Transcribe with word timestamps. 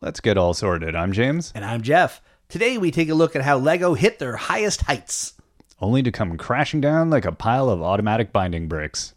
Let's 0.00 0.20
get 0.20 0.36
all 0.36 0.54
sorted. 0.54 0.94
I'm 0.94 1.12
James, 1.12 1.52
And 1.54 1.64
I'm 1.64 1.82
Jeff. 1.82 2.20
Today 2.48 2.78
we 2.78 2.90
take 2.90 3.08
a 3.08 3.14
look 3.14 3.34
at 3.34 3.42
how 3.42 3.58
LEGO 3.58 3.94
hit 3.94 4.18
their 4.18 4.36
highest 4.36 4.82
heights. 4.82 5.32
only 5.80 6.02
to 6.02 6.12
come 6.12 6.36
crashing 6.36 6.80
down 6.80 7.10
like 7.10 7.24
a 7.24 7.32
pile 7.32 7.68
of 7.68 7.82
automatic 7.82 8.32
binding 8.32 8.68
bricks. 8.68 9.14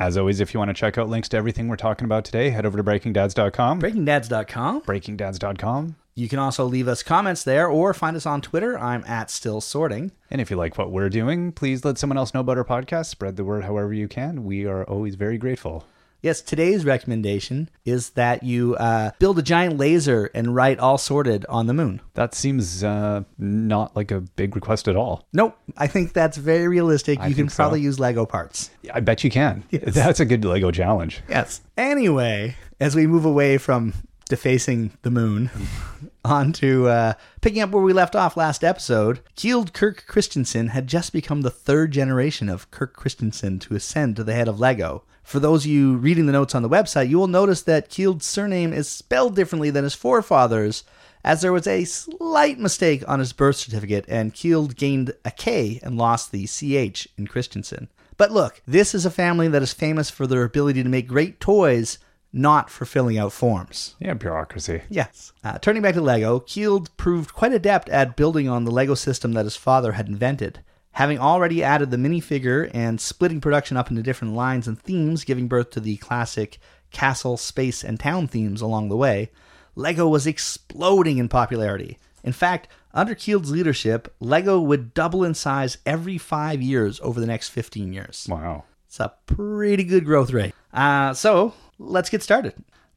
As 0.00 0.16
always, 0.16 0.40
if 0.40 0.54
you 0.54 0.58
want 0.58 0.70
to 0.70 0.74
check 0.74 0.96
out 0.96 1.10
links 1.10 1.28
to 1.28 1.36
everything 1.36 1.68
we're 1.68 1.76
talking 1.76 2.06
about 2.06 2.24
today, 2.24 2.48
head 2.48 2.64
over 2.64 2.78
to 2.78 2.82
breakingdads.com. 2.82 3.82
BreakingDads.com. 3.82 4.80
breakingdads.com. 4.80 5.96
You 6.14 6.26
can 6.26 6.38
also 6.38 6.64
leave 6.64 6.88
us 6.88 7.02
comments 7.02 7.44
there 7.44 7.68
or 7.68 7.92
find 7.92 8.16
us 8.16 8.24
on 8.24 8.40
Twitter. 8.40 8.78
I'm 8.78 9.04
at 9.04 9.30
Still 9.30 9.60
Sorting. 9.60 10.12
And 10.30 10.40
if 10.40 10.50
you 10.50 10.56
like 10.56 10.78
what 10.78 10.90
we're 10.90 11.10
doing, 11.10 11.52
please 11.52 11.84
let 11.84 11.98
someone 11.98 12.16
else 12.16 12.32
know 12.32 12.40
about 12.40 12.56
our 12.56 12.64
podcast. 12.64 13.06
Spread 13.06 13.36
the 13.36 13.44
word 13.44 13.64
however 13.64 13.92
you 13.92 14.08
can. 14.08 14.44
We 14.44 14.64
are 14.64 14.84
always 14.84 15.16
very 15.16 15.36
grateful. 15.36 15.84
Yes, 16.22 16.42
today's 16.42 16.84
recommendation 16.84 17.70
is 17.84 18.10
that 18.10 18.42
you 18.42 18.76
uh, 18.76 19.12
build 19.18 19.38
a 19.38 19.42
giant 19.42 19.78
laser 19.78 20.30
and 20.34 20.54
write 20.54 20.78
all 20.78 20.98
sorted 20.98 21.46
on 21.48 21.66
the 21.66 21.72
moon. 21.72 22.02
That 22.14 22.34
seems 22.34 22.84
uh, 22.84 23.22
not 23.38 23.96
like 23.96 24.10
a 24.10 24.20
big 24.20 24.54
request 24.54 24.86
at 24.86 24.96
all. 24.96 25.26
Nope, 25.32 25.56
I 25.78 25.86
think 25.86 26.12
that's 26.12 26.36
very 26.36 26.68
realistic. 26.68 27.20
I 27.20 27.28
you 27.28 27.34
can 27.34 27.48
so. 27.48 27.56
probably 27.56 27.80
use 27.80 27.98
Lego 27.98 28.26
parts. 28.26 28.70
I 28.92 29.00
bet 29.00 29.24
you 29.24 29.30
can. 29.30 29.64
Yes. 29.70 29.94
That's 29.94 30.20
a 30.20 30.24
good 30.24 30.44
Lego 30.44 30.70
challenge. 30.70 31.22
Yes. 31.28 31.62
Anyway, 31.76 32.56
as 32.80 32.94
we 32.94 33.06
move 33.06 33.24
away 33.24 33.56
from 33.56 33.94
defacing 34.30 34.92
the 35.02 35.10
moon 35.10 35.50
on 36.24 36.52
to 36.54 36.88
uh, 36.88 37.12
picking 37.42 37.60
up 37.60 37.70
where 37.70 37.82
we 37.82 37.92
left 37.92 38.16
off 38.16 38.36
last 38.36 38.64
episode, 38.64 39.20
Kjeld 39.36 39.74
Kirk 39.74 40.06
Kristiansen 40.08 40.70
had 40.70 40.86
just 40.86 41.12
become 41.12 41.42
the 41.42 41.50
third 41.50 41.90
generation 41.90 42.48
of 42.48 42.70
Kirk 42.70 42.94
Christensen 42.94 43.58
to 43.58 43.74
ascend 43.74 44.16
to 44.16 44.24
the 44.24 44.32
head 44.32 44.48
of 44.48 44.58
Lego. 44.58 45.02
For 45.22 45.38
those 45.38 45.64
of 45.64 45.70
you 45.70 45.96
reading 45.96 46.26
the 46.26 46.32
notes 46.32 46.54
on 46.54 46.62
the 46.62 46.68
website, 46.68 47.10
you 47.10 47.18
will 47.18 47.26
notice 47.26 47.60
that 47.62 47.90
Kjeld's 47.90 48.24
surname 48.24 48.72
is 48.72 48.88
spelled 48.88 49.36
differently 49.36 49.70
than 49.70 49.84
his 49.84 49.94
forefathers, 49.94 50.84
as 51.22 51.42
there 51.42 51.52
was 51.52 51.66
a 51.66 51.84
slight 51.84 52.58
mistake 52.58 53.04
on 53.06 53.18
his 53.18 53.32
birth 53.32 53.56
certificate, 53.56 54.06
and 54.08 54.32
Kjeld 54.32 54.76
gained 54.76 55.12
a 55.24 55.30
K 55.30 55.78
and 55.82 55.98
lost 55.98 56.32
the 56.32 56.46
CH 56.46 57.06
in 57.18 57.26
Christensen. 57.26 57.88
But 58.16 58.30
look, 58.30 58.62
this 58.66 58.94
is 58.94 59.06
a 59.06 59.10
family 59.10 59.48
that 59.48 59.62
is 59.62 59.72
famous 59.72 60.10
for 60.10 60.26
their 60.26 60.44
ability 60.44 60.82
to 60.82 60.88
make 60.88 61.08
great 61.08 61.40
toys, 61.40 61.98
not 62.32 62.70
for 62.70 62.84
filling 62.84 63.18
out 63.18 63.32
forms. 63.32 63.96
Yeah, 63.98 64.14
bureaucracy. 64.14 64.82
Yes. 64.88 65.32
Uh, 65.42 65.58
turning 65.58 65.82
back 65.82 65.94
to 65.94 66.00
Lego, 66.00 66.40
Kjeld 66.40 66.88
proved 66.96 67.34
quite 67.34 67.52
adept 67.52 67.88
at 67.88 68.16
building 68.16 68.48
on 68.48 68.64
the 68.64 68.70
Lego 68.70 68.94
system 68.94 69.32
that 69.32 69.46
his 69.46 69.56
father 69.56 69.92
had 69.92 70.08
invented. 70.08 70.60
Having 70.92 71.18
already 71.18 71.62
added 71.62 71.90
the 71.90 71.96
minifigure 71.96 72.70
and 72.74 73.00
splitting 73.00 73.40
production 73.40 73.76
up 73.76 73.90
into 73.90 74.02
different 74.02 74.34
lines 74.34 74.66
and 74.66 74.80
themes, 74.80 75.24
giving 75.24 75.48
birth 75.48 75.70
to 75.70 75.80
the 75.80 75.96
classic 75.98 76.58
castle, 76.90 77.36
space, 77.36 77.84
and 77.84 77.98
town 77.98 78.26
themes 78.26 78.60
along 78.60 78.88
the 78.88 78.96
way, 78.96 79.30
Lego 79.76 80.08
was 80.08 80.26
exploding 80.26 81.18
in 81.18 81.28
popularity. 81.28 81.98
In 82.24 82.32
fact, 82.32 82.68
under 82.92 83.14
Kjeld's 83.14 83.50
leadership, 83.50 84.12
Lego 84.20 84.60
would 84.60 84.92
double 84.94 85.24
in 85.24 85.34
size 85.34 85.78
every 85.86 86.18
five 86.18 86.60
years 86.60 87.00
over 87.00 87.20
the 87.20 87.26
next 87.26 87.50
15 87.50 87.92
years. 87.92 88.26
Wow. 88.28 88.64
It's 88.86 88.98
a 88.98 89.14
pretty 89.26 89.84
good 89.84 90.04
growth 90.04 90.32
rate. 90.32 90.52
Uh, 90.72 91.14
so 91.14 91.54
let's 91.80 92.10
get 92.10 92.22
started. 92.22 92.54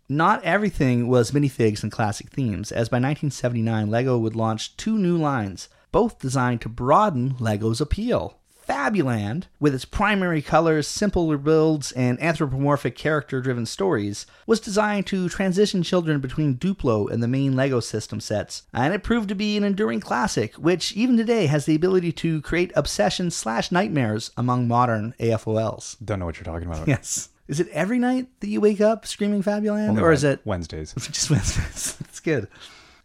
Not 0.10 0.44
everything 0.44 1.08
was 1.08 1.32
minifigs 1.32 1.82
and 1.82 1.92
classic 1.92 2.30
themes, 2.30 2.72
as 2.72 2.90
by 2.90 2.98
1979, 2.98 3.90
LEGO 3.90 4.18
would 4.18 4.36
launch 4.36 4.76
two 4.76 4.98
new 4.98 5.18
lines, 5.18 5.70
both 5.92 6.20
designed 6.20 6.62
to 6.62 6.70
broaden 6.70 7.36
LEGO's 7.40 7.80
appeal. 7.80 8.40
Fabuland, 8.68 9.46
with 9.60 9.76
its 9.76 9.86
primary 9.86 10.42
colors, 10.42 10.88
simpler 10.88 11.38
builds, 11.38 11.92
and 11.94 12.22
anthropomorphic 12.22 12.96
character 12.96 13.42
driven 13.42 13.66
stories, 13.66 14.26
was 14.48 14.60
designed 14.60 15.06
to 15.08 15.28
transition 15.28 15.84
children 15.84 16.20
between 16.22 16.56
Duplo 16.56 17.10
and 17.10 17.22
the 17.22 17.28
main 17.28 17.56
LEGO 17.56 17.82
system 17.82 18.20
sets, 18.20 18.64
and 18.74 18.94
it 18.94 19.04
proved 19.04 19.30
to 19.30 19.36
be 19.36 19.58
an 19.58 19.64
enduring 19.64 20.00
classic, 20.00 20.56
which 20.56 20.94
even 20.94 21.18
today 21.18 21.48
has 21.48 21.66
the 21.66 21.76
ability 21.76 22.12
to 22.14 22.42
create 22.42 22.72
obsessions 22.76 23.36
slash 23.36 23.72
nightmares 23.72 24.32
among 24.38 24.68
modern 24.68 25.14
AFOLs. 25.20 25.98
Don't 26.04 26.20
know 26.20 26.26
what 26.26 26.38
you're 26.38 26.46
talking 26.46 26.68
about. 26.68 26.88
Yes. 26.94 27.30
Is 27.48 27.60
it 27.60 27.68
every 27.70 28.00
night 28.00 28.28
that 28.40 28.48
you 28.48 28.62
wake 28.62 28.82
up 28.82 29.06
screaming 29.06 29.44
Fabuland? 29.44 29.90
Only 29.90 30.02
or 30.02 30.12
is 30.12 30.24
it 30.24 30.42
Wednesdays? 30.46 30.94
just 30.98 31.30
Wednesdays? 31.30 31.98
It's 32.14 32.20
good. 32.20 32.48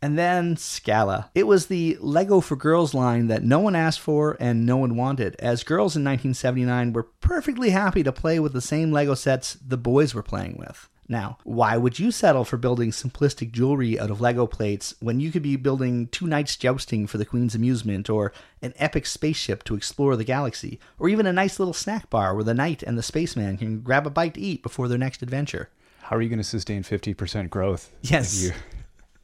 And 0.00 0.16
then 0.16 0.56
Scala. 0.56 1.30
It 1.34 1.46
was 1.46 1.66
the 1.66 1.96
Lego 2.00 2.40
for 2.40 2.54
Girls 2.54 2.94
line 2.94 3.26
that 3.28 3.42
no 3.42 3.58
one 3.58 3.74
asked 3.74 3.98
for 4.00 4.36
and 4.38 4.64
no 4.64 4.76
one 4.76 4.94
wanted, 4.96 5.34
as 5.40 5.64
girls 5.64 5.96
in 5.96 6.04
1979 6.04 6.92
were 6.92 7.02
perfectly 7.02 7.70
happy 7.70 8.04
to 8.04 8.12
play 8.12 8.38
with 8.38 8.52
the 8.52 8.60
same 8.60 8.92
Lego 8.92 9.14
sets 9.14 9.54
the 9.54 9.76
boys 9.78 10.14
were 10.14 10.22
playing 10.22 10.56
with. 10.56 10.88
Now, 11.10 11.38
why 11.44 11.76
would 11.78 11.98
you 11.98 12.10
settle 12.10 12.44
for 12.44 12.58
building 12.58 12.90
simplistic 12.90 13.50
jewelry 13.50 13.98
out 13.98 14.10
of 14.10 14.20
Lego 14.20 14.46
plates 14.46 14.94
when 15.00 15.20
you 15.20 15.30
could 15.32 15.42
be 15.42 15.56
building 15.56 16.08
two 16.08 16.26
knights 16.26 16.54
jousting 16.56 17.06
for 17.06 17.16
the 17.16 17.24
Queen's 17.24 17.54
amusement, 17.54 18.10
or 18.10 18.30
an 18.60 18.74
epic 18.76 19.06
spaceship 19.06 19.64
to 19.64 19.74
explore 19.74 20.16
the 20.16 20.24
galaxy, 20.24 20.78
or 20.98 21.08
even 21.08 21.26
a 21.26 21.32
nice 21.32 21.58
little 21.58 21.72
snack 21.72 22.10
bar 22.10 22.34
where 22.34 22.44
the 22.44 22.52
knight 22.52 22.82
and 22.82 22.98
the 22.98 23.02
spaceman 23.02 23.56
can 23.56 23.80
grab 23.80 24.06
a 24.06 24.10
bite 24.10 24.34
to 24.34 24.40
eat 24.40 24.62
before 24.62 24.86
their 24.86 24.98
next 24.98 25.22
adventure? 25.22 25.70
How 26.02 26.16
are 26.16 26.20
you 26.22 26.28
going 26.28 26.38
to 26.38 26.44
sustain 26.44 26.82
50% 26.82 27.48
growth? 27.48 27.90
Yes. 28.02 28.34
If 28.36 28.42
you, 28.44 28.52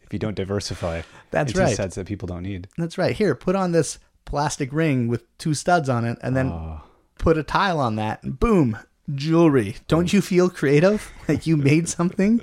if 0.04 0.12
you 0.12 0.18
don't 0.18 0.34
diversify 0.36 1.02
That's 1.30 1.52
into 1.52 1.64
right. 1.64 1.76
sets 1.76 1.96
that 1.96 2.06
people 2.06 2.26
don't 2.28 2.42
need. 2.44 2.68
That's 2.78 2.96
right. 2.96 3.14
Here, 3.14 3.34
put 3.34 3.56
on 3.56 3.72
this 3.72 3.98
plastic 4.24 4.72
ring 4.72 5.06
with 5.08 5.24
two 5.36 5.52
studs 5.52 5.90
on 5.90 6.06
it, 6.06 6.18
and 6.22 6.34
then 6.34 6.48
Oh. 6.50 6.80
put 7.18 7.36
a 7.36 7.42
tile 7.42 7.78
on 7.78 7.96
that, 7.96 8.22
and 8.22 8.40
boom, 8.40 8.78
jewelry. 9.12 9.76
Don't 9.88 10.12
you 10.12 10.20
feel 10.20 10.48
creative? 10.50 11.12
Like 11.28 11.46
you 11.46 11.56
made 11.56 11.88
something? 11.88 12.42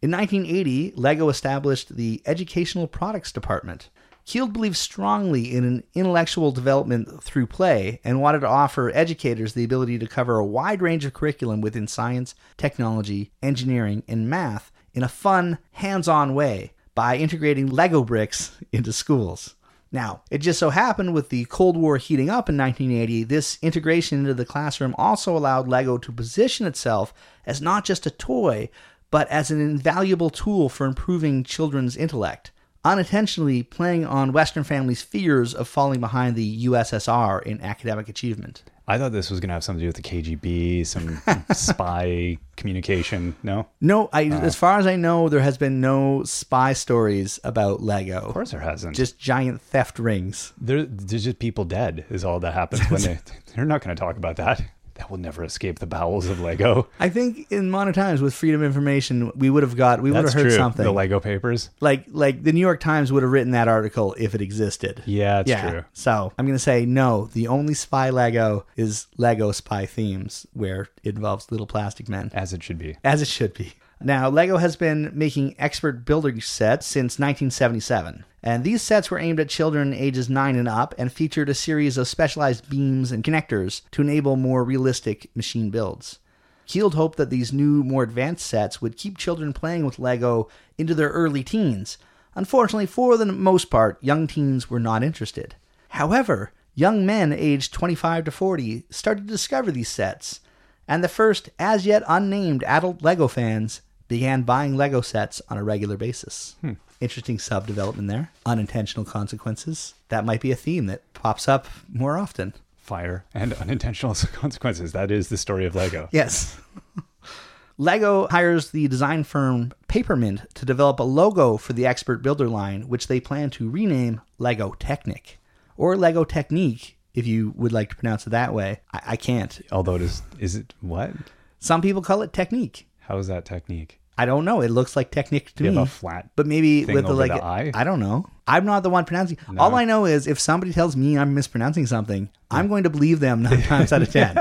In 0.00 0.10
1980, 0.10 0.94
LEGO 0.96 1.28
established 1.28 1.96
the 1.96 2.22
Educational 2.24 2.86
Products 2.86 3.30
Department. 3.30 3.90
Kjeld 4.26 4.52
believed 4.52 4.76
strongly 4.76 5.54
in 5.54 5.64
an 5.64 5.82
intellectual 5.94 6.52
development 6.52 7.22
through 7.22 7.46
play 7.46 8.00
and 8.04 8.20
wanted 8.22 8.40
to 8.40 8.48
offer 8.48 8.90
educators 8.94 9.52
the 9.52 9.64
ability 9.64 9.98
to 9.98 10.06
cover 10.06 10.38
a 10.38 10.46
wide 10.46 10.80
range 10.80 11.04
of 11.04 11.12
curriculum 11.12 11.60
within 11.60 11.86
science, 11.86 12.34
technology, 12.56 13.32
engineering, 13.42 14.02
and 14.08 14.30
math 14.30 14.72
in 14.94 15.02
a 15.02 15.08
fun, 15.08 15.58
hands 15.72 16.08
on 16.08 16.34
way 16.34 16.72
by 16.94 17.16
integrating 17.16 17.66
Lego 17.66 18.02
bricks 18.02 18.56
into 18.72 18.92
schools. 18.92 19.56
Now, 19.92 20.22
it 20.30 20.38
just 20.38 20.60
so 20.60 20.70
happened 20.70 21.14
with 21.14 21.30
the 21.30 21.46
Cold 21.46 21.76
War 21.76 21.96
heating 21.96 22.30
up 22.30 22.48
in 22.48 22.56
1980, 22.56 23.24
this 23.24 23.58
integration 23.60 24.20
into 24.20 24.34
the 24.34 24.44
classroom 24.44 24.94
also 24.96 25.36
allowed 25.36 25.66
LEGO 25.66 25.98
to 25.98 26.12
position 26.12 26.64
itself 26.66 27.12
as 27.44 27.60
not 27.60 27.84
just 27.84 28.06
a 28.06 28.10
toy, 28.10 28.70
but 29.10 29.26
as 29.28 29.50
an 29.50 29.60
invaluable 29.60 30.30
tool 30.30 30.68
for 30.68 30.86
improving 30.86 31.42
children's 31.42 31.96
intellect, 31.96 32.52
unintentionally 32.84 33.64
playing 33.64 34.06
on 34.06 34.32
Western 34.32 34.62
families' 34.62 35.02
fears 35.02 35.52
of 35.52 35.66
falling 35.66 35.98
behind 35.98 36.36
the 36.36 36.66
USSR 36.66 37.42
in 37.42 37.60
academic 37.60 38.08
achievement. 38.08 38.62
I 38.90 38.98
thought 38.98 39.12
this 39.12 39.30
was 39.30 39.38
going 39.38 39.50
to 39.50 39.54
have 39.54 39.62
something 39.62 39.78
to 39.78 39.84
do 39.84 39.88
with 39.88 40.22
the 40.22 40.36
KGB, 40.36 40.84
some 40.84 41.22
spy 41.52 42.38
communication. 42.56 43.36
No? 43.44 43.68
No, 43.80 44.10
I, 44.12 44.28
uh. 44.28 44.40
as 44.40 44.56
far 44.56 44.80
as 44.80 44.86
I 44.88 44.96
know, 44.96 45.28
there 45.28 45.40
has 45.40 45.56
been 45.56 45.80
no 45.80 46.24
spy 46.24 46.72
stories 46.72 47.38
about 47.44 47.80
Lego. 47.80 48.18
Of 48.18 48.32
course 48.34 48.50
there 48.50 48.58
hasn't. 48.58 48.96
Just 48.96 49.16
giant 49.16 49.60
theft 49.60 50.00
rings. 50.00 50.52
there, 50.60 50.82
there's 50.82 51.22
just 51.22 51.38
people 51.38 51.64
dead, 51.64 52.04
is 52.10 52.24
all 52.24 52.40
that 52.40 52.52
happens 52.54 52.82
when 52.90 53.00
they. 53.02 53.18
They're 53.54 53.64
not 53.64 53.80
going 53.80 53.94
to 53.94 54.00
talk 54.00 54.16
about 54.16 54.34
that. 54.36 54.60
That 55.00 55.10
will 55.10 55.16
never 55.16 55.42
escape 55.42 55.78
the 55.78 55.86
bowels 55.86 56.26
of 56.26 56.40
Lego. 56.40 56.86
I 57.00 57.08
think 57.08 57.50
in 57.50 57.70
modern 57.70 57.94
times 57.94 58.20
with 58.20 58.34
freedom 58.34 58.60
of 58.60 58.66
information, 58.66 59.32
we 59.34 59.48
would 59.48 59.62
have 59.62 59.74
got 59.74 60.02
we 60.02 60.10
would 60.10 60.24
have 60.24 60.34
heard 60.34 60.42
true. 60.42 60.50
something. 60.50 60.84
The 60.84 60.92
Lego 60.92 61.20
papers. 61.20 61.70
like 61.80 62.04
like 62.10 62.42
the 62.42 62.52
New 62.52 62.60
York 62.60 62.80
Times 62.80 63.10
would 63.10 63.22
have 63.22 63.32
written 63.32 63.52
that 63.52 63.66
article 63.66 64.14
if 64.18 64.34
it 64.34 64.42
existed. 64.42 65.02
Yeah, 65.06 65.40
it's 65.40 65.48
yeah. 65.48 65.70
true. 65.70 65.84
So 65.94 66.34
I'm 66.36 66.44
gonna 66.46 66.58
say 66.58 66.84
no. 66.84 67.30
The 67.32 67.48
only 67.48 67.72
spy 67.72 68.10
Lego 68.10 68.66
is 68.76 69.06
Lego 69.16 69.52
Spy 69.52 69.86
Themes, 69.86 70.46
where 70.52 70.88
it 71.02 71.14
involves 71.14 71.50
little 71.50 71.66
plastic 71.66 72.06
men, 72.06 72.30
As 72.34 72.52
it 72.52 72.62
should 72.62 72.78
be. 72.78 72.98
as 73.02 73.22
it 73.22 73.28
should 73.28 73.54
be. 73.54 73.72
Now, 74.02 74.30
Lego 74.30 74.56
has 74.56 74.76
been 74.76 75.10
making 75.12 75.56
expert 75.58 76.06
builder 76.06 76.40
sets 76.40 76.86
since 76.86 77.18
1977, 77.18 78.24
and 78.42 78.64
these 78.64 78.80
sets 78.80 79.10
were 79.10 79.18
aimed 79.18 79.38
at 79.40 79.50
children 79.50 79.92
ages 79.92 80.30
9 80.30 80.56
and 80.56 80.66
up 80.66 80.94
and 80.96 81.12
featured 81.12 81.50
a 81.50 81.54
series 81.54 81.98
of 81.98 82.08
specialized 82.08 82.70
beams 82.70 83.12
and 83.12 83.22
connectors 83.22 83.82
to 83.90 84.00
enable 84.00 84.36
more 84.36 84.64
realistic 84.64 85.28
machine 85.36 85.68
builds. 85.68 86.18
Kjeld 86.66 86.94
hoped 86.94 87.18
that 87.18 87.28
these 87.28 87.52
new, 87.52 87.84
more 87.84 88.02
advanced 88.02 88.46
sets 88.46 88.80
would 88.80 88.96
keep 88.96 89.18
children 89.18 89.52
playing 89.52 89.84
with 89.84 89.98
Lego 89.98 90.48
into 90.78 90.94
their 90.94 91.10
early 91.10 91.44
teens. 91.44 91.98
Unfortunately, 92.34 92.86
for 92.86 93.18
the 93.18 93.26
most 93.26 93.66
part, 93.66 94.02
young 94.02 94.26
teens 94.26 94.70
were 94.70 94.80
not 94.80 95.02
interested. 95.02 95.56
However, 95.90 96.52
young 96.74 97.04
men 97.04 97.34
aged 97.34 97.74
25 97.74 98.24
to 98.24 98.30
40 98.30 98.84
started 98.88 99.26
to 99.26 99.32
discover 99.32 99.70
these 99.70 99.90
sets, 99.90 100.40
and 100.88 101.04
the 101.04 101.08
first, 101.08 101.50
as 101.58 101.84
yet 101.84 102.02
unnamed, 102.08 102.64
adult 102.64 103.02
Lego 103.02 103.28
fans 103.28 103.82
began 104.10 104.42
buying 104.42 104.76
Lego 104.76 105.00
sets 105.00 105.40
on 105.48 105.56
a 105.56 105.62
regular 105.62 105.96
basis. 105.96 106.56
Hmm. 106.62 106.72
Interesting 107.00 107.38
sub 107.38 107.68
development 107.68 108.08
there. 108.08 108.32
Unintentional 108.44 109.04
consequences. 109.06 109.94
That 110.08 110.24
might 110.24 110.40
be 110.40 110.50
a 110.50 110.56
theme 110.56 110.86
that 110.86 111.14
pops 111.14 111.48
up 111.48 111.68
more 111.88 112.18
often. 112.18 112.52
Fire 112.76 113.24
and 113.32 113.52
unintentional 113.54 114.14
consequences. 114.32 114.90
That 114.92 115.12
is 115.12 115.28
the 115.28 115.36
story 115.36 115.64
of 115.64 115.76
Lego. 115.76 116.08
Yes. 116.12 116.60
Lego 117.78 118.26
hires 118.28 118.72
the 118.72 118.88
design 118.88 119.22
firm 119.24 119.72
Papermint 119.88 120.42
to 120.54 120.66
develop 120.66 120.98
a 120.98 121.04
logo 121.04 121.56
for 121.56 121.72
the 121.72 121.86
expert 121.86 122.20
builder 122.20 122.48
line, 122.48 122.88
which 122.88 123.06
they 123.06 123.20
plan 123.20 123.48
to 123.50 123.70
rename 123.70 124.20
Lego 124.38 124.74
Technic 124.78 125.38
or 125.78 125.96
Lego 125.96 126.24
Technique, 126.24 126.98
if 127.14 127.26
you 127.26 127.54
would 127.56 127.72
like 127.72 127.88
to 127.90 127.96
pronounce 127.96 128.26
it 128.26 128.30
that 128.30 128.52
way. 128.52 128.80
I, 128.92 129.00
I 129.06 129.16
can't. 129.16 129.60
Although 129.70 129.94
it 129.94 130.02
is, 130.02 130.20
is 130.38 130.56
it 130.56 130.74
what? 130.80 131.12
Some 131.60 131.80
people 131.80 132.02
call 132.02 132.22
it 132.22 132.32
Technique. 132.32 132.88
How 133.10 133.18
is 133.18 133.26
that 133.26 133.44
technique? 133.44 133.99
I 134.20 134.26
don't 134.26 134.44
know. 134.44 134.60
It 134.60 134.68
looks 134.70 134.96
like 134.96 135.10
Technic 135.10 135.54
to 135.54 135.64
You 135.64 135.70
me. 135.70 135.76
have 135.78 135.86
a 135.86 135.90
flat. 135.90 136.28
but 136.36 136.46
maybe 136.46 136.84
with 136.84 137.06
the 137.06 137.14
like 137.14 137.32
the 137.32 137.42
eye? 137.42 137.70
I 137.72 137.84
don't 137.84 138.00
know. 138.00 138.26
I'm 138.46 138.66
not 138.66 138.82
the 138.82 138.90
one 138.90 139.04
pronouncing. 139.06 139.38
All 139.58 139.74
I 139.74 139.84
know 139.86 140.04
is 140.04 140.26
if 140.26 140.38
somebody 140.38 140.72
tells 140.74 140.94
me 140.96 141.16
I'm 141.16 141.34
mispronouncing 141.34 141.86
something, 141.86 142.28
I'm 142.50 142.68
going 142.68 142.82
to 142.82 142.90
believe 142.90 143.20
them 143.20 143.42
nine 143.42 143.62
times 143.72 143.92
out 143.94 144.02
of 144.02 144.12
ten. 144.12 144.36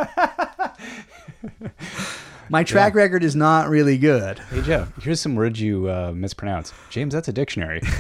My 2.50 2.64
track 2.64 2.96
record 2.96 3.24
is 3.24 3.36
not 3.36 3.70
really 3.70 3.98
good. 3.98 4.40
Hey 4.40 4.62
Joe, 4.64 4.88
here's 5.02 5.22
some 5.22 5.36
words 5.36 5.62
you 5.62 5.90
uh, 5.90 6.12
mispronounce. 6.16 6.74
James, 6.90 7.14
that's 7.14 7.28
a 7.28 7.34
dictionary. 7.34 7.82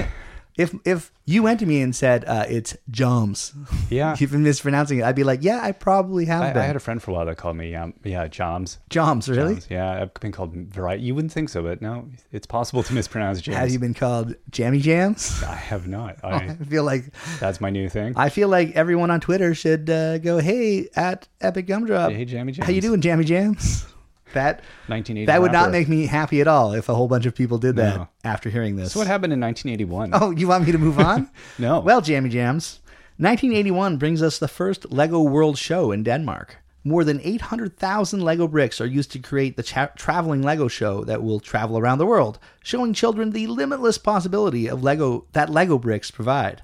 If 0.59 0.75
if 0.83 1.13
you 1.23 1.41
went 1.41 1.61
to 1.61 1.65
me 1.65 1.81
and 1.81 1.95
said 1.95 2.25
uh, 2.25 2.43
it's 2.49 2.75
Joms, 2.91 3.53
yeah. 3.89 4.13
you've 4.19 4.31
been 4.31 4.43
mispronouncing 4.43 4.99
it, 4.99 5.05
I'd 5.05 5.15
be 5.15 5.23
like, 5.23 5.41
yeah, 5.41 5.61
I 5.63 5.71
probably 5.71 6.25
have 6.25 6.43
I. 6.43 6.59
I 6.59 6.63
had 6.63 6.75
a 6.75 6.81
friend 6.81 7.01
for 7.01 7.11
a 7.11 7.13
while 7.13 7.25
that 7.27 7.37
called 7.37 7.55
me, 7.55 7.73
um, 7.75 7.93
yeah, 8.03 8.27
Joms. 8.27 8.77
Joms, 8.89 9.29
really? 9.29 9.53
Joms. 9.53 9.67
Yeah, 9.69 10.01
I've 10.01 10.13
been 10.15 10.33
called 10.33 10.53
variety. 10.53 11.03
You 11.03 11.15
wouldn't 11.15 11.31
think 11.31 11.47
so, 11.47 11.63
but 11.63 11.81
no, 11.81 12.09
it's 12.33 12.45
possible 12.45 12.83
to 12.83 12.93
mispronounce 12.99 13.39
James. 13.39 13.57
Have 13.57 13.69
you 13.69 13.79
been 13.79 13.93
called 13.93 14.35
Jammy 14.49 14.81
Jams? 14.81 15.41
I 15.43 15.55
have 15.55 15.87
not. 15.87 16.17
I 16.25 16.35
I, 16.35 16.55
feel 16.55 16.83
like 16.83 17.05
that's 17.39 17.61
my 17.61 17.69
new 17.69 17.87
thing. 17.87 18.15
I 18.17 18.27
feel 18.27 18.49
like 18.49 18.75
everyone 18.75 19.11
on 19.11 19.21
Twitter 19.21 19.55
should 19.55 19.89
uh, 19.89 20.17
go, 20.17 20.39
hey, 20.39 20.89
at 20.93 21.29
Epic 21.39 21.67
Gumdrop, 21.67 22.11
hey, 22.11 22.25
Jammy 22.25 22.51
Jams. 22.51 22.65
how 22.65 22.73
you 22.73 22.81
doing, 22.81 22.99
Jammy 22.99 23.23
Jams? 23.23 23.85
That 24.33 24.61
1980. 24.87 25.25
that 25.25 25.41
would 25.41 25.51
not 25.51 25.59
rapper. 25.67 25.71
make 25.71 25.87
me 25.89 26.05
happy 26.05 26.41
at 26.41 26.47
all 26.47 26.73
if 26.73 26.89
a 26.89 26.93
whole 26.95 27.07
bunch 27.07 27.25
of 27.25 27.33
people 27.35 27.57
did 27.57 27.75
that 27.77 27.95
No. 27.97 28.07
after 28.23 28.49
hearing 28.49 28.75
this. 28.75 28.91
So 28.93 28.99
what 28.99 29.07
happened 29.07 29.33
in 29.33 29.39
1981? 29.39 30.11
Oh, 30.13 30.31
you 30.31 30.47
want 30.47 30.65
me 30.65 30.71
to 30.71 30.77
move 30.77 30.99
on? 30.99 31.29
No. 31.57 31.79
Well, 31.79 32.01
Jammy 32.01 32.29
Jams. 32.29 32.79
1981 33.17 33.97
brings 33.97 34.21
us 34.21 34.39
the 34.39 34.47
first 34.47 34.91
Lego 34.91 35.21
World 35.21 35.57
Show 35.57 35.91
in 35.91 36.03
Denmark. 36.03 36.57
More 36.85 37.03
than 37.03 37.19
800,000 37.21 38.21
Lego 38.21 38.47
bricks 38.47 38.79
are 38.79 38.85
used 38.85 39.11
to 39.11 39.19
create 39.19 39.57
the 39.57 39.63
cha- 39.63 39.91
traveling 39.97 40.41
Lego 40.41 40.69
show 40.69 41.03
that 41.03 41.21
will 41.21 41.41
travel 41.41 41.77
around 41.77 41.97
the 41.97 42.05
world, 42.05 42.39
showing 42.63 42.93
children 42.93 43.31
the 43.31 43.47
limitless 43.47 43.97
possibility 43.97 44.69
of 44.69 44.81
Lego 44.83 45.25
that 45.33 45.49
Lego 45.49 45.77
bricks 45.77 46.09
provide. 46.09 46.63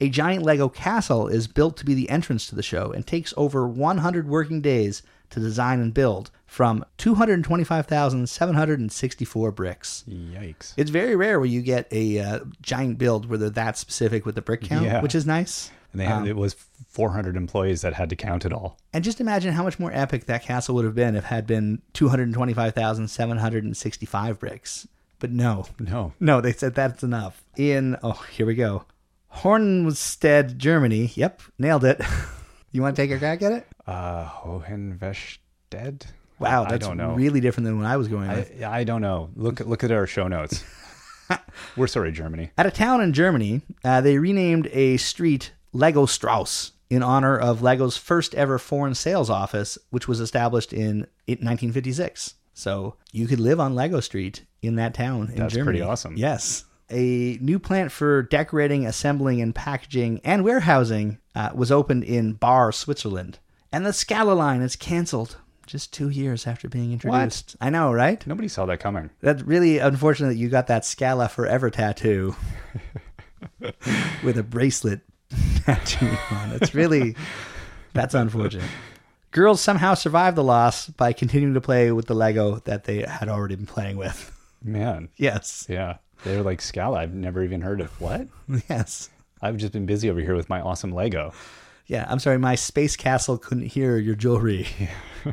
A 0.00 0.08
giant 0.08 0.42
Lego 0.42 0.68
castle 0.68 1.28
is 1.28 1.46
built 1.46 1.76
to 1.76 1.84
be 1.84 1.94
the 1.94 2.10
entrance 2.10 2.48
to 2.48 2.56
the 2.56 2.62
show 2.64 2.90
and 2.90 3.06
takes 3.06 3.32
over 3.36 3.68
100 3.68 4.26
working 4.28 4.60
days 4.60 5.02
to 5.30 5.38
design 5.38 5.78
and 5.78 5.94
build 5.94 6.32
from 6.54 6.84
225,764 6.98 9.50
bricks. 9.50 10.04
Yikes. 10.08 10.72
It's 10.76 10.90
very 10.90 11.16
rare 11.16 11.40
where 11.40 11.48
you 11.48 11.60
get 11.62 11.88
a 11.90 12.20
uh, 12.20 12.40
giant 12.62 12.96
build 12.96 13.26
where 13.28 13.36
they're 13.38 13.50
that 13.50 13.76
specific 13.76 14.24
with 14.24 14.36
the 14.36 14.42
brick 14.42 14.62
count, 14.62 14.84
Yeah. 14.86 15.02
which 15.02 15.16
is 15.16 15.26
nice. 15.26 15.72
And 15.92 16.00
they 16.00 16.04
had, 16.04 16.18
Um, 16.18 16.26
it 16.28 16.36
was 16.36 16.54
400 16.88 17.36
employees 17.36 17.80
that 17.82 17.94
had 17.94 18.08
to 18.10 18.16
count 18.16 18.44
it 18.44 18.52
all. 18.52 18.78
And 18.92 19.02
just 19.02 19.20
imagine 19.20 19.52
how 19.54 19.64
much 19.64 19.80
more 19.80 19.90
epic 19.92 20.26
that 20.26 20.44
castle 20.44 20.76
would 20.76 20.84
have 20.84 20.94
been 20.94 21.16
if 21.16 21.24
it 21.24 21.28
had 21.28 21.44
been 21.46 21.82
225,765 21.92 24.38
bricks. 24.38 24.86
But 25.18 25.32
no, 25.32 25.66
No. 25.80 26.12
no, 26.20 26.40
they 26.40 26.52
said 26.52 26.74
that's 26.76 27.02
enough. 27.02 27.42
In, 27.56 27.96
oh, 28.02 28.22
here 28.30 28.46
we 28.46 28.54
go. 28.54 28.84
Hornstedt, 29.38 30.56
Germany. 30.56 31.10
Yep, 31.16 31.42
nailed 31.58 31.84
it. 31.84 32.00
you 32.70 32.80
want 32.80 32.94
to 32.94 33.02
take 33.02 33.10
a 33.10 33.18
crack 33.18 33.42
at 33.42 33.50
it? 33.52 33.66
Uh, 33.88 34.28
Hohenvested? 34.28 36.02
Wow, 36.38 36.64
that's 36.64 36.88
really 36.88 37.40
different 37.40 37.66
than 37.66 37.78
what 37.78 37.86
I 37.86 37.96
was 37.96 38.08
going 38.08 38.28
with. 38.28 38.62
I, 38.62 38.80
I 38.80 38.84
don't 38.84 39.02
know. 39.02 39.30
Look 39.36 39.60
look 39.60 39.84
at 39.84 39.90
our 39.90 40.06
show 40.06 40.28
notes. 40.28 40.64
We're 41.76 41.86
sorry, 41.86 42.12
Germany. 42.12 42.50
At 42.58 42.66
a 42.66 42.70
town 42.70 43.00
in 43.00 43.12
Germany, 43.12 43.62
uh, 43.84 44.00
they 44.00 44.18
renamed 44.18 44.68
a 44.72 44.96
street 44.98 45.52
Lego 45.72 46.06
Strauss 46.06 46.72
in 46.90 47.02
honor 47.02 47.38
of 47.38 47.62
Lego's 47.62 47.96
first 47.96 48.34
ever 48.34 48.58
foreign 48.58 48.94
sales 48.94 49.30
office, 49.30 49.78
which 49.90 50.06
was 50.06 50.20
established 50.20 50.72
in 50.72 51.06
1956. 51.26 52.34
So 52.52 52.96
you 53.12 53.26
could 53.26 53.40
live 53.40 53.58
on 53.58 53.74
Lego 53.74 54.00
Street 54.00 54.44
in 54.62 54.76
that 54.76 54.94
town 54.94 55.28
in 55.30 55.36
That's 55.36 55.54
Germany. 55.54 55.78
pretty 55.78 55.82
awesome. 55.82 56.16
Yes. 56.16 56.64
A 56.90 57.38
new 57.40 57.58
plant 57.58 57.90
for 57.90 58.22
decorating, 58.22 58.86
assembling, 58.86 59.40
and 59.40 59.54
packaging 59.54 60.20
and 60.22 60.44
warehousing 60.44 61.18
uh, 61.34 61.50
was 61.54 61.72
opened 61.72 62.04
in 62.04 62.34
Baar, 62.34 62.70
Switzerland. 62.70 63.38
And 63.72 63.84
the 63.84 63.92
Scala 63.92 64.34
line 64.34 64.60
is 64.60 64.76
canceled 64.76 65.38
just 65.66 65.92
two 65.92 66.08
years 66.08 66.46
after 66.46 66.68
being 66.68 66.92
introduced. 66.92 67.56
I 67.60 67.70
know, 67.70 67.92
right? 67.92 68.24
Nobody 68.26 68.48
saw 68.48 68.66
that 68.66 68.80
coming. 68.80 69.10
That's 69.20 69.42
really 69.42 69.78
unfortunate 69.78 70.28
that 70.28 70.36
you 70.36 70.48
got 70.48 70.66
that 70.68 70.84
Scala 70.84 71.28
Forever 71.28 71.70
tattoo 71.70 72.34
with 74.22 74.38
a 74.38 74.42
bracelet 74.42 75.00
tattoo 75.64 76.10
on. 76.30 76.52
It's 76.52 76.74
really 76.74 77.16
that's 77.92 78.14
unfortunate. 78.14 78.68
Girls 79.30 79.60
somehow 79.60 79.94
survived 79.94 80.36
the 80.36 80.44
loss 80.44 80.88
by 80.88 81.12
continuing 81.12 81.54
to 81.54 81.60
play 81.60 81.90
with 81.90 82.06
the 82.06 82.14
Lego 82.14 82.56
that 82.66 82.84
they 82.84 83.02
had 83.02 83.28
already 83.28 83.56
been 83.56 83.66
playing 83.66 83.96
with. 83.96 84.30
Man. 84.62 85.08
Yes. 85.16 85.66
Yeah. 85.68 85.96
They 86.24 86.36
were 86.36 86.42
like 86.42 86.60
Scala. 86.60 86.98
I've 86.98 87.14
never 87.14 87.42
even 87.42 87.60
heard 87.60 87.80
of 87.80 88.00
what? 88.00 88.28
Yes. 88.68 89.10
I've 89.42 89.56
just 89.58 89.72
been 89.72 89.84
busy 89.86 90.08
over 90.08 90.20
here 90.20 90.34
with 90.36 90.48
my 90.48 90.60
awesome 90.60 90.92
Lego. 90.92 91.32
Yeah, 91.86 92.06
I'm 92.08 92.18
sorry, 92.18 92.38
my 92.38 92.54
space 92.54 92.96
castle 92.96 93.38
couldn't 93.38 93.66
hear 93.66 93.98
your 93.98 94.14
jewelry. 94.14 94.66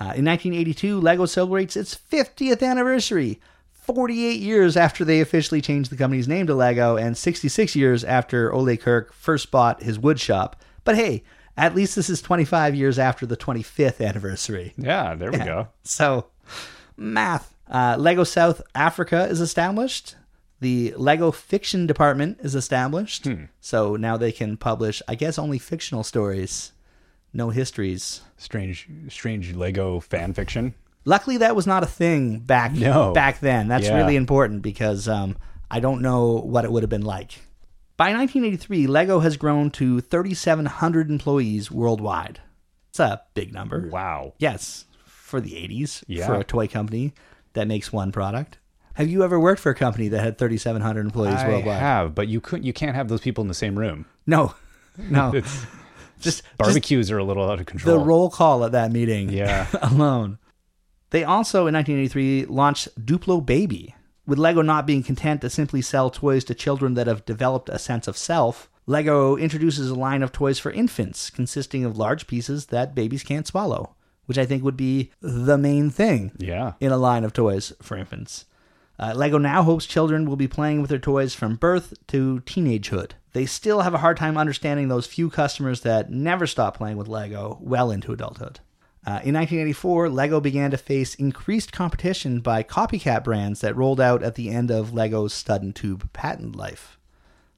Uh, 0.00 0.14
in 0.14 0.24
1982, 0.24 1.00
Lego 1.00 1.26
celebrates 1.26 1.76
its 1.76 1.92
50th 1.92 2.62
anniversary, 2.62 3.40
48 3.72 4.40
years 4.40 4.76
after 4.76 5.04
they 5.04 5.20
officially 5.20 5.60
changed 5.60 5.90
the 5.90 5.96
company's 5.96 6.28
name 6.28 6.46
to 6.46 6.54
Lego, 6.54 6.96
and 6.96 7.16
66 7.16 7.74
years 7.74 8.04
after 8.04 8.52
Ole 8.52 8.76
Kirk 8.76 9.12
first 9.12 9.50
bought 9.50 9.82
his 9.82 9.98
wood 9.98 10.20
shop. 10.20 10.54
But 10.84 10.94
hey, 10.94 11.24
at 11.56 11.74
least 11.74 11.96
this 11.96 12.08
is 12.08 12.22
25 12.22 12.76
years 12.76 12.96
after 12.96 13.26
the 13.26 13.36
25th 13.36 14.06
anniversary. 14.06 14.72
Yeah, 14.76 15.16
there 15.16 15.32
we 15.32 15.38
go. 15.38 15.68
So, 15.82 16.26
math. 16.96 17.52
Uh, 17.68 17.96
Lego 17.98 18.22
South 18.22 18.62
Africa 18.76 19.26
is 19.26 19.40
established. 19.40 20.14
The 20.60 20.92
Lego 20.96 21.30
Fiction 21.30 21.86
Department 21.86 22.38
is 22.42 22.54
established. 22.54 23.26
So 23.60 23.96
now 23.96 24.16
they 24.16 24.32
can 24.32 24.56
publish, 24.56 25.00
I 25.06 25.14
guess, 25.14 25.38
only 25.38 25.58
fictional 25.58 26.02
stories, 26.02 26.72
no 27.32 27.50
histories. 27.50 28.22
Strange 28.36 28.88
strange 29.08 29.54
Lego 29.54 30.00
fan 30.00 30.32
fiction. 30.32 30.74
Luckily, 31.04 31.36
that 31.38 31.54
was 31.56 31.66
not 31.66 31.82
a 31.82 31.86
thing 31.86 32.40
back 32.40 32.72
No. 32.72 33.12
back 33.12 33.40
then. 33.40 33.68
That's 33.68 33.86
Yeah. 33.86 33.96
really 33.96 34.16
important 34.16 34.62
because 34.62 35.06
um, 35.08 35.36
I 35.70 35.80
don't 35.80 36.02
know 36.02 36.32
what 36.34 36.64
it 36.64 36.72
would 36.72 36.82
have 36.82 36.90
been 36.90 37.02
like. 37.04 37.38
By 37.96 38.12
1983, 38.12 38.86
Lego 38.86 39.20
has 39.20 39.36
grown 39.36 39.70
to 39.72 40.00
3,700 40.00 41.10
employees 41.10 41.70
worldwide. 41.70 42.40
It's 42.90 43.00
a 43.00 43.22
big 43.34 43.52
number. 43.52 43.88
Wow. 43.90 44.34
Yes, 44.38 44.84
for 45.04 45.40
the 45.40 45.54
80s, 45.56 46.04
Yeah. 46.06 46.26
for 46.26 46.34
a 46.36 46.44
toy 46.44 46.68
company 46.68 47.12
that 47.54 47.66
makes 47.68 47.92
one 47.92 48.12
product. 48.12 48.58
Have 48.98 49.08
you 49.08 49.22
ever 49.24 49.38
worked 49.40 49.60
for 49.60 49.70
a 49.70 49.74
company 49.74 50.08
that 50.08 50.20
had 50.20 50.38
3,700 50.38 51.06
employees 51.06 51.34
worldwide? 51.34 51.46
I 51.50 51.52
worldwide? 51.54 51.78
have, 51.80 52.14
but 52.14 52.28
you 52.28 52.40
couldn't 52.40 52.64
you 52.66 52.72
can't 52.72 52.94
have 52.96 53.08
those 53.08 53.20
people 53.20 53.42
in 53.42 53.48
the 53.48 53.54
same 53.54 53.78
room. 53.78 54.04
No, 54.26 54.54
no. 54.98 55.32
It's 55.32 55.66
just, 56.20 56.42
just 56.42 56.58
barbecues 56.58 57.10
are 57.10 57.18
a 57.18 57.24
little 57.24 57.48
out 57.48 57.60
of 57.60 57.66
control. 57.66 57.96
the 57.98 58.04
roll 58.04 58.28
call 58.28 58.64
at 58.64 58.72
that 58.72 58.90
meeting 58.92 59.30
Yeah. 59.30 59.66
alone. 59.82 60.38
They 61.10 61.24
also, 61.24 61.66
in 61.68 61.74
1983, 61.74 62.46
launched 62.46 62.88
Duplo 63.06 63.44
Baby. 63.44 63.94
With 64.26 64.36
Lego 64.38 64.60
not 64.60 64.84
being 64.86 65.02
content 65.02 65.40
to 65.40 65.48
simply 65.48 65.80
sell 65.80 66.10
toys 66.10 66.44
to 66.44 66.54
children 66.54 66.92
that 66.94 67.06
have 67.06 67.24
developed 67.24 67.70
a 67.70 67.78
sense 67.78 68.06
of 68.08 68.16
self, 68.16 68.68
Lego 68.84 69.36
introduces 69.36 69.88
a 69.88 69.94
line 69.94 70.22
of 70.22 70.32
toys 70.32 70.58
for 70.58 70.70
infants 70.72 71.30
consisting 71.30 71.84
of 71.84 71.96
large 71.96 72.26
pieces 72.26 72.66
that 72.66 72.94
babies 72.94 73.22
can't 73.22 73.46
swallow, 73.46 73.94
which 74.26 74.36
I 74.36 74.44
think 74.44 74.62
would 74.64 74.76
be 74.76 75.12
the 75.22 75.56
main 75.56 75.88
thing 75.88 76.32
Yeah. 76.36 76.72
in 76.80 76.90
a 76.92 76.98
line 76.98 77.24
of 77.24 77.32
toys 77.32 77.72
for 77.80 77.96
infants. 77.96 78.44
Uh, 78.98 79.12
Lego 79.14 79.38
now 79.38 79.62
hopes 79.62 79.86
children 79.86 80.24
will 80.24 80.36
be 80.36 80.48
playing 80.48 80.80
with 80.80 80.90
their 80.90 80.98
toys 80.98 81.34
from 81.34 81.54
birth 81.54 81.94
to 82.08 82.42
teenagehood. 82.46 83.12
They 83.32 83.46
still 83.46 83.82
have 83.82 83.94
a 83.94 83.98
hard 83.98 84.16
time 84.16 84.36
understanding 84.36 84.88
those 84.88 85.06
few 85.06 85.30
customers 85.30 85.82
that 85.82 86.10
never 86.10 86.46
stop 86.46 86.76
playing 86.76 86.96
with 86.96 87.06
Lego 87.06 87.58
well 87.60 87.90
into 87.90 88.12
adulthood. 88.12 88.60
Uh, 89.06 89.22
in 89.22 89.34
1984, 89.34 90.08
Lego 90.10 90.40
began 90.40 90.70
to 90.72 90.76
face 90.76 91.14
increased 91.14 91.72
competition 91.72 92.40
by 92.40 92.62
copycat 92.62 93.22
brands 93.22 93.60
that 93.60 93.76
rolled 93.76 94.00
out 94.00 94.22
at 94.22 94.34
the 94.34 94.50
end 94.50 94.70
of 94.70 94.92
Lego's 94.92 95.32
stud 95.32 95.62
and 95.62 95.74
tube 95.74 96.12
patent 96.12 96.56
life. 96.56 96.98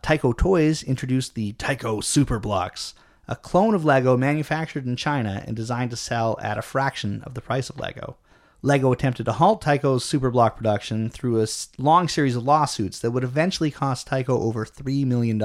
Tyco 0.02 0.36
Toys 0.36 0.82
introduced 0.82 1.34
the 1.34 1.54
Tyco 1.54 2.04
Super 2.04 2.38
Blocks, 2.38 2.94
a 3.26 3.36
clone 3.36 3.74
of 3.74 3.84
Lego 3.84 4.16
manufactured 4.16 4.86
in 4.86 4.96
China 4.96 5.42
and 5.46 5.56
designed 5.56 5.90
to 5.90 5.96
sell 5.96 6.38
at 6.42 6.58
a 6.58 6.62
fraction 6.62 7.22
of 7.22 7.34
the 7.34 7.40
price 7.40 7.70
of 7.70 7.78
Lego. 7.78 8.16
Lego 8.62 8.92
attempted 8.92 9.24
to 9.24 9.32
halt 9.32 9.62
Tyco's 9.62 10.04
Superblock 10.04 10.56
production 10.56 11.08
through 11.08 11.42
a 11.42 11.46
long 11.78 12.08
series 12.08 12.36
of 12.36 12.44
lawsuits 12.44 12.98
that 13.00 13.10
would 13.10 13.24
eventually 13.24 13.70
cost 13.70 14.08
Tyco 14.08 14.30
over 14.30 14.66
$3 14.66 15.06
million. 15.06 15.40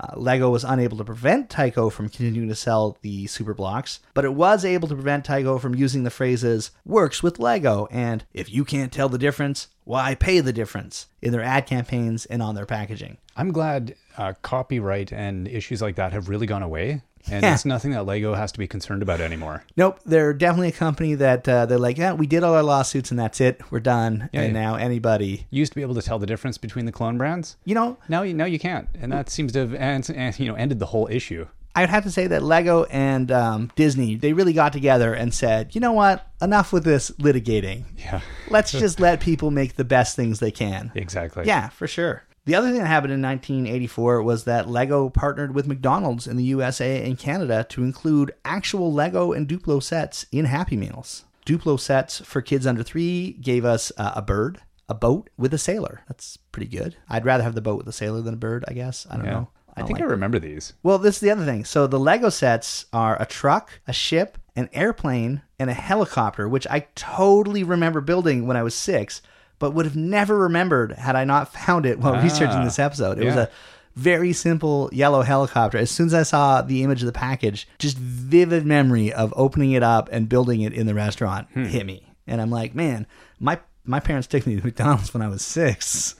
Uh, 0.00 0.12
Lego 0.14 0.48
was 0.48 0.64
unable 0.64 0.96
to 0.96 1.04
prevent 1.04 1.50
Tyco 1.50 1.90
from 1.90 2.08
continuing 2.08 2.48
to 2.48 2.54
sell 2.54 2.96
the 3.02 3.26
Superblocks, 3.26 3.98
but 4.14 4.24
it 4.24 4.34
was 4.34 4.64
able 4.64 4.86
to 4.88 4.94
prevent 4.94 5.26
Tyco 5.26 5.60
from 5.60 5.74
using 5.74 6.04
the 6.04 6.10
phrases 6.10 6.70
works 6.84 7.22
with 7.22 7.40
Lego 7.40 7.88
and 7.90 8.24
if 8.32 8.52
you 8.52 8.64
can't 8.64 8.92
tell 8.92 9.08
the 9.08 9.18
difference, 9.18 9.68
why 9.84 10.14
pay 10.14 10.40
the 10.40 10.52
difference 10.52 11.06
in 11.20 11.32
their 11.32 11.42
ad 11.42 11.66
campaigns 11.66 12.26
and 12.26 12.42
on 12.42 12.54
their 12.54 12.66
packaging. 12.66 13.18
I'm 13.36 13.52
glad 13.52 13.94
uh, 14.16 14.34
copyright 14.42 15.12
and 15.12 15.48
issues 15.48 15.82
like 15.82 15.96
that 15.96 16.12
have 16.12 16.28
really 16.28 16.46
gone 16.46 16.62
away. 16.62 17.02
And 17.30 17.42
Yeah. 17.42 17.54
it's 17.54 17.64
nothing 17.64 17.90
that 17.92 18.04
Lego 18.06 18.34
has 18.34 18.52
to 18.52 18.58
be 18.58 18.66
concerned 18.66 19.02
about 19.02 19.20
anymore. 19.20 19.64
Nope, 19.76 20.00
they're 20.06 20.32
definitely 20.32 20.68
a 20.68 20.72
company 20.72 21.14
that 21.14 21.48
uh, 21.48 21.66
they're 21.66 21.78
like, 21.78 21.98
yeah, 21.98 22.12
we 22.12 22.26
did 22.26 22.42
all 22.42 22.54
our 22.54 22.62
lawsuits 22.62 23.10
and 23.10 23.18
that's 23.18 23.40
it. 23.40 23.60
We're 23.70 23.80
done. 23.80 24.30
Yeah, 24.32 24.42
and 24.42 24.54
yeah. 24.54 24.60
now 24.62 24.74
anybody, 24.76 25.46
You 25.50 25.58
used 25.60 25.72
to 25.72 25.76
be 25.76 25.82
able 25.82 25.94
to 25.96 26.02
tell 26.02 26.18
the 26.18 26.26
difference 26.26 26.58
between 26.58 26.86
the 26.86 26.92
clone 26.92 27.18
brands. 27.18 27.56
you 27.64 27.74
know, 27.74 27.98
Now 28.08 28.22
you 28.22 28.34
now 28.34 28.44
you 28.46 28.58
can't, 28.58 28.88
and 29.00 29.12
that 29.12 29.28
seems 29.30 29.52
to 29.52 29.60
have 29.60 29.74
and, 29.74 30.08
and, 30.10 30.38
you 30.38 30.46
know 30.46 30.54
ended 30.54 30.78
the 30.78 30.86
whole 30.86 31.08
issue. 31.10 31.46
I'd 31.74 31.90
have 31.90 32.02
to 32.04 32.10
say 32.10 32.26
that 32.26 32.42
Lego 32.42 32.84
and 32.84 33.30
um, 33.30 33.70
Disney, 33.76 34.16
they 34.16 34.32
really 34.32 34.52
got 34.52 34.72
together 34.72 35.14
and 35.14 35.32
said, 35.32 35.74
you 35.76 35.80
know 35.80 35.92
what? 35.92 36.26
Enough 36.42 36.72
with 36.72 36.82
this 36.82 37.10
litigating. 37.12 37.84
Yeah, 37.96 38.20
Let's 38.48 38.72
just 38.84 38.98
let 38.98 39.20
people 39.20 39.52
make 39.52 39.76
the 39.76 39.84
best 39.84 40.16
things 40.16 40.40
they 40.40 40.50
can. 40.50 40.90
exactly. 40.96 41.46
Yeah, 41.46 41.68
for 41.68 41.86
sure. 41.86 42.24
The 42.48 42.54
other 42.54 42.70
thing 42.70 42.78
that 42.78 42.86
happened 42.86 43.12
in 43.12 43.20
1984 43.20 44.22
was 44.22 44.44
that 44.44 44.70
Lego 44.70 45.10
partnered 45.10 45.54
with 45.54 45.66
McDonald's 45.66 46.26
in 46.26 46.38
the 46.38 46.44
USA 46.44 47.04
and 47.04 47.18
Canada 47.18 47.66
to 47.68 47.84
include 47.84 48.32
actual 48.42 48.90
Lego 48.90 49.32
and 49.32 49.46
Duplo 49.46 49.82
sets 49.82 50.24
in 50.32 50.46
Happy 50.46 50.74
Meals. 50.74 51.24
Duplo 51.44 51.78
sets 51.78 52.22
for 52.24 52.40
kids 52.40 52.66
under 52.66 52.82
three 52.82 53.32
gave 53.32 53.66
us 53.66 53.92
uh, 53.98 54.12
a 54.16 54.22
bird, 54.22 54.62
a 54.88 54.94
boat 54.94 55.28
with 55.36 55.52
a 55.52 55.58
sailor. 55.58 56.00
That's 56.08 56.38
pretty 56.38 56.74
good. 56.74 56.96
I'd 57.06 57.26
rather 57.26 57.44
have 57.44 57.54
the 57.54 57.60
boat 57.60 57.76
with 57.76 57.86
a 57.86 57.92
sailor 57.92 58.22
than 58.22 58.32
a 58.32 58.38
bird, 58.38 58.64
I 58.66 58.72
guess. 58.72 59.06
I 59.10 59.16
don't 59.16 59.26
Yeah. 59.26 59.30
know. 59.32 59.48
I 59.76 59.80
don't 59.82 59.88
think 59.88 59.98
like 60.00 60.08
I 60.08 60.10
remember 60.10 60.38
these. 60.38 60.72
well, 60.82 60.96
this 60.96 61.16
is 61.16 61.20
the 61.20 61.30
other 61.30 61.44
thing. 61.44 61.66
So 61.66 61.86
the 61.86 62.00
Lego 62.00 62.30
sets 62.30 62.86
are 62.94 63.20
a 63.20 63.26
truck, 63.26 63.78
a 63.86 63.92
ship, 63.92 64.38
an 64.56 64.70
airplane, 64.72 65.42
and 65.58 65.68
a 65.68 65.74
helicopter, 65.74 66.48
which 66.48 66.66
I 66.70 66.86
totally 66.94 67.62
remember 67.62 68.00
building 68.00 68.46
when 68.46 68.56
I 68.56 68.62
was 68.62 68.74
six, 68.74 69.20
but 69.58 69.72
would 69.74 69.84
have 69.86 69.96
never 69.96 70.36
remembered 70.38 70.92
had 70.92 71.16
I 71.16 71.24
not 71.24 71.52
found 71.52 71.86
it 71.86 71.98
while 71.98 72.20
researching 72.22 72.64
this 72.64 72.78
episode. 72.78 73.18
It 73.18 73.24
was 73.24 73.36
a 73.36 73.50
very 73.96 74.32
simple 74.32 74.88
yellow 74.92 75.22
helicopter. 75.22 75.76
As 75.78 75.90
soon 75.90 76.06
as 76.06 76.14
I 76.14 76.22
saw 76.22 76.62
the 76.62 76.84
image 76.84 77.02
of 77.02 77.06
the 77.06 77.12
package, 77.12 77.66
just 77.78 77.98
vivid 77.98 78.64
memory 78.64 79.12
of 79.12 79.34
opening 79.36 79.72
it 79.72 79.82
up 79.82 80.08
and 80.12 80.28
building 80.28 80.60
it 80.60 80.72
in 80.72 80.86
the 80.86 80.94
restaurant 80.94 81.48
hit 81.52 81.84
me. 81.84 82.04
And 82.26 82.40
I'm 82.40 82.50
like, 82.50 82.74
man, 82.74 83.06
my 83.40 83.58
my 83.84 84.00
parents 84.00 84.28
took 84.28 84.46
me 84.46 84.56
to 84.56 84.64
McDonald's 84.64 85.12
when 85.12 85.22
I 85.22 85.28
was 85.28 85.42
six. 85.42 86.14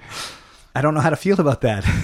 I 0.74 0.80
don't 0.80 0.94
know 0.94 1.00
how 1.00 1.10
to 1.10 1.16
feel 1.16 1.40
about 1.40 1.60
that. 1.62 1.84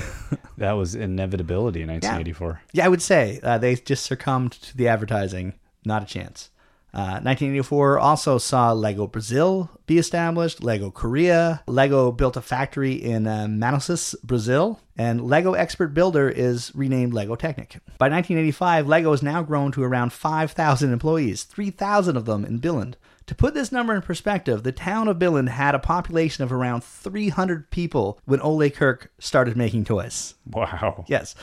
That 0.59 0.73
was 0.73 0.95
inevitability 0.95 1.83
in 1.83 1.89
1984. 1.89 2.63
Yeah, 2.73 2.87
I 2.87 2.89
would 2.89 3.03
say 3.03 3.39
uh, 3.43 3.59
they 3.59 3.75
just 3.77 4.07
succumbed 4.07 4.53
to 4.53 4.77
the 4.77 4.89
advertising. 4.89 5.53
Not 5.85 6.03
a 6.03 6.07
chance. 6.07 6.51
Uh, 6.97 7.21
1984 7.21 7.99
also 7.99 8.39
saw 8.39 8.73
Lego 8.73 9.07
Brazil 9.07 9.69
be 9.87 9.99
established, 9.99 10.63
Lego 10.63 10.91
Korea. 10.91 11.63
Lego 11.67 12.11
built 12.11 12.39
a 12.39 12.41
factory 12.41 12.95
in 12.95 13.27
uh, 13.27 13.45
Manaus, 13.45 14.15
Brazil, 14.25 14.81
and 14.97 15.21
Lego 15.21 15.53
Expert 15.53 15.89
Builder 15.89 16.31
is 16.31 16.75
renamed 16.75 17.13
Lego 17.13 17.37
Technic. 17.37 17.73
By 17.99 18.09
1985, 18.09 18.89
Lego 18.89 19.11
has 19.11 19.23
now 19.23 19.43
grown 19.43 19.73
to 19.73 19.83
around 19.83 20.15
5,000 20.15 20.91
employees, 20.91 21.45
3,000 21.45 22.17
of 22.17 22.25
them 22.25 22.47
in 22.47 22.61
Billund. 22.61 22.95
To 23.27 23.35
put 23.35 23.53
this 23.53 23.71
number 23.71 23.95
in 23.95 24.01
perspective, 24.01 24.63
the 24.63 24.73
town 24.73 25.07
of 25.07 25.19
Billund 25.19 25.51
had 25.51 25.75
a 25.75 25.79
population 25.79 26.45
of 26.45 26.53
around 26.53 26.83
300 26.83 27.71
people 27.71 28.19
when 28.25 28.41
Ole 28.41 28.71
Kirk 28.71 29.13
started 29.19 29.55
making 29.55 29.85
toys. 29.85 30.35
Wow. 30.47 31.05
Yes. 31.09 31.35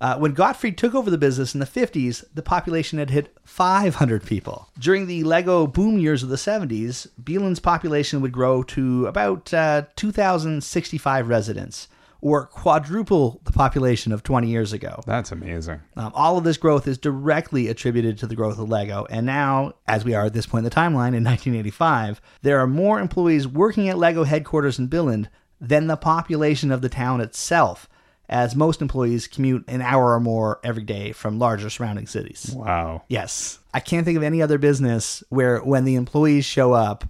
Uh, 0.00 0.16
when 0.18 0.34
Godtfred 0.34 0.76
took 0.76 0.94
over 0.94 1.10
the 1.10 1.18
business 1.18 1.54
in 1.54 1.60
the 1.60 1.66
50s, 1.66 2.24
the 2.34 2.42
population 2.42 2.98
had 2.98 3.10
hit 3.10 3.34
500 3.44 4.24
people. 4.24 4.68
During 4.78 5.06
the 5.06 5.24
Lego 5.24 5.66
boom 5.66 5.98
years 5.98 6.22
of 6.22 6.28
the 6.28 6.36
70s, 6.36 7.08
Billund's 7.22 7.60
population 7.60 8.20
would 8.20 8.32
grow 8.32 8.62
to 8.64 9.06
about 9.06 9.52
uh, 9.54 9.82
2,065 9.96 11.28
residents, 11.28 11.88
or 12.20 12.46
quadruple 12.46 13.40
the 13.44 13.52
population 13.52 14.12
of 14.12 14.22
20 14.22 14.48
years 14.48 14.72
ago. 14.72 15.00
That's 15.06 15.32
amazing. 15.32 15.80
Um, 15.96 16.12
all 16.14 16.36
of 16.36 16.44
this 16.44 16.56
growth 16.56 16.86
is 16.86 16.98
directly 16.98 17.68
attributed 17.68 18.18
to 18.18 18.26
the 18.26 18.34
growth 18.34 18.58
of 18.58 18.68
Lego. 18.68 19.06
And 19.08 19.24
now, 19.26 19.74
as 19.86 20.04
we 20.04 20.14
are 20.14 20.26
at 20.26 20.32
this 20.32 20.46
point 20.46 20.64
in 20.66 20.70
the 20.70 20.74
timeline 20.74 21.14
in 21.14 21.24
1985, 21.24 22.20
there 22.42 22.58
are 22.58 22.66
more 22.66 23.00
employees 23.00 23.46
working 23.46 23.88
at 23.88 23.98
Lego 23.98 24.24
headquarters 24.24 24.78
in 24.78 24.88
Billund 24.88 25.28
than 25.60 25.86
the 25.86 25.96
population 25.96 26.70
of 26.70 26.82
the 26.82 26.88
town 26.88 27.20
itself, 27.20 27.88
as 28.28 28.56
most 28.56 28.82
employees 28.82 29.26
commute 29.26 29.64
an 29.68 29.80
hour 29.82 30.12
or 30.14 30.20
more 30.20 30.60
every 30.64 30.82
day 30.82 31.12
from 31.12 31.38
larger 31.38 31.70
surrounding 31.70 32.06
cities. 32.06 32.52
Wow. 32.54 33.02
Yes. 33.08 33.58
I 33.72 33.80
can't 33.80 34.04
think 34.04 34.16
of 34.16 34.22
any 34.22 34.42
other 34.42 34.58
business 34.58 35.22
where 35.28 35.58
when 35.60 35.84
the 35.84 35.94
employees 35.94 36.44
show 36.44 36.72
up, 36.72 37.04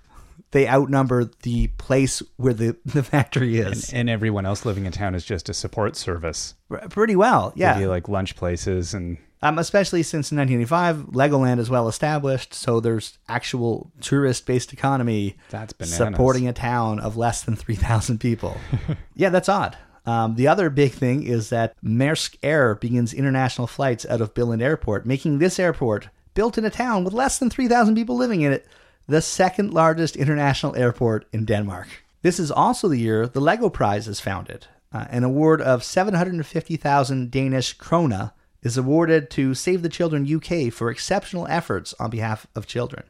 they 0.51 0.69
outnumber 0.69 1.25
the 1.43 1.69
place 1.79 2.23
where 2.37 2.55
the, 2.55 2.77
the 2.85 3.03
factory 3.03 3.59
is. 3.59 3.93
And 3.93 4.09
everyone 4.11 4.47
else 4.47 4.65
living 4.65 4.87
in 4.87 4.93
town 4.93 5.15
is 5.15 5.25
just 5.25 5.49
a 5.49 5.55
support 5.55 5.97
service. 5.97 6.55
R- 6.71 6.87
Pretty 6.89 7.17
well, 7.17 7.53
yeah. 7.57 7.75
Maybe 7.75 7.87
like 7.87 8.09
lunch 8.09 8.37
places 8.37 8.95
and 8.95 9.19
Um, 9.43 9.59
especially 9.59 10.03
since 10.03 10.31
in 10.33 10.39
1985, 10.39 11.13
Legoland 11.15 11.59
is 11.59 11.69
well 11.69 11.89
established, 11.89 12.55
so 12.55 12.81
there's 12.81 13.19
actual 13.29 13.91
tourist-based 14.01 14.73
economy 14.73 15.37
That's 15.51 15.73
bananas. 15.73 15.97
supporting 15.99 16.47
a 16.49 16.53
town 16.53 17.01
of 17.01 17.17
less 17.17 17.43
than 17.43 17.57
3,000 17.57 18.19
people. 18.19 18.57
yeah, 19.15 19.29
that's 19.31 19.49
odd. 19.49 19.77
Um, 20.07 20.37
the 20.37 20.47
other 20.47 20.71
big 20.71 20.93
thing 20.93 21.25
is 21.25 21.51
that 21.51 21.75
Maersk 21.83 22.37
Air 22.43 22.77
begins 22.77 23.13
international 23.13 23.67
flights 23.67 24.07
out 24.07 24.21
of 24.21 24.35
Billund 24.35 24.63
Airport, 24.63 25.05
making 25.05 25.39
this 25.39 25.59
airport, 25.59 26.09
built 26.35 26.57
in 26.57 26.65
a 26.65 26.71
town 26.71 27.03
with 27.03 27.13
less 27.13 27.39
than 27.39 27.51
3,000 27.51 27.95
people 27.97 28.17
living 28.17 28.43
in 28.43 28.53
it, 28.53 28.67
the 29.09 29.21
second 29.21 29.75
largest 29.75 30.17
international 30.17 30.77
airport 30.77 31.27
in 31.33 31.45
Denmark. 31.45 31.89
This 32.23 32.39
is 32.39 32.51
also 32.51 32.89
the 32.89 32.99
year 32.99 33.27
the 33.27 33.41
Lego 33.41 33.69
Prize 33.69 34.07
is 34.07 34.21
founded. 34.21 34.67
Uh, 34.93 35.07
an 35.11 35.25
award 35.25 35.61
of 35.61 35.83
750,000 35.83 37.31
Danish 37.31 37.77
krona 37.77 38.33
is 38.63 38.77
awarded 38.77 39.31
to 39.31 39.55
Save 39.55 39.83
the 39.83 39.89
Children 39.89 40.27
UK 40.33 40.73
for 40.73 40.91
exceptional 40.91 41.47
efforts 41.49 41.95
on 41.99 42.11
behalf 42.11 42.47
of 42.55 42.67
children. 42.67 43.05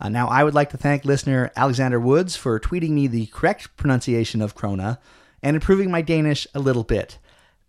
Uh, 0.00 0.08
now, 0.08 0.28
I 0.28 0.44
would 0.44 0.54
like 0.54 0.70
to 0.70 0.76
thank 0.76 1.04
listener 1.04 1.50
Alexander 1.56 1.98
Woods 1.98 2.36
for 2.36 2.60
tweeting 2.60 2.90
me 2.90 3.06
the 3.06 3.26
correct 3.26 3.76
pronunciation 3.76 4.40
of 4.40 4.54
Krona 4.54 4.98
and 5.42 5.54
improving 5.54 5.90
my 5.90 6.02
Danish 6.02 6.46
a 6.54 6.60
little 6.60 6.84
bit. 6.84 7.18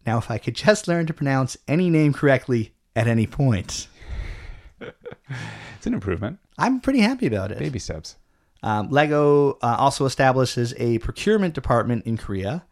Now, 0.06 0.18
if 0.18 0.32
I 0.32 0.38
could 0.38 0.56
just 0.56 0.88
learn 0.88 1.06
to 1.08 1.14
pronounce 1.14 1.58
any 1.68 1.90
name 1.90 2.14
correctly 2.14 2.74
at 2.96 3.08
any 3.08 3.28
point, 3.28 3.88
it's 4.80 5.86
an 5.86 5.94
improvement. 5.94 6.40
I'm 6.58 6.80
pretty 6.80 7.00
happy 7.00 7.28
about 7.28 7.52
it. 7.52 7.60
Baby 7.60 7.80
steps. 7.80 8.16
Um, 8.62 8.90
Lego 8.90 9.58
uh, 9.62 9.76
also 9.80 10.06
establishes 10.06 10.74
a 10.78 11.00
procurement 11.00 11.54
department 11.54 12.06
in 12.06 12.18
Korea, 12.18 12.66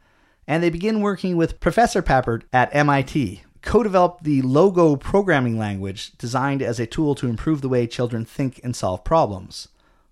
and 0.46 0.62
they 0.62 0.70
begin 0.70 1.02
working 1.02 1.38
with 1.38 1.60
Professor 1.60 2.02
Papert 2.02 2.44
at 2.52 2.74
MIT. 2.76 3.44
Co 3.62 3.84
developed 3.84 4.24
the 4.24 4.42
Logo 4.42 4.96
programming 4.96 5.58
language 5.58 6.18
designed 6.18 6.62
as 6.62 6.80
a 6.80 6.86
tool 6.86 7.16
to 7.16 7.28
improve 7.28 7.62
the 7.62 7.70
way 7.70 7.88
children 7.88 8.26
think 8.26 8.60
and 8.64 8.76
solve 8.76 9.04
problems. 9.04 9.70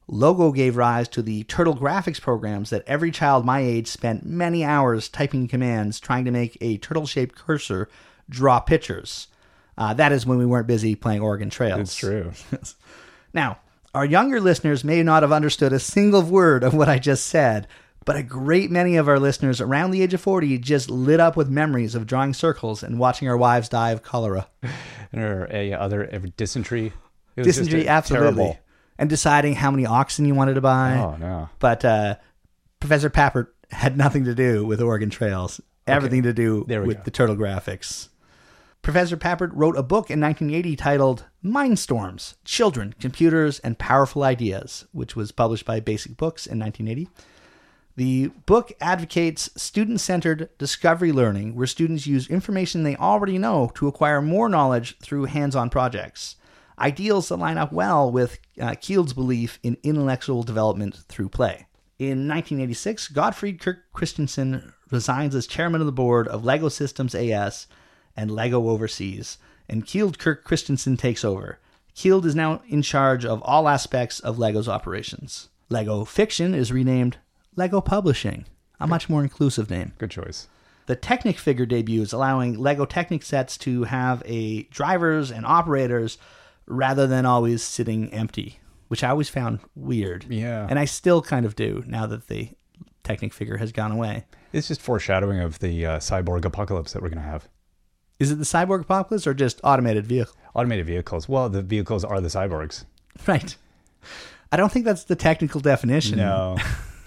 Logo 0.08 0.52
gave 0.52 0.78
rise 0.78 1.08
to 1.10 1.22
the 1.22 1.44
Turtle 1.44 1.76
graphics 1.76 2.22
programs 2.22 2.70
that 2.70 2.84
every 2.86 3.12
child 3.12 3.46
my 3.46 3.60
age 3.60 3.88
spent 3.88 4.26
many 4.26 4.64
hours 4.64 5.10
typing 5.10 5.48
commands 5.48 6.00
trying 6.00 6.26
to 6.26 6.32
make 6.32 6.58
a 6.62 6.78
turtle 6.78 7.08
shaped 7.08 7.36
cursor 7.36 7.90
draw 8.30 8.60
pictures. 8.60 9.28
Uh, 9.78 9.94
that 9.94 10.12
is 10.12 10.26
when 10.26 10.38
we 10.38 10.46
weren't 10.46 10.68
busy 10.68 10.96
playing 10.96 11.22
Oregon 11.22 11.50
Trails. 11.50 11.82
It's 11.82 11.96
true. 11.96 12.32
Now, 13.34 13.60
our 13.94 14.06
younger 14.06 14.40
listeners 14.40 14.86
may 14.86 15.04
not 15.04 15.22
have 15.22 15.32
understood 15.34 15.74
a 15.74 15.80
single 15.80 16.22
word 16.22 16.64
of 16.64 16.74
what 16.74 16.88
I 16.88 17.00
just 17.00 17.28
said, 17.28 17.68
but 18.06 18.16
a 18.16 18.24
great 18.24 18.72
many 18.72 18.96
of 18.96 19.10
our 19.10 19.20
listeners 19.20 19.60
around 19.60 19.92
the 19.92 20.02
age 20.02 20.14
of 20.14 20.22
40 20.22 20.58
just 20.60 20.90
lit 20.90 21.20
up 21.20 21.36
with 21.36 21.50
memories 21.50 21.96
of 21.96 22.08
drawing 22.08 22.34
circles 22.34 22.82
and 22.82 22.98
watching 22.98 23.28
our 23.28 23.36
wives 23.36 23.68
die 23.68 23.92
of 23.92 24.04
cholera. 24.04 24.48
or 25.14 25.50
a 25.52 25.74
other 25.74 26.10
uh, 26.14 26.20
dysentery. 26.38 26.94
It 27.36 27.46
was 27.46 27.48
just 27.48 27.60
Dysentery, 27.70 27.90
absolutely. 27.90 28.36
Terrible. 28.36 28.60
And 28.98 29.10
deciding 29.10 29.56
how 29.56 29.72
many 29.72 29.86
oxen 29.86 30.26
you 30.26 30.36
wanted 30.36 30.54
to 30.54 30.62
buy. 30.62 30.98
Oh 30.98 31.18
no. 31.18 31.50
But 31.60 31.84
uh, 31.84 32.16
Professor 32.80 33.10
Papert 33.10 33.48
had 33.72 33.98
nothing 33.98 34.24
to 34.26 34.36
do 34.36 34.66
with 34.66 34.82
Oregon 34.82 35.10
Trails, 35.10 35.60
everything 35.88 36.24
to 36.24 36.34
do 36.34 36.64
with 36.68 36.98
go. 36.98 37.04
the 37.04 37.12
turtle 37.12 37.36
graphics. 37.36 38.10
Professor 38.82 39.18
Papert 39.18 39.50
wrote 39.52 39.76
a 39.76 39.82
book 39.82 40.12
in 40.12 40.22
1980 40.22 40.76
titled 40.76 41.26
Mindstorms 41.44 42.36
Children, 42.46 42.94
Computers, 43.00 43.58
and 43.60 43.80
Powerful 43.80 44.22
Ideas, 44.22 44.86
which 44.92 45.16
was 45.16 45.32
published 45.32 45.66
by 45.66 45.80
Basic 45.80 46.16
Books 46.16 46.46
in 46.46 46.60
1980. 46.60 47.10
The 47.96 48.28
book 48.46 48.74
advocates 48.80 49.50
student 49.60 50.02
centered 50.02 50.50
discovery 50.60 51.12
learning, 51.12 51.56
where 51.56 51.66
students 51.66 52.06
use 52.06 52.28
information 52.28 52.84
they 52.84 52.96
already 52.96 53.40
know 53.40 53.72
to 53.74 53.88
acquire 53.88 54.22
more 54.22 54.50
knowledge 54.50 55.00
through 55.00 55.26
hands 55.26 55.56
on 55.56 55.72
projects. 55.72 56.36
Ideals 56.78 57.30
that 57.30 57.38
line 57.38 57.58
up 57.58 57.72
well 57.72 58.12
with 58.12 58.40
uh, 58.60 58.72
Kjeld's 58.72 59.14
belief 59.14 59.60
in 59.64 59.78
intellectual 59.84 60.44
development 60.44 60.96
through 61.08 61.30
play. 61.30 61.68
In 61.98 62.28
1986, 62.28 63.10
Godtfred 63.10 63.62
Kirk 63.62 63.86
Christensen 63.94 64.74
resigns 64.92 65.34
as 65.34 65.48
chairman 65.48 65.82
of 65.82 65.88
the 65.88 65.94
board 65.94 66.28
of 66.28 66.44
Lego 66.44 66.68
Systems 66.70 67.16
AS 67.16 67.68
and 68.18 68.30
Lego 68.30 68.70
Overseas, 68.70 69.38
and 69.70 69.86
Kjeld 69.86 70.18
Kirk 70.18 70.46
Kristiansen 70.46 70.98
takes 70.98 71.24
over. 71.24 71.60
Kjeld 71.96 72.26
is 72.26 72.36
now 72.36 72.62
in 72.68 72.82
charge 72.82 73.26
of 73.26 73.42
all 73.44 73.70
aspects 73.70 74.20
of 74.20 74.38
Lego's 74.38 74.68
operations. 74.68 75.48
Lego 75.70 76.04
Fiction 76.04 76.54
is 76.54 76.72
renamed 76.72 77.18
Lego 77.56 77.80
Publishing, 77.80 78.46
a 78.80 78.88
much 78.88 79.10
more 79.10 79.24
inclusive 79.24 79.70
name. 79.70 79.94
Good 79.98 80.12
choice. 80.12 80.48
The 80.88 80.96
Technic 80.96 81.40
figure 81.40 81.66
debuts, 81.66 82.14
allowing 82.14 82.60
Lego 82.60 82.86
Technic 82.86 83.24
sets 83.24 83.58
to 83.60 83.86
have 83.86 84.22
a 84.26 84.64
drivers 84.64 85.32
and 85.32 85.46
operators 85.46 86.18
rather 86.68 87.08
than 87.08 87.26
always 87.26 87.64
sitting 87.64 88.12
empty, 88.14 88.60
which 88.88 89.04
I 89.04 89.10
always 89.10 89.30
found 89.30 89.60
weird. 89.76 90.26
Yeah. 90.30 90.68
And 90.70 90.80
I 90.80 90.86
still 90.86 91.22
kind 91.22 91.46
of 91.46 91.56
do 91.56 91.84
now 91.88 92.06
that 92.08 92.28
the 92.28 92.50
Technic 93.04 93.34
figure 93.34 93.58
has 93.58 93.72
gone 93.72 93.92
away. 93.92 94.26
It's 94.52 94.68
just 94.68 94.82
foreshadowing 94.82 95.40
of 95.40 95.60
the 95.60 95.86
uh, 95.86 96.00
cyborg 96.00 96.44
apocalypse 96.44 96.94
that 96.94 97.04
we're 97.04 97.10
going 97.10 97.22
to 97.22 97.30
have. 97.30 97.48
Is 98.20 98.32
it 98.32 98.36
the 98.36 98.46
cyborg 98.46 98.82
apocalypse 98.82 99.28
or 99.28 99.34
just 99.36 99.62
automated 99.64 100.08
vehicle? 100.08 100.34
Automated 100.56 100.88
vehicles. 100.88 101.30
Well, 101.30 101.48
the 101.50 101.62
vehicles 101.62 102.04
are 102.04 102.20
the 102.22 102.30
cyborgs. 102.30 102.86
Right. 103.28 103.56
I 104.52 104.58
don't 104.58 104.72
think 104.72 104.86
that's 104.86 105.04
the 105.06 105.16
technical 105.16 105.62
definition. 105.62 106.18
No. 106.18 106.58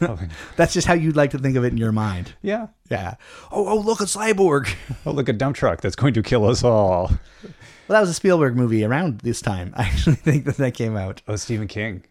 That's 0.57 0.73
just 0.73 0.87
how 0.87 0.95
you'd 0.95 1.17
like 1.17 1.33
to 1.33 1.39
think 1.39 1.57
of 1.57 1.65
it 1.65 1.73
in 1.73 1.77
your 1.77 1.91
mind. 1.93 2.35
yeah. 2.41 2.69
Yeah. 2.89 3.17
Oh, 3.51 3.67
oh, 3.69 3.79
look, 3.81 4.01
a 4.01 4.05
cyborg. 4.05 4.73
Oh, 5.05 5.11
look, 5.11 5.29
a 5.29 5.33
dump 5.33 5.57
truck 5.57 5.81
that's 5.81 5.97
going 5.97 6.15
to 6.15 6.23
kill 6.23 6.47
us 6.49 6.63
all. 6.65 7.11
Well, 7.89 7.97
that 7.97 8.01
was 8.01 8.11
a 8.11 8.15
Spielberg 8.15 8.55
movie 8.57 8.85
around 8.85 9.21
this 9.21 9.41
time. 9.41 9.73
I 9.77 9.85
actually 9.85 10.17
think 10.17 10.45
that 10.45 10.57
that 10.59 10.75
came 10.75 10.97
out. 10.97 11.23
Oh, 11.27 11.37
Stephen 11.37 11.69
King. 11.69 12.05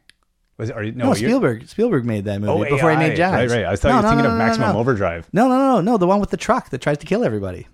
Was 0.58 0.70
it, 0.72 0.76
are 0.76 0.82
you, 0.84 0.92
no, 0.92 1.06
No, 1.06 1.10
you're- 1.16 1.30
Spielberg. 1.30 1.68
Spielberg 1.68 2.04
made 2.06 2.26
that 2.26 2.42
movie 2.42 2.52
Oh, 2.68 2.76
before 2.76 2.90
he 2.92 2.98
made 2.98 3.16
Jaws. 3.16 3.34
Right, 3.34 3.50
right. 3.52 3.66
I 3.66 3.76
thought 3.76 3.90
No, 3.90 3.96
you 3.96 3.98
were 3.98 4.02
no, 4.04 4.10
thinking 4.10 4.32
of 4.32 4.38
Maximum. 4.38 4.76
Overdrive. 4.76 5.28
No, 5.32 5.48
no, 5.48 5.58
no, 5.58 5.76
no, 5.76 5.82
no. 5.82 5.98
The 5.98 6.08
one 6.08 6.20
with 6.20 6.32
the 6.32 6.38
truck 6.38 6.72
that 6.72 6.82
tries 6.82 6.98
to 6.98 7.06
kill 7.06 7.24
everybody. 7.24 7.68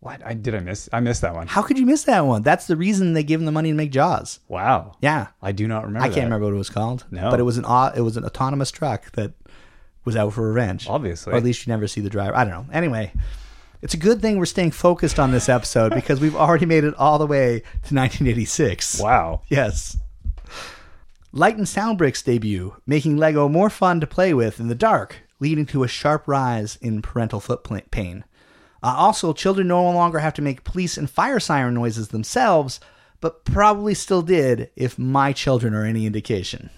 What? 0.00 0.20
I 0.26 0.34
did 0.34 0.54
I 0.54 0.58
miss? 0.60 0.88
I 0.92 0.98
missed 1.00 1.22
that 1.22 1.32
one. 1.32 1.46
How 1.46 1.62
could 1.62 1.78
you 1.78 1.86
miss 1.86 2.02
that 2.04 2.26
one? 2.26 2.42
That's 2.42 2.66
the 2.66 2.76
reason 2.76 3.12
they 3.12 3.22
gave 3.22 3.38
him 3.38 3.46
the 3.46 3.52
money 3.52 3.70
to 3.70 3.74
make 3.76 3.92
Jaws. 3.92 4.40
Wow. 4.48 4.96
Yeah, 5.00 5.28
I 5.40 5.52
do 5.52 5.68
not 5.68 5.84
remember. 5.84 6.00
I 6.04 6.08
can't 6.08 6.16
that. 6.16 6.24
remember 6.24 6.46
what 6.46 6.54
it 6.54 6.58
was 6.58 6.70
called. 6.70 7.06
No. 7.12 7.30
but 7.30 7.38
it 7.38 7.44
was 7.44 7.56
an 7.56 7.64
it 7.96 8.00
was 8.00 8.16
an 8.16 8.24
autonomous 8.24 8.70
truck 8.72 9.12
that 9.12 9.32
was 10.04 10.16
out 10.16 10.32
for 10.34 10.46
revenge. 10.48 10.88
Obviously. 10.88 11.32
or 11.32 11.36
at 11.36 11.44
least 11.44 11.66
you 11.66 11.72
never 11.72 11.86
see 11.86 12.00
the 12.00 12.10
driver. 12.10 12.36
I 12.36 12.44
don't 12.44 12.52
know. 12.52 12.66
Anyway, 12.74 13.12
it's 13.82 13.94
a 13.94 13.98
good 13.98 14.22
thing 14.22 14.38
we're 14.38 14.46
staying 14.46 14.70
focused 14.70 15.18
on 15.18 15.32
this 15.32 15.48
episode 15.48 15.92
because 15.94 16.20
we've 16.20 16.36
already 16.36 16.66
made 16.66 16.84
it 16.84 16.94
all 16.94 17.18
the 17.18 17.26
way 17.26 17.58
to 17.58 17.94
1986. 17.94 19.00
Wow. 19.00 19.42
Yes. 19.48 19.98
Light 21.32 21.56
and 21.56 21.68
Sound 21.68 21.98
Bricks 21.98 22.22
debut, 22.22 22.76
making 22.86 23.16
Lego 23.16 23.48
more 23.48 23.70
fun 23.70 24.00
to 24.00 24.06
play 24.06 24.32
with 24.32 24.60
in 24.60 24.68
the 24.68 24.74
dark, 24.74 25.16
leading 25.40 25.66
to 25.66 25.82
a 25.82 25.88
sharp 25.88 26.28
rise 26.28 26.76
in 26.76 27.02
parental 27.02 27.40
foot 27.40 27.64
pain. 27.90 28.24
Uh, 28.82 28.94
also, 28.96 29.32
children 29.32 29.68
no 29.68 29.82
longer 29.90 30.18
have 30.18 30.34
to 30.34 30.42
make 30.42 30.64
police 30.64 30.96
and 30.96 31.08
fire 31.08 31.40
siren 31.40 31.74
noises 31.74 32.08
themselves, 32.08 32.80
but 33.20 33.44
probably 33.44 33.94
still 33.94 34.22
did 34.22 34.70
if 34.76 34.98
my 34.98 35.32
children 35.32 35.74
are 35.74 35.84
any 35.84 36.04
indication. 36.04 36.70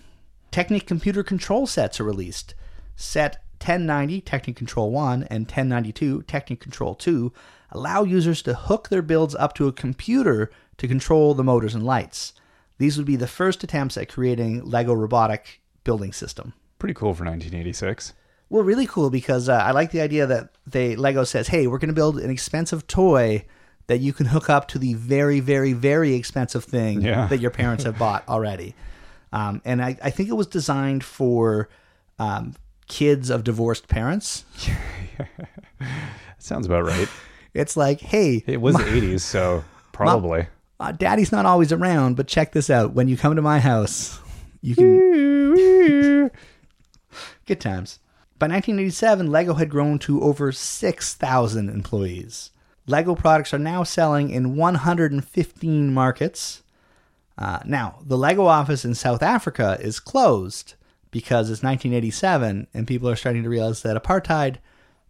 Technic 0.50 0.86
computer 0.86 1.22
control 1.22 1.66
sets 1.66 1.98
are 1.98 2.04
released. 2.04 2.54
Set 2.94 3.43
1090 3.64 4.20
Technic 4.20 4.56
Control 4.56 4.90
1 4.90 5.22
and 5.24 5.44
1092 5.46 6.22
Technic 6.22 6.60
Control 6.60 6.94
2 6.94 7.32
allow 7.70 8.04
users 8.04 8.42
to 8.42 8.54
hook 8.54 8.88
their 8.90 9.02
builds 9.02 9.34
up 9.34 9.54
to 9.54 9.66
a 9.66 9.72
computer 9.72 10.50
to 10.76 10.86
control 10.86 11.34
the 11.34 11.42
motors 11.42 11.74
and 11.74 11.82
lights. 11.84 12.34
These 12.78 12.96
would 12.98 13.06
be 13.06 13.16
the 13.16 13.26
first 13.26 13.64
attempts 13.64 13.96
at 13.96 14.08
creating 14.08 14.64
Lego 14.64 14.92
robotic 14.92 15.60
building 15.82 16.12
system. 16.12 16.52
Pretty 16.78 16.94
cool 16.94 17.14
for 17.14 17.24
1986. 17.24 18.12
Well, 18.50 18.62
really 18.62 18.86
cool 18.86 19.08
because 19.10 19.48
uh, 19.48 19.54
I 19.54 19.70
like 19.70 19.90
the 19.92 20.02
idea 20.02 20.26
that 20.26 20.50
they 20.66 20.94
Lego 20.96 21.24
says, 21.24 21.48
"Hey, 21.48 21.66
we're 21.66 21.78
going 21.78 21.88
to 21.88 21.94
build 21.94 22.18
an 22.18 22.30
expensive 22.30 22.86
toy 22.86 23.44
that 23.86 23.98
you 24.00 24.12
can 24.12 24.26
hook 24.26 24.50
up 24.50 24.68
to 24.68 24.78
the 24.78 24.94
very, 24.94 25.40
very, 25.40 25.72
very 25.72 26.14
expensive 26.14 26.64
thing 26.64 27.00
Yeah. 27.00 27.26
that 27.28 27.40
your 27.40 27.50
parents 27.62 27.84
have 27.84 27.98
bought 27.98 28.28
already." 28.28 28.74
Um, 29.32 29.62
and 29.64 29.82
I, 29.82 29.96
I 30.02 30.10
think 30.10 30.28
it 30.28 30.34
was 30.34 30.46
designed 30.46 31.02
for 31.02 31.68
um, 32.18 32.54
kids 32.88 33.30
of 33.30 33.44
divorced 33.44 33.88
parents. 33.88 34.44
Sounds 36.38 36.66
about 36.66 36.84
right. 36.84 37.08
It's 37.54 37.76
like, 37.76 38.00
"Hey, 38.00 38.42
It 38.48 38.60
was 38.60 38.74
the 38.74 38.82
80s, 38.82 39.20
so 39.20 39.62
probably. 39.92 40.48
uh, 40.80 40.90
Daddy's 40.90 41.30
not 41.30 41.46
always 41.46 41.70
around, 41.70 42.16
but 42.16 42.26
check 42.26 42.50
this 42.50 42.68
out. 42.68 42.94
When 42.94 43.06
you 43.06 43.16
come 43.16 43.36
to 43.36 43.42
my 43.42 43.60
house, 43.60 44.18
you 44.60 44.74
can 44.74 46.30
Good 47.46 47.60
times. 47.60 48.00
By 48.40 48.48
1987, 48.48 49.30
Lego 49.30 49.54
had 49.54 49.70
grown 49.70 50.00
to 50.00 50.20
over 50.20 50.50
6,000 50.50 51.68
employees. 51.68 52.50
Lego 52.88 53.14
products 53.14 53.54
are 53.54 53.58
now 53.60 53.84
selling 53.84 54.30
in 54.30 54.56
115 54.56 55.94
markets. 55.94 56.64
Uh, 57.38 57.60
now, 57.64 58.00
the 58.04 58.18
Lego 58.18 58.46
office 58.46 58.84
in 58.84 58.96
South 58.96 59.22
Africa 59.22 59.78
is 59.80 60.00
closed 60.00 60.74
because 61.14 61.48
it's 61.48 61.62
1987 61.62 62.66
and 62.74 62.88
people 62.88 63.08
are 63.08 63.14
starting 63.14 63.44
to 63.44 63.48
realize 63.48 63.82
that 63.82 63.96
apartheid 63.96 64.56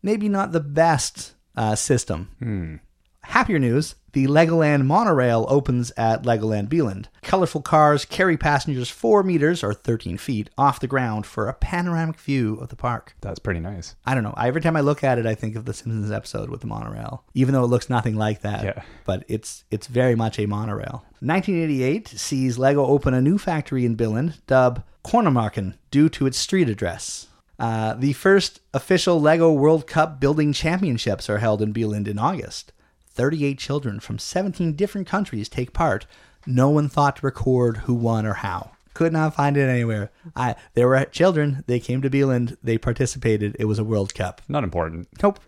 maybe 0.03 0.29
not 0.29 0.53
the 0.53 0.61
best 0.61 1.33
uh, 1.57 1.75
system. 1.75 2.81
Happier 3.23 3.59
news 3.59 3.95
the 4.13 4.27
Legoland 4.27 4.85
monorail 4.85 5.47
opens 5.49 5.91
at 5.97 6.23
Legoland 6.23 6.69
Billund. 6.69 7.07
Colorful 7.23 7.63
cars 7.63 8.05
carry 8.05 8.37
passengers 8.37 8.89
4 8.91 9.23
meters 9.25 9.65
or 9.65 9.73
13 9.73 10.19
feet 10.19 10.51
off 10.59 10.79
the 10.79 10.87
ground 10.87 11.25
for 11.27 11.49
a 11.49 11.55
panoramic 11.55 12.21
view 12.21 12.57
of 12.57 12.69
the 12.69 12.77
park. 12.77 13.17
That's 13.23 13.41
pretty 13.41 13.59
nice. 13.59 13.97
I 14.05 14.15
don't 14.15 14.23
know. 14.23 14.35
Every 14.37 14.61
time 14.61 14.77
I 14.77 14.83
look 14.83 15.03
at 15.03 15.19
it, 15.19 15.27
I 15.27 15.35
think 15.35 15.57
of 15.57 15.65
the 15.65 15.75
Simpsons 15.75 16.13
episode 16.13 16.49
with 16.51 16.61
the 16.61 16.69
monorail, 16.69 17.25
even 17.33 17.55
though 17.55 17.65
it 17.65 17.69
looks 17.69 17.91
nothing 17.91 18.15
like 18.15 18.43
that. 18.43 18.63
Yeah. 18.63 18.83
But 19.05 19.25
it's 19.27 19.65
it's 19.71 19.87
very 19.87 20.15
much 20.15 20.39
a 20.39 20.47
monorail. 20.47 21.05
1988 21.21 22.07
sees 22.09 22.59
Lego 22.59 22.87
open 22.87 23.15
a 23.15 23.23
new 23.23 23.39
factory 23.39 23.85
in 23.85 23.97
Billund, 23.97 24.35
dubbed 24.47 24.83
Kornmarken, 25.05 25.75
due 25.91 26.09
to 26.11 26.27
its 26.27 26.39
street 26.39 26.69
address. 26.69 27.29
Uh, 27.59 27.95
the 27.95 28.15
first 28.15 28.61
official 28.73 29.21
Lego 29.21 29.53
World 29.53 29.87
Cup 29.87 30.19
building 30.19 30.53
championships 30.53 31.31
are 31.31 31.39
held 31.39 31.63
in 31.63 31.73
Billund 31.73 32.09
in 32.09 32.19
August. 32.19 32.73
38 33.11 33.59
children 33.59 34.01
from 34.01 34.19
17 34.19 34.73
different 34.73 35.07
countries 35.07 35.49
take 35.49 35.73
part. 35.73 36.07
No 36.47 36.69
one 36.69 36.89
thought 36.89 37.17
to 37.17 37.27
record 37.27 37.79
who 37.79 37.95
won 37.95 38.27
or 38.27 38.35
how. 38.35 38.73
Could 38.93 39.13
not 39.13 39.35
find 39.35 39.57
it 39.57 39.69
anywhere. 39.69 40.11
I 40.37 40.55
there 40.75 40.89
were 40.89 41.05
children. 41.07 41.65
They 41.67 41.81
came 41.81 42.01
to 42.03 42.11
Billund. 42.11 42.57
They 42.63 42.79
participated. 42.79 43.57
It 43.59 43.65
was 43.65 43.79
a 43.79 43.85
World 43.85 44.15
Cup. 44.15 44.41
Not 44.49 44.65
important. 44.65 45.09
Nope. 45.23 45.41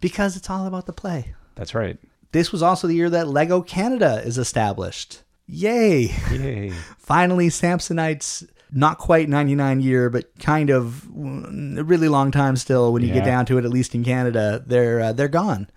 Because 0.00 0.36
it's 0.36 0.48
all 0.48 0.66
about 0.66 0.86
the 0.86 0.92
play. 0.92 1.34
That's 1.54 1.74
right. 1.74 1.98
This 2.32 2.50
was 2.50 2.62
also 2.62 2.86
the 2.86 2.94
year 2.94 3.10
that 3.10 3.28
Lego 3.28 3.60
Canada 3.60 4.22
is 4.24 4.38
established. 4.38 5.22
Yay! 5.46 6.14
Yay. 6.30 6.70
Finally, 6.98 7.50
Samsonite's 7.50 8.46
not 8.72 8.98
quite 8.98 9.28
99 9.28 9.80
year, 9.80 10.08
but 10.10 10.36
kind 10.38 10.70
of 10.70 11.06
mm, 11.14 11.78
a 11.78 11.84
really 11.84 12.08
long 12.08 12.30
time 12.30 12.56
still. 12.56 12.92
When 12.92 13.02
you 13.02 13.12
get 13.12 13.24
down 13.24 13.46
to 13.46 13.58
it, 13.58 13.64
at 13.64 13.70
least 13.70 13.94
in 13.94 14.02
Canada, 14.04 14.62
they're 14.66 15.00
uh, 15.00 15.12
they're 15.12 15.28
gone. 15.28 15.68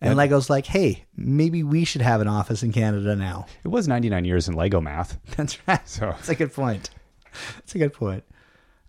And 0.00 0.16
Lego's 0.16 0.48
like, 0.48 0.66
hey, 0.66 1.04
maybe 1.16 1.62
we 1.64 1.84
should 1.84 2.02
have 2.02 2.20
an 2.20 2.28
office 2.28 2.62
in 2.62 2.70
Canada 2.72 3.16
now. 3.16 3.46
It 3.64 3.68
was 3.68 3.88
99 3.88 4.24
years 4.24 4.46
in 4.48 4.54
Lego 4.54 4.80
math. 4.80 5.18
That's 5.36 5.58
right. 5.66 5.86
So- 5.88 6.06
That's 6.12 6.28
a 6.28 6.34
good 6.36 6.52
point. 6.54 6.90
That's 7.56 7.74
a 7.74 7.78
good 7.78 7.92
point. 7.92 8.22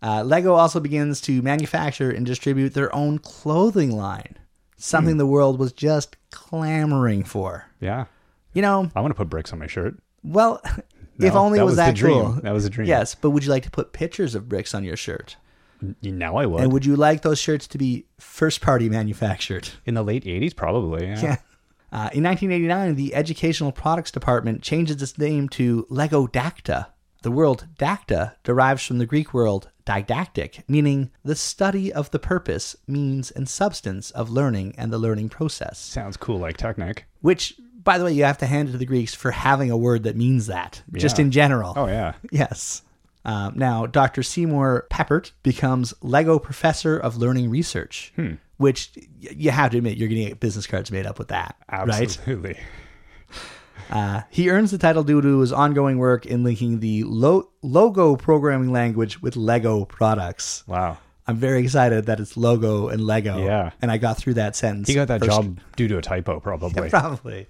Uh, 0.04 0.24
Lego 0.24 0.54
also 0.54 0.80
begins 0.80 1.20
to 1.22 1.42
manufacture 1.42 2.12
and 2.12 2.26
distribute 2.28 2.76
their 2.76 2.96
own 2.96 3.18
clothing 3.18 3.92
line, 3.92 4.38
something 4.78 5.16
Hmm. 5.16 5.18
the 5.18 5.26
world 5.26 5.58
was 5.60 5.74
just 5.74 6.16
clamoring 6.30 7.24
for. 7.24 7.66
Yeah. 7.80 8.06
You 8.54 8.62
know, 8.62 8.92
I 8.96 9.02
want 9.02 9.10
to 9.12 9.16
put 9.16 9.30
bricks 9.30 9.52
on 9.52 9.58
my 9.60 9.68
shirt. 9.68 9.98
well, 10.24 10.62
if 11.20 11.36
only 11.36 11.58
that 11.58 11.64
it 11.64 11.66
was, 11.66 11.72
was 11.72 11.78
that 11.78 11.96
dream. 11.96 12.22
cool. 12.22 12.32
That 12.42 12.54
was 12.54 12.66
a 12.66 12.70
dream. 12.70 12.88
Yes, 12.88 13.16
but 13.16 13.32
would 13.32 13.44
you 13.44 13.52
like 13.52 13.64
to 13.64 13.72
put 13.72 13.94
pictures 13.94 14.36
of 14.36 14.48
bricks 14.50 14.74
on 14.74 14.84
your 14.84 14.98
shirt? 14.98 15.38
Now 16.02 16.36
I 16.36 16.46
would. 16.46 16.62
And 16.62 16.74
would 16.74 16.86
you 16.86 16.96
like 16.96 17.22
those 17.22 17.40
shirts 17.40 17.68
to 17.68 17.78
be 17.78 18.06
first 18.20 18.62
party 18.62 18.90
manufactured? 18.90 19.70
in 19.86 19.94
the 19.94 20.04
late 20.04 20.26
80s, 20.26 20.56
probably. 20.56 21.08
Yeah. 21.08 21.22
Yeah. 21.22 21.38
Uh, 21.92 22.10
in 22.14 22.24
1989, 22.24 22.96
the 22.96 23.16
Educational 23.16 23.72
Products 23.72 24.12
Department 24.12 24.62
changes 24.62 25.02
its 25.02 25.18
name 25.18 25.50
to 25.50 25.88
Lego 25.90 26.28
Dacta. 26.28 26.88
The 27.22 27.32
word 27.32 27.68
dacta 27.78 28.36
derives 28.44 28.86
from 28.86 28.98
the 29.00 29.06
Greek 29.06 29.34
word 29.34 29.68
didactic, 29.84 30.64
meaning 30.70 31.12
the 31.24 31.36
study 31.36 31.92
of 31.92 32.12
the 32.12 32.20
purpose, 32.20 32.78
means, 32.88 33.30
and 33.32 33.50
substance 33.50 34.12
of 34.12 34.30
learning 34.30 34.76
and 34.78 34.94
the 34.94 34.98
learning 35.00 35.28
process. 35.30 35.80
Sounds 35.80 36.16
cool 36.16 36.38
like 36.38 36.56
Technic. 36.56 37.06
Which, 37.20 37.60
by 37.84 37.98
the 37.98 38.06
way, 38.06 38.14
you 38.14 38.24
have 38.26 38.38
to 38.40 38.46
hand 38.46 38.70
it 38.70 38.72
to 38.74 38.78
the 38.78 38.86
Greeks 38.86 39.14
for 39.16 39.32
having 39.32 39.72
a 39.72 39.78
word 39.78 40.04
that 40.04 40.16
means 40.16 40.48
that, 40.48 40.82
just 40.94 41.18
in 41.20 41.32
general. 41.32 41.74
Oh, 41.76 41.88
yeah. 41.88 42.14
Yes. 42.32 42.82
Um, 43.26 43.54
now, 43.58 43.86
Dr. 43.86 44.24
Seymour 44.24 44.88
Papert 44.92 45.32
becomes 45.44 45.94
Lego 46.02 46.40
Professor 46.40 46.98
of 46.98 47.18
Learning 47.18 47.50
Research, 47.50 48.14
which 48.58 48.92
y- 48.96 49.04
you 49.36 49.52
have 49.52 49.72
to 49.72 49.78
admit 49.78 49.98
you're 49.98 50.08
going 50.10 50.22
to 50.24 50.30
get 50.30 50.40
business 50.40 50.66
cards 50.68 50.90
made 50.92 51.06
up 51.06 51.20
with 51.20 51.28
that, 51.30 51.56
right? 51.72 51.90
Absolutely. 52.02 52.58
Uh, 53.90 54.22
he 54.30 54.52
earns 54.52 54.70
the 54.70 54.78
title 54.78 55.04
due 55.04 55.20
to 55.20 55.40
his 55.40 55.52
ongoing 55.52 55.98
work 55.98 56.24
in 56.28 56.44
linking 56.44 56.80
the 56.80 57.04
lo- 57.06 57.50
logo 57.64 58.16
programming 58.16 58.72
language 58.72 59.20
with 59.20 59.36
Lego 59.36 59.84
products. 59.84 60.64
Wow. 60.68 61.00
I'm 61.30 61.38
very 61.38 61.62
excited 61.62 62.08
that 62.08 62.20
it's 62.20 62.36
logo 62.36 62.88
and 62.88 63.06
Lego. 63.06 63.38
Yeah. 63.38 63.70
And 63.84 63.92
I 63.92 64.00
got 64.00 64.18
through 64.18 64.34
that 64.34 64.56
sentence. 64.56 64.88
He 64.88 64.96
got 64.96 65.10
that 65.10 65.20
first. 65.20 65.30
job 65.30 65.60
due 65.76 65.88
to 65.88 66.00
a 66.00 66.02
typo, 66.02 66.40
probably. 66.40 66.90
Probably. 66.90 67.46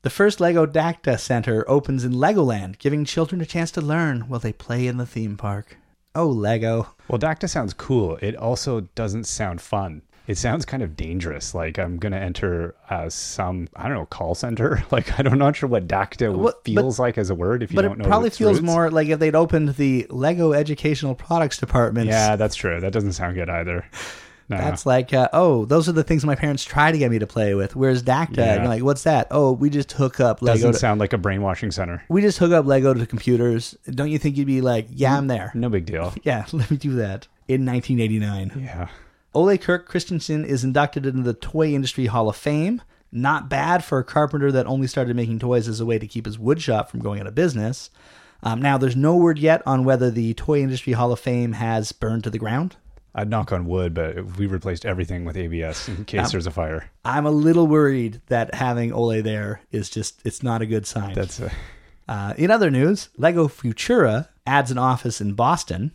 The 0.00 0.08
first 0.08 0.40
Lego 0.40 0.64
Dacta 0.64 1.20
Center 1.20 1.68
opens 1.68 2.06
in 2.06 2.14
Legoland, 2.14 2.78
giving 2.78 3.04
children 3.04 3.42
a 3.42 3.44
chance 3.44 3.70
to 3.72 3.82
learn 3.82 4.22
while 4.22 4.40
they 4.40 4.54
play 4.54 4.86
in 4.86 4.96
the 4.96 5.04
theme 5.04 5.36
park. 5.36 5.76
Oh, 6.14 6.28
Lego. 6.28 6.94
Well, 7.06 7.18
Dacta 7.18 7.46
sounds 7.46 7.74
cool. 7.74 8.16
It 8.22 8.36
also 8.36 8.80
doesn't 8.94 9.24
sound 9.24 9.60
fun. 9.60 10.00
It 10.26 10.38
sounds 10.38 10.64
kind 10.64 10.82
of 10.82 10.96
dangerous. 10.96 11.54
Like 11.54 11.78
I'm 11.78 11.98
gonna 11.98 12.16
enter 12.16 12.74
uh, 12.88 13.08
some 13.10 13.68
I 13.76 13.88
don't 13.88 13.98
know 13.98 14.06
call 14.06 14.34
center. 14.34 14.82
Like 14.90 15.18
I 15.18 15.22
don't, 15.22 15.32
I'm 15.34 15.38
not 15.38 15.56
sure 15.56 15.68
what 15.68 15.86
Dacta 15.86 16.32
Well, 16.34 16.44
but- 16.44 16.64
feels 16.64 16.98
like 16.98 17.18
as 17.18 17.30
a 17.30 17.34
word. 17.34 17.62
If 17.62 17.72
you 17.72 17.76
But 17.76 17.82
don't 17.82 17.92
it 17.92 17.98
know 17.98 18.04
probably 18.08 18.28
its 18.28 18.38
feels 18.38 18.54
roots. 18.58 18.62
more 18.66 18.90
like 18.90 19.08
if 19.08 19.18
they'd 19.18 19.34
opened 19.34 19.70
the 19.76 20.06
Lego 20.10 20.52
Educational 20.52 21.14
Products 21.14 21.58
Department. 21.58 22.08
Yeah, 22.08 22.36
that's 22.36 22.54
true. 22.54 22.80
That 22.80 22.92
doesn't 22.92 23.12
sound 23.12 23.34
good 23.34 23.50
either. 23.50 23.84
No. 24.46 24.58
That's 24.58 24.84
like, 24.84 25.14
uh, 25.14 25.30
oh, 25.32 25.64
those 25.64 25.88
are 25.88 25.92
the 25.92 26.04
things 26.04 26.22
my 26.22 26.34
parents 26.34 26.62
try 26.64 26.92
to 26.92 26.98
get 26.98 27.10
me 27.10 27.18
to 27.18 27.26
play 27.26 27.54
with. 27.54 27.74
Where's 27.74 28.02
Dacta, 28.02 28.36
Yeah. 28.36 28.56
you're 28.56 28.66
like, 28.66 28.82
what's 28.82 29.04
that? 29.04 29.26
Oh, 29.30 29.52
we 29.52 29.70
just 29.70 29.90
hook 29.92 30.20
up 30.20 30.42
Lego. 30.42 30.56
doesn't 30.56 30.72
To, 30.74 30.78
sound 30.78 31.00
like 31.00 31.14
a 31.14 31.18
brainwashing 31.18 31.70
center. 31.70 32.04
we 32.10 32.20
just 32.20 32.36
hook 32.36 32.52
up 32.52 32.66
Lego 32.66 32.92
to 32.92 33.06
computers. 33.06 33.74
Don't 33.90 34.10
you 34.10 34.18
think 34.18 34.36
you'd 34.36 34.46
be 34.46 34.60
like, 34.60 34.88
yeah, 34.90 35.16
I'm 35.16 35.28
there. 35.28 35.50
No 35.54 35.70
big 35.70 35.86
deal. 35.86 36.12
Yeah, 36.24 36.44
let 36.52 36.70
me 36.70 36.76
do 36.76 36.92
that. 36.96 37.26
In 37.48 37.64
1989, 37.64 38.52
Yeah. 38.62 38.88
Ole 39.34 39.58
Kirk 39.58 39.86
Christensen 39.86 40.44
is 40.44 40.64
inducted 40.64 41.06
into 41.06 41.22
the 41.22 41.34
Toy 41.34 41.72
Industry 41.74 42.06
Hall 42.06 42.28
of 42.28 42.36
Fame. 42.36 42.82
Not 43.10 43.48
bad 43.48 43.84
for 43.84 43.98
a 43.98 44.04
carpenter 44.04 44.50
that 44.52 44.66
only 44.66 44.86
started 44.86 45.14
making 45.16 45.38
toys 45.38 45.68
as 45.68 45.80
a 45.80 45.86
way 45.86 45.98
to 45.98 46.06
keep 46.06 46.26
his 46.26 46.38
wood 46.38 46.60
shop 46.60 46.90
from 46.90 47.00
going 47.00 47.20
out 47.20 47.26
of 47.26 47.34
business. 47.34 47.90
Um, 48.42 48.60
now, 48.60 48.76
there's 48.76 48.96
no 48.96 49.16
word 49.16 49.38
yet 49.38 49.62
on 49.66 49.84
whether 49.84 50.10
the 50.10 50.34
Toy 50.34 50.60
Industry 50.60 50.92
Hall 50.92 51.12
of 51.12 51.20
Fame 51.20 51.52
has 51.52 51.92
burned 51.92 52.24
to 52.24 52.30
the 52.30 52.38
ground. 52.38 52.76
I'd 53.14 53.30
knock 53.30 53.52
on 53.52 53.66
wood, 53.66 53.94
but 53.94 54.36
we 54.36 54.46
replaced 54.46 54.84
everything 54.84 55.24
with 55.24 55.36
ABS 55.36 55.88
in 55.88 56.04
case 56.04 56.32
there's 56.32 56.48
a 56.48 56.50
fire. 56.50 56.90
I'm 57.04 57.26
a 57.26 57.30
little 57.30 57.68
worried 57.68 58.20
that 58.26 58.54
having 58.54 58.92
Ole 58.92 59.22
there 59.22 59.60
is 59.70 59.88
just, 59.88 60.20
it's 60.24 60.42
not 60.42 60.62
a 60.62 60.66
good 60.66 60.86
sign. 60.86 61.14
That's 61.14 61.40
uh, 61.40 61.50
Uh, 62.06 62.34
in 62.36 62.50
other 62.50 62.70
news, 62.70 63.08
Lego 63.16 63.46
Futura 63.48 64.28
adds 64.46 64.70
an 64.70 64.78
office 64.78 65.20
in 65.20 65.32
Boston. 65.34 65.92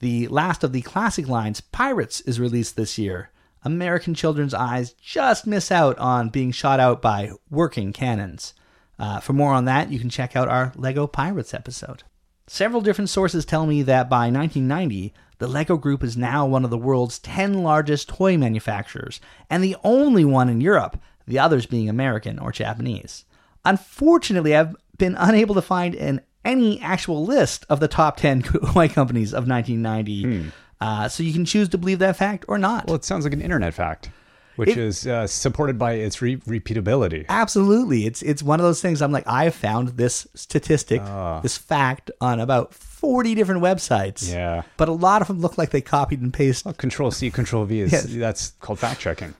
The 0.00 0.28
last 0.28 0.62
of 0.62 0.72
the 0.72 0.82
classic 0.82 1.26
lines, 1.28 1.60
Pirates, 1.60 2.20
is 2.20 2.38
released 2.38 2.76
this 2.76 2.98
year. 2.98 3.30
American 3.64 4.14
children's 4.14 4.54
eyes 4.54 4.92
just 4.92 5.46
miss 5.46 5.72
out 5.72 5.98
on 5.98 6.28
being 6.28 6.52
shot 6.52 6.78
out 6.78 7.02
by 7.02 7.32
working 7.50 7.92
cannons. 7.92 8.54
Uh, 8.98 9.18
for 9.18 9.32
more 9.32 9.52
on 9.52 9.64
that, 9.64 9.90
you 9.90 9.98
can 9.98 10.10
check 10.10 10.36
out 10.36 10.48
our 10.48 10.72
Lego 10.76 11.06
Pirates 11.06 11.52
episode. 11.52 12.04
Several 12.46 12.80
different 12.80 13.10
sources 13.10 13.44
tell 13.44 13.66
me 13.66 13.82
that 13.82 14.08
by 14.08 14.30
1990, 14.30 15.12
the 15.38 15.48
Lego 15.48 15.76
Group 15.76 16.02
is 16.02 16.16
now 16.16 16.46
one 16.46 16.64
of 16.64 16.70
the 16.70 16.78
world's 16.78 17.18
10 17.18 17.62
largest 17.62 18.08
toy 18.08 18.38
manufacturers, 18.38 19.20
and 19.50 19.62
the 19.62 19.76
only 19.84 20.24
one 20.24 20.48
in 20.48 20.60
Europe, 20.60 21.00
the 21.26 21.38
others 21.38 21.66
being 21.66 21.88
American 21.88 22.38
or 22.38 22.50
Japanese. 22.50 23.24
Unfortunately, 23.64 24.56
I've 24.56 24.74
been 24.96 25.16
unable 25.18 25.54
to 25.56 25.62
find 25.62 25.94
an, 25.94 26.20
any 26.48 26.80
actual 26.80 27.24
list 27.24 27.64
of 27.68 27.78
the 27.80 27.88
top 27.88 28.16
10 28.16 28.42
toy 28.72 28.88
companies 28.88 29.32
of 29.32 29.46
1990, 29.48 30.50
uh, 30.80 31.08
so 31.08 31.22
you 31.22 31.32
can 31.32 31.44
choose 31.44 31.68
to 31.70 31.78
believe 31.78 31.98
that 32.00 32.16
fact 32.16 32.44
or 32.48 32.58
not. 32.58 32.86
well, 32.86 32.96
it 32.96 33.04
sounds 33.04 33.24
like 33.24 33.32
an 33.32 33.40
internet 33.42 33.74
fact, 33.74 34.10
which 34.56 34.70
It- 34.70 34.78
is 34.78 35.06
uh, 35.06 35.26
supported 35.26 35.78
by 35.78 35.92
its 35.94 36.20
re- 36.22 36.36
repeatability. 36.38 37.26
Absolutely. 37.28 38.06
It's 38.06 38.22
it's 38.22 38.42
one 38.42 38.58
of 38.60 38.64
those 38.64 38.80
things 38.82 39.02
I'm 39.02 39.12
like 39.12 39.26
I 39.26 39.44
have 39.44 39.54
found 39.54 39.88
this 39.96 40.26
statistic, 40.34 41.02
this 41.42 41.56
fact 41.58 42.10
on 42.20 42.40
about 42.40 42.72
40 42.74 43.34
different 43.36 43.62
websites. 43.62 44.32
Yeah. 44.32 44.62
But 44.76 44.88
a 44.88 44.92
lot 44.92 45.22
of 45.22 45.28
them 45.28 45.40
look 45.40 45.58
like 45.58 45.70
they 45.70 45.80
copied 45.80 46.20
and 46.20 46.32
pasted 46.34 46.64
Well, 46.66 46.74
control 46.74 47.10
C, 47.12 47.30
Control 47.30 47.64
V 47.64 47.80
is 47.82 47.92
Yes. 47.92 48.04
that's 48.06 48.52
called 48.60 48.78
fact 48.80 49.00
checking. 49.00 49.34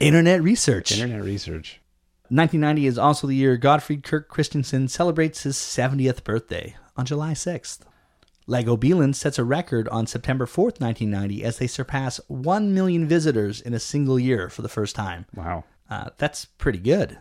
internet 0.00 0.42
research. 0.42 0.92
Internet 0.92 1.22
research. 1.24 1.80
1990 2.30 2.86
is 2.86 2.98
also 2.98 3.26
the 3.26 3.34
year 3.34 3.56
Godtfred 3.56 4.02
Kirk 4.02 4.28
Christensen 4.28 4.88
celebrates 4.88 5.44
his 5.44 5.56
70th 5.56 6.24
birthday 6.24 6.76
on 6.94 7.06
July 7.06 7.32
6th. 7.32 7.80
Lego 8.46 8.76
Billund 8.76 9.14
sets 9.14 9.38
a 9.38 9.44
record 9.44 9.88
on 9.88 10.06
September 10.06 10.46
4th, 10.46 10.80
1990, 10.80 11.44
as 11.44 11.58
they 11.58 11.66
surpass 11.66 12.20
1 12.28 12.74
million 12.74 13.06
visitors 13.06 13.60
in 13.60 13.72
a 13.72 13.78
single 13.78 14.18
year 14.18 14.48
for 14.48 14.62
the 14.62 14.68
first 14.68 14.94
time. 14.94 15.26
Wow. 15.34 15.64
Uh, 15.88 16.10
that's 16.18 16.44
pretty 16.44 16.78
good. 16.78 17.18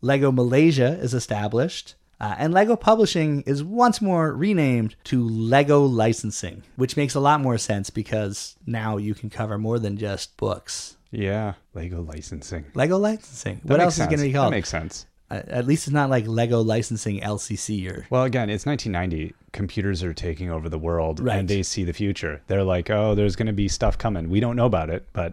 Lego 0.00 0.30
Malaysia 0.30 0.98
is 0.98 1.14
established, 1.14 1.94
uh, 2.20 2.34
and 2.38 2.52
Lego 2.52 2.76
Publishing 2.76 3.42
is 3.42 3.62
once 3.62 4.00
more 4.00 4.32
renamed 4.32 4.96
to 5.04 5.26
Lego 5.26 5.84
Licensing, 5.84 6.62
which 6.76 6.96
makes 6.96 7.14
a 7.14 7.20
lot 7.20 7.40
more 7.40 7.58
sense 7.58 7.90
because 7.90 8.56
now 8.66 8.96
you 8.96 9.14
can 9.14 9.30
cover 9.30 9.58
more 9.58 9.78
than 9.78 9.96
just 9.96 10.36
books. 10.36 10.95
Yeah. 11.10 11.54
Lego 11.74 12.02
licensing. 12.02 12.66
Lego 12.74 12.98
Licensing. 12.98 13.60
That 13.64 13.70
what 13.70 13.80
else 13.80 13.98
is 13.98 14.06
going 14.06 14.18
to 14.18 14.24
be 14.24 14.32
called? 14.32 14.52
That 14.52 14.56
makes 14.56 14.68
sense. 14.68 15.06
Uh, 15.30 15.40
At 15.48 15.66
least 15.66 15.86
it's 15.88 15.94
not 15.94 16.08
like 16.10 16.26
Lego 16.26 16.60
Licensing 16.60 17.20
LCC 17.20 17.90
or. 17.90 18.06
Well, 18.10 18.24
again, 18.24 18.48
it's 18.50 18.64
1990. 18.66 19.34
Computers 19.52 20.02
are 20.02 20.14
taking 20.14 20.50
over 20.50 20.68
the 20.68 20.78
world, 20.78 21.18
Right. 21.20 21.36
and 21.38 21.48
they 21.48 21.62
see 21.62 21.82
the 21.84 21.92
future. 21.92 22.42
They're 22.46 22.62
like, 22.62 22.90
"Oh, 22.90 23.14
there's 23.14 23.34
going 23.36 23.46
to 23.46 23.52
be 23.52 23.66
stuff 23.68 23.96
coming. 23.98 24.28
We 24.30 24.38
don't 24.40 24.54
know 24.56 24.66
about 24.66 24.88
it, 24.90 25.06
but 25.12 25.32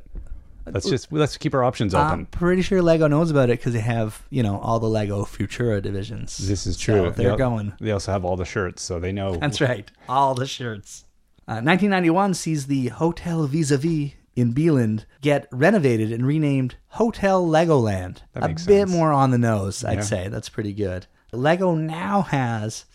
let's 0.66 0.90
just 0.90 1.12
let's 1.12 1.38
keep 1.38 1.54
our 1.54 1.64
options 1.64 1.94
open." 1.94 2.08
I'm 2.22 2.26
pretty 2.28 2.62
sure 2.64 2.82
Lego 2.82 3.08
knows 3.08 3.30
about 3.30 3.50
it 3.50 3.60
because 3.60 3.74
they 3.74 3.82
have, 3.82 4.24
you 4.30 4.42
know, 4.42 4.58
all 4.60 4.80
the 4.80 4.88
Lego 4.90 5.26
Futura 5.26 5.82
divisions. 5.82 6.38
this 6.38 6.66
is 6.66 6.76
So 6.78 6.82
true. 6.84 7.14
they're 7.16 7.32
They- 7.32 7.38
going. 7.38 7.74
They 7.80 7.92
also 7.92 8.12
have 8.14 8.24
all 8.26 8.38
the 8.38 8.46
shirts, 8.46 8.82
so 8.82 9.00
they 9.00 9.12
know. 9.12 9.36
That's 9.36 9.62
right. 9.62 9.92
All 10.10 10.34
the 10.34 10.48
shirts. 10.48 11.04
Uh, 11.48 11.60
1991 11.62 12.34
sees 12.34 12.66
the 12.68 12.88
Hotel 12.88 13.46
Vis-a-Vis 13.46 14.12
in 14.36 14.54
Billund 14.54 15.06
get 15.22 15.48
renovated 15.52 16.12
and 16.12 16.26
renamed 16.26 16.76
Hotel 16.90 17.46
Legoland. 17.46 18.18
A 18.36 18.48
bit 18.50 18.60
sense. 18.60 18.92
more 18.92 19.12
on 19.12 19.32
the 19.32 19.38
nose, 19.38 19.84
I'd 19.84 20.00
Yeah. 20.00 20.02
say. 20.02 20.28
That's 20.28 20.50
pretty 20.50 20.74
good. 20.74 21.08
Lego 21.32 21.74
now 21.76 22.22
has 22.24 22.86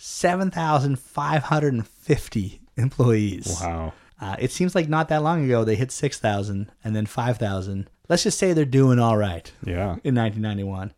7,550 1.28 2.60
employees. 2.76 3.58
Wow. 3.60 3.92
Uh, 4.20 4.36
it 4.38 4.50
seems 4.50 4.74
like 4.74 4.88
not 4.88 5.08
that 5.08 5.22
long 5.22 5.44
ago 5.44 5.64
they 5.64 5.76
hit 5.76 5.92
6,000 5.92 6.70
and 6.82 6.96
then 6.96 7.06
5,000. 7.06 7.88
Let's 8.08 8.24
just 8.24 8.38
say 8.38 8.52
they're 8.52 8.64
doing 8.64 8.98
all 8.98 9.16
right 9.16 9.50
Yeah. 9.64 9.96
in 10.04 10.14
1991. 10.14 10.92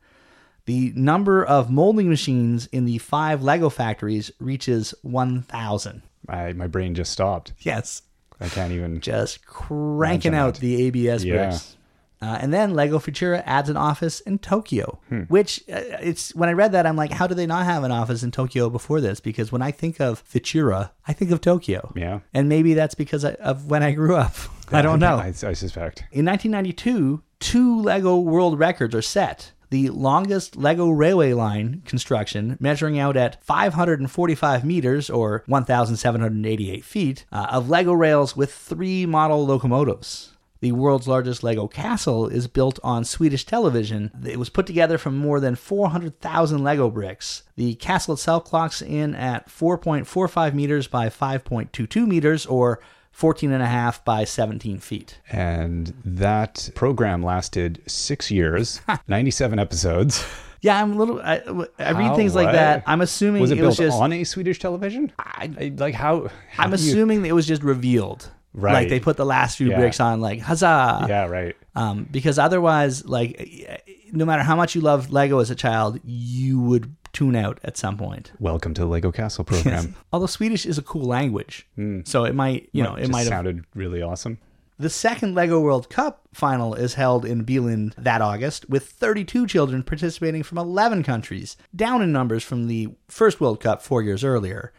The 0.67 0.93
number 0.95 1.45
of 1.45 1.71
molding 1.71 2.09
machines 2.09 2.67
in 2.67 2.85
the 2.85 2.99
five 2.99 3.43
Lego 3.43 3.69
factories 3.69 4.31
reaches 4.39 4.95
1,000. 5.03 6.03
My 6.29 6.53
my 6.53 6.67
brain 6.67 6.95
just 6.95 7.11
stopped. 7.13 7.55
Yes, 7.61 8.03
I 8.41 8.49
can't 8.49 8.73
even. 8.73 9.01
just 9.01 9.45
cranking 9.47 10.35
out 10.35 10.57
the 10.57 10.83
ABS 10.87 11.25
Yeah. 11.25 11.49
bricks. 11.49 11.77
Uh, 12.23 12.37
and 12.43 12.53
then 12.53 12.75
Lego 12.75 12.99
Futura 12.99 13.43
adds 13.47 13.71
an 13.71 13.79
office 13.79 14.21
in 14.21 14.39
Tokyo, 14.39 14.99
Hmm. 15.09 15.23
which 15.29 15.61
uh, 15.73 15.81
it's 16.03 16.35
when 16.35 16.51
I 16.51 16.53
read 16.53 16.73
that 16.73 16.85
I'm 16.87 16.95
like, 16.97 17.13
how 17.13 17.27
do 17.27 17.35
they 17.35 17.47
not 17.47 17.65
have 17.65 17.83
an 17.83 17.91
office 17.93 18.23
in 18.23 18.31
Tokyo 18.31 18.69
before 18.69 19.01
this? 19.01 19.21
Because 19.21 19.51
when 19.51 19.63
I 19.63 19.71
think 19.71 20.01
of 20.01 20.23
Futura, 20.31 20.91
I 21.09 21.15
think 21.15 21.31
of 21.31 21.41
Tokyo, 21.41 21.93
Yeah. 21.97 22.21
and 22.35 22.47
maybe 22.47 22.75
that's 22.75 22.95
because 22.95 23.25
I, 23.25 23.33
of 23.35 23.71
when 23.71 23.83
I 23.83 23.93
grew 23.93 24.17
up. 24.17 24.35
I 24.71 24.83
don't 24.83 25.01
know. 25.01 25.17
I, 25.17 25.29
I 25.29 25.53
suspect. 25.55 26.01
In 26.13 26.27
1992, 26.27 27.23
two 27.41 27.81
Lego 27.81 28.19
world 28.19 28.59
records 28.59 28.95
are 28.95 29.01
set. 29.03 29.53
The 29.71 29.89
longest 29.91 30.57
Lego 30.57 30.91
railway 30.91 31.33
line 31.33 31.83
construction, 31.85 32.57
measuring 32.59 32.99
out 32.99 33.17
at 33.17 33.43
545 33.45 34.65
meters 34.65 35.09
or 35.09 35.45
1,788 35.47 36.85
feet, 36.85 37.25
uh, 37.31 37.47
of 37.51 37.71
Lego 37.71 37.93
rails 37.93 38.37
with 38.37 38.53
three 38.53 39.07
model 39.07 39.47
locomotives. 39.47 40.33
The 40.61 40.73
world's 40.73 41.09
largest 41.09 41.43
Lego 41.43 41.69
castle 41.69 42.27
is 42.27 42.47
built 42.47 42.79
on 42.83 43.05
Swedish 43.05 43.47
television. 43.47 44.11
It 44.27 44.39
was 44.39 44.51
put 44.51 44.67
together 44.67 44.99
from 44.99 45.17
more 45.17 45.41
than 45.41 45.55
400,000 45.55 46.63
Lego 46.63 46.91
bricks. 46.91 47.45
The 47.57 47.77
castle 47.77 48.15
itself 48.15 48.45
clocks 48.45 48.83
in 48.83 49.15
at 49.15 49.49
4.45 49.49 50.53
meters 50.53 50.87
by 50.87 51.09
5.22 51.09 52.07
meters 52.07 52.45
or 52.45 52.81
14 53.13 53.53
and 53.53 53.63
a 53.63 53.67
half 53.67 54.05
by 54.05 54.25
17 54.25 54.79
feet. 54.79 55.19
And 55.31 55.93
that 56.05 56.71
program 56.75 57.23
lasted 57.23 57.83
six 57.87 58.31
years, 58.31 58.81
97 59.09 59.59
episodes. 59.59 60.25
Yeah, 60.63 60.81
I'm 60.83 60.93
a 60.93 60.97
little. 60.97 61.21
I, 61.23 61.37
I 61.79 61.93
read 61.93 62.09
How? 62.09 62.17
things 62.17 62.35
like 62.35 62.47
What? 62.49 62.53
that. 62.53 62.85
I'm 62.87 63.01
assuming 63.01 63.41
Was 63.41 63.51
it 63.51 63.55
it, 63.55 63.61
built 63.63 63.69
was 63.71 63.77
just. 63.79 63.97
on 63.99 64.13
a 64.13 64.25
Swedish 64.25 64.59
television? 64.59 65.11
I, 65.19 65.51
I, 65.59 65.73
like 65.77 65.95
how? 65.95 66.29
how 66.51 66.65
I'm 66.65 66.71
do 66.71 66.83
you- 66.83 66.91
assuming 66.91 67.25
it 67.25 67.33
was 67.33 67.47
just 67.47 67.63
revealed. 67.63 68.31
Right. 68.53 68.75
Like 68.75 68.89
they 68.91 69.01
put 69.01 69.17
the 69.17 69.25
last 69.25 69.57
few 69.57 69.71
Yeah. 69.71 69.79
bricks 69.79 70.01
on, 70.01 70.21
like 70.21 70.41
huzzah. 70.41 71.07
Yeah. 71.09 71.27
Right. 71.27 71.57
Um, 71.77 72.07
because 72.11 72.39
otherwise, 72.39 73.07
like, 73.07 73.85
no 74.13 74.25
matter 74.25 74.43
how 74.43 74.57
much 74.57 74.75
you 74.75 74.81
loved 74.81 75.11
Lego 75.11 75.39
as 75.39 75.51
a 75.51 75.55
child, 75.55 76.01
you 76.05 76.61
would 76.61 76.95
tune 77.13 77.37
out 77.37 77.59
at 77.65 77.77
some 77.77 77.97
point. 77.97 78.33
Welcome 78.39 78.75
to 78.75 78.83
the 78.83 78.87
Lego 78.87 79.13
Castle 79.13 79.45
program. 79.47 79.97
Although 80.13 80.27
Swedish 80.27 80.67
is 80.67 80.79
a 80.79 80.83
cool 80.83 81.05
language, 81.05 81.67
hmm. 81.77 82.01
so 82.05 82.25
it 82.25 82.35
might, 82.35 82.69
you 82.73 82.83
know, 82.83 82.95
it 82.95 83.09
might 83.11 83.21
have 83.21 83.29
sounded 83.29 83.65
really 83.75 84.03
awesome. 84.03 84.39
The 84.79 84.89
second 84.89 85.35
LEGO 85.35 85.61
World 85.61 85.91
Cup 85.91 86.23
final 86.33 86.75
is 86.75 86.95
held 86.95 87.27
in 87.27 87.45
Billund 87.45 87.95
that 87.97 88.23
August, 88.23 88.71
with 88.71 88.87
32 88.87 89.47
children 89.47 89.83
participating 89.83 90.43
from 90.43 90.57
11 90.57 91.03
countries, 91.03 91.57
down 91.77 92.01
in 92.01 92.13
numbers 92.13 92.43
from 92.43 92.67
the 92.67 92.89
first 93.07 93.41
World 93.41 93.61
Cup 93.61 93.83
four 93.83 94.03
years 94.03 94.25
earlier. 94.25 94.73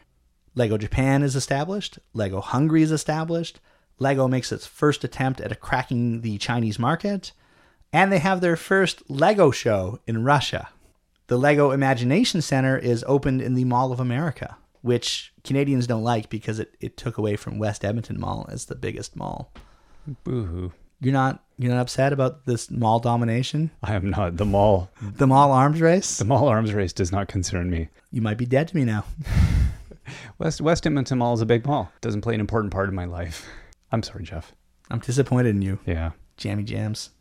LEGO 0.56 0.78
Japan 0.78 1.22
is 1.22 1.36
established, 1.36 2.00
LEGO 2.14 2.42
Hungary 2.42 2.82
is 2.82 2.92
established, 2.92 3.60
LEGO 4.00 4.28
makes 4.28 4.52
its 4.52 4.66
first 4.66 5.04
attempt 5.04 5.40
at 5.40 5.60
cracking 5.60 6.22
the 6.22 6.40
Chinese 6.40 6.80
market, 6.80 7.32
and 7.94 8.12
they 8.12 8.20
have 8.20 8.42
their 8.42 8.56
first 8.56 9.02
LEGO 9.10 9.52
show 9.52 10.00
in 10.08 10.24
Russia. 10.24 10.70
The 11.28 11.38
LEGO 11.38 11.72
Imagination 11.72 12.42
Center 12.42 12.78
is 12.78 13.04
opened 13.08 13.42
in 13.42 13.54
the 13.54 13.64
Mall 13.66 13.92
of 13.92 14.00
America, 14.00 14.58
which 14.82 15.34
Canadians 15.44 15.88
don't 15.88 16.04
like 16.04 16.30
because 16.30 16.60
it, 16.60 16.76
it 16.80 16.98
took 16.98 17.18
away 17.18 17.36
from 17.36 17.58
West 17.60 17.86
Edmonton 17.86 18.20
Mall 18.20 18.48
as 18.52 18.66
the 18.66 18.76
biggest 18.76 19.16
mall. 19.16 19.54
Boo 20.24 20.44
hoo. 20.46 20.72
You're 21.00 21.14
not 21.14 21.44
you're 21.58 21.72
not 21.74 21.82
upset 21.82 22.12
about 22.14 22.46
this 22.46 22.70
mall 22.72 23.00
domination? 23.00 23.72
I 23.84 23.94
am 23.96 24.10
not. 24.10 24.38
The 24.38 24.46
mall, 24.46 24.90
The 25.02 25.28
mall 25.28 25.52
arms 25.52 25.80
race? 25.80 26.18
the 26.18 26.26
mall 26.26 26.48
arms 26.48 26.74
race 26.74 26.92
does 26.94 27.12
not 27.12 27.28
concern 27.28 27.70
me. 27.70 27.90
You 28.12 28.22
might 28.22 28.38
be 28.38 28.46
dead 28.46 28.68
to 28.70 28.76
me 28.76 28.84
now. 28.84 29.06
West 30.40 30.60
West 30.62 30.86
Edmonton 30.86 31.20
Mall 31.20 31.34
is 31.34 31.42
a 31.42 31.46
big 31.46 31.66
mall. 31.66 31.92
Doesn't 32.02 32.22
play 32.22 32.34
an 32.34 32.40
important 32.42 32.74
part 32.74 32.90
in 32.90 32.96
my 32.96 33.06
life. 33.06 33.48
I'm 33.92 34.04
sorry, 34.04 34.24
Jeff. 34.24 34.54
I'm 34.90 35.00
disappointed 35.00 35.50
in 35.56 35.62
you, 35.62 35.80
Yeah. 35.86 36.12
jammy 36.38 36.64
jams. 36.64 37.12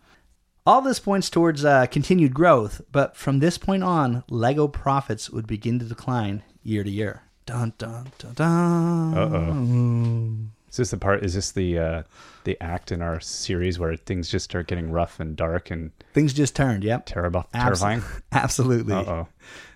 All 0.66 0.82
this 0.82 1.00
points 1.00 1.30
towards 1.30 1.64
uh, 1.64 1.86
continued 1.86 2.34
growth, 2.34 2.82
but 2.92 3.16
from 3.16 3.38
this 3.38 3.56
point 3.56 3.82
on, 3.82 4.24
Lego 4.28 4.68
profits 4.68 5.30
would 5.30 5.46
begin 5.46 5.78
to 5.78 5.84
decline 5.86 6.42
year 6.62 6.84
to 6.84 6.90
year. 6.90 7.22
Dun 7.46 7.72
dun 7.78 8.12
dun 8.18 8.34
dun. 8.34 9.18
Uh-oh. 9.18 10.50
Is 10.70 10.76
this 10.76 10.90
the 10.90 10.98
part? 10.98 11.24
Is 11.24 11.34
this 11.34 11.50
the 11.52 11.78
uh, 11.78 12.02
the 12.44 12.60
act 12.60 12.92
in 12.92 13.02
our 13.02 13.18
series 13.20 13.78
where 13.78 13.96
things 13.96 14.28
just 14.28 14.44
start 14.44 14.68
getting 14.68 14.90
rough 14.90 15.18
and 15.18 15.34
dark 15.34 15.70
and 15.70 15.90
Things 16.12 16.32
just 16.32 16.54
turned. 16.54 16.84
Yep. 16.84 17.06
terrible, 17.06 17.46
terrifying? 17.52 18.02
Absolutely. 18.32 18.94
Uh 18.94 19.04
oh. 19.04 19.28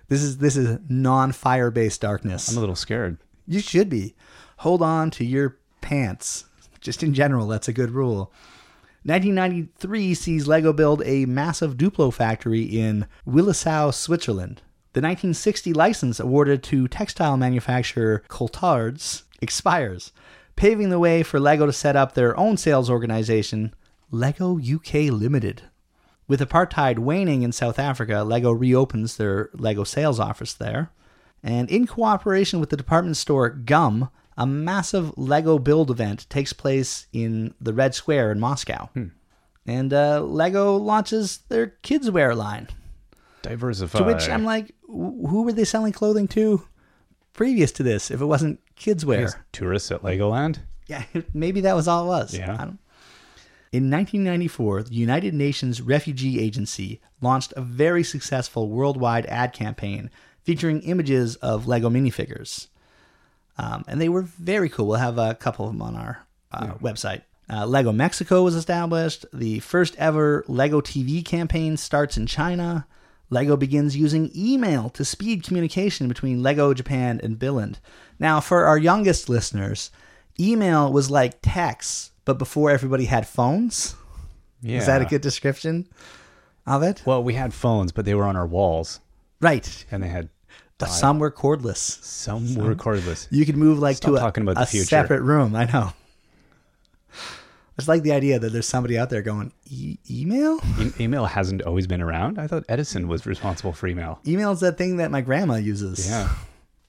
This 0.07 0.21
is 0.21 0.37
this 0.37 0.55
is 0.55 0.79
non-fire 0.87 1.71
based 1.71 1.99
darkness. 2.01 2.49
I'm 2.49 2.57
a 2.57 2.59
little 2.61 2.75
scared. 2.75 3.17
You 3.47 3.59
should 3.59 3.89
be. 3.89 4.15
Hold 4.57 4.81
on 4.81 5.09
to 5.11 5.25
your 5.25 5.57
pants. 5.81 6.45
Just 6.79 7.01
in 7.03 7.13
general, 7.13 7.47
that's 7.47 7.67
a 7.67 7.73
good 7.73 7.91
rule. 7.91 8.31
1993 9.05 10.15
sees 10.15 10.47
Lego 10.47 10.73
build 10.73 11.03
a 11.05 11.27
massive 11.27 11.77
Duplo 11.77 12.11
factory 12.11 12.63
in 12.63 13.05
Willisau, 13.27 13.93
Switzerland. 13.93 14.63
The 14.93 15.01
1960 15.01 15.73
license 15.73 16.19
awarded 16.19 16.63
to 16.63 16.87
textile 16.87 17.37
manufacturer 17.37 18.23
Courtaulds 18.29 19.21
expires, 19.41 20.11
paving 20.55 20.89
the 20.89 20.97
way 20.97 21.21
for 21.21 21.39
Lego 21.39 21.67
to 21.67 21.71
set 21.71 21.95
up 21.95 22.15
their 22.15 22.35
own 22.35 22.57
sales 22.57 22.89
organization, 22.89 23.75
Lego 24.09 24.57
UK 24.57 25.11
Limited. 25.11 25.61
With 26.27 26.39
apartheid 26.39 26.97
waning 26.97 27.43
in 27.43 27.51
South 27.51 27.77
Africa, 27.77 28.23
Lego 28.23 28.51
reopens 28.51 29.17
their 29.17 29.51
Lego 29.53 29.83
sales 29.83 30.19
office 30.19 30.53
there. 30.53 30.89
And 31.43 31.69
in 31.69 31.85
cooperation 31.85 32.59
with 32.59 32.71
the 32.71 32.77
department 32.77 33.17
store 33.17 33.51
Gum, 33.51 34.09
a 34.37 34.45
massive 34.45 35.17
Lego 35.17 35.57
build 35.59 35.89
event 35.91 36.29
takes 36.29 36.53
place 36.53 37.07
in 37.13 37.53
the 37.61 37.73
Red 37.73 37.95
Square 37.95 38.31
in 38.31 38.39
Moscow. 38.39 38.89
And 39.67 39.93
uh, 39.93 40.21
Lego 40.21 40.75
launches 40.75 41.39
their 41.49 41.67
kids' 41.81 42.11
wear 42.11 42.35
line. 42.35 42.67
Diversify. 43.41 43.97
To 43.99 44.03
which 44.03 44.29
I'm 44.29 44.43
like, 44.45 44.73
who 44.87 45.43
were 45.43 45.53
they 45.53 45.63
selling 45.65 45.93
clothing 45.93 46.27
to 46.29 46.67
previous 47.33 47.71
to 47.73 47.83
this 47.83 48.11
if 48.11 48.21
it 48.21 48.25
wasn't 48.25 48.59
kids' 48.75 49.05
wear? 49.05 49.45
Tourists 49.51 49.91
at 49.91 50.01
Legoland. 50.03 50.59
Yeah, 50.87 51.03
maybe 51.33 51.61
that 51.61 51.75
was 51.75 51.87
all 51.87 52.05
it 52.05 52.07
was. 52.07 52.37
Yeah. 52.37 52.53
I 52.53 52.57
don't- 52.65 52.79
In 53.71 53.89
1994, 53.89 54.83
the 54.83 54.95
United 54.95 55.33
Nations 55.33 55.81
Refugee 55.81 56.39
Agency 56.39 57.01
launched 57.21 57.53
a 57.57 57.61
very 57.61 58.03
successful 58.03 58.69
worldwide 58.69 59.25
ad 59.27 59.53
campaign 59.53 60.09
featuring 60.43 60.81
images 60.81 61.35
of 61.37 61.67
Lego 61.67 61.89
minifigures. 61.89 62.67
Um, 63.57 63.85
and 63.87 64.01
they 64.01 64.09
were 64.09 64.21
very 64.23 64.69
cool. 64.69 64.87
We'll 64.87 64.97
have 64.99 65.17
a 65.17 65.33
couple 65.35 65.65
of 65.65 65.71
them 65.71 65.81
on 65.81 65.95
our 65.95 66.25
uh, 66.51 66.73
website. 66.75 67.21
Uh, 67.49 67.65
Lego 67.65 67.91
Mexico 67.91 68.43
was 68.43 68.55
established. 68.55 69.25
The 69.33 69.59
first 69.59 69.95
ever 69.97 70.43
Lego 70.47 70.81
TV 70.81 71.23
campaign 71.23 71.77
starts 71.77 72.17
in 72.17 72.25
China. 72.25 72.87
Lego 73.29 73.55
begins 73.57 73.95
using 73.95 74.31
email 74.35 74.89
to 74.91 75.05
speed 75.05 75.43
communication 75.43 76.07
between 76.07 76.43
Lego 76.43 76.73
Japan 76.73 77.19
and 77.23 77.37
Billund. 77.39 77.75
Now, 78.19 78.39
for 78.39 78.65
our 78.65 78.77
youngest 78.77 79.29
listeners, 79.29 79.89
email 80.39 80.91
was 80.91 81.09
like 81.09 81.39
text, 81.41 82.11
but 82.25 82.37
before 82.37 82.71
everybody 82.71 83.05
had 83.05 83.27
phones. 83.27 83.95
Yeah. 84.61 84.79
Is 84.79 84.85
that 84.87 85.01
a 85.01 85.05
good 85.05 85.21
description 85.21 85.87
of 86.65 86.81
it? 86.83 87.03
Well, 87.05 87.23
we 87.23 87.33
had 87.35 87.53
phones, 87.53 87.91
but 87.91 88.05
they 88.05 88.15
were 88.15 88.23
on 88.25 88.35
our 88.35 88.47
walls, 88.47 88.99
Right. 89.41 89.85
and 89.91 90.01
they 90.01 90.07
had 90.07 90.29
But 90.77 90.87
some 90.87 91.19
were 91.19 91.31
cordless. 91.31 92.03
some 92.03 92.53
were 92.55 92.75
cordless. 92.75 93.27
You 93.31 93.45
could 93.45 93.55
move 93.57 93.79
like 93.79 93.97
Stop 93.97 94.11
to 94.11 94.15
a, 94.17 94.19
talking 94.19 94.43
about 94.43 94.55
the 94.55 94.63
a 94.63 94.65
future. 94.65 94.85
separate 94.87 95.21
room. 95.21 95.55
I 95.55 95.65
know. 95.65 95.93
It's 97.77 97.87
like 97.89 98.03
the 98.03 98.13
idea 98.13 98.39
that 98.39 98.51
there's 98.53 98.67
somebody 98.67 98.97
out 98.97 99.09
there 99.09 99.21
going, 99.21 99.51
e- 99.69 99.97
email? 100.09 100.59
E- 100.79 100.91
email 100.97 101.25
hasn't 101.25 101.61
always 101.63 101.87
been 101.87 102.01
around. 102.01 102.39
I 102.39 102.47
thought 102.47 102.63
Edison 102.69 103.09
was 103.09 103.25
responsible 103.25 103.73
for 103.73 103.87
email. 103.87 104.19
Email 104.25 104.51
is 104.51 104.61
that 104.61 104.77
thing 104.77 104.95
that 104.97 105.11
my 105.11 105.19
grandma 105.19 105.55
uses. 105.55 106.07
Yeah. 106.07 106.29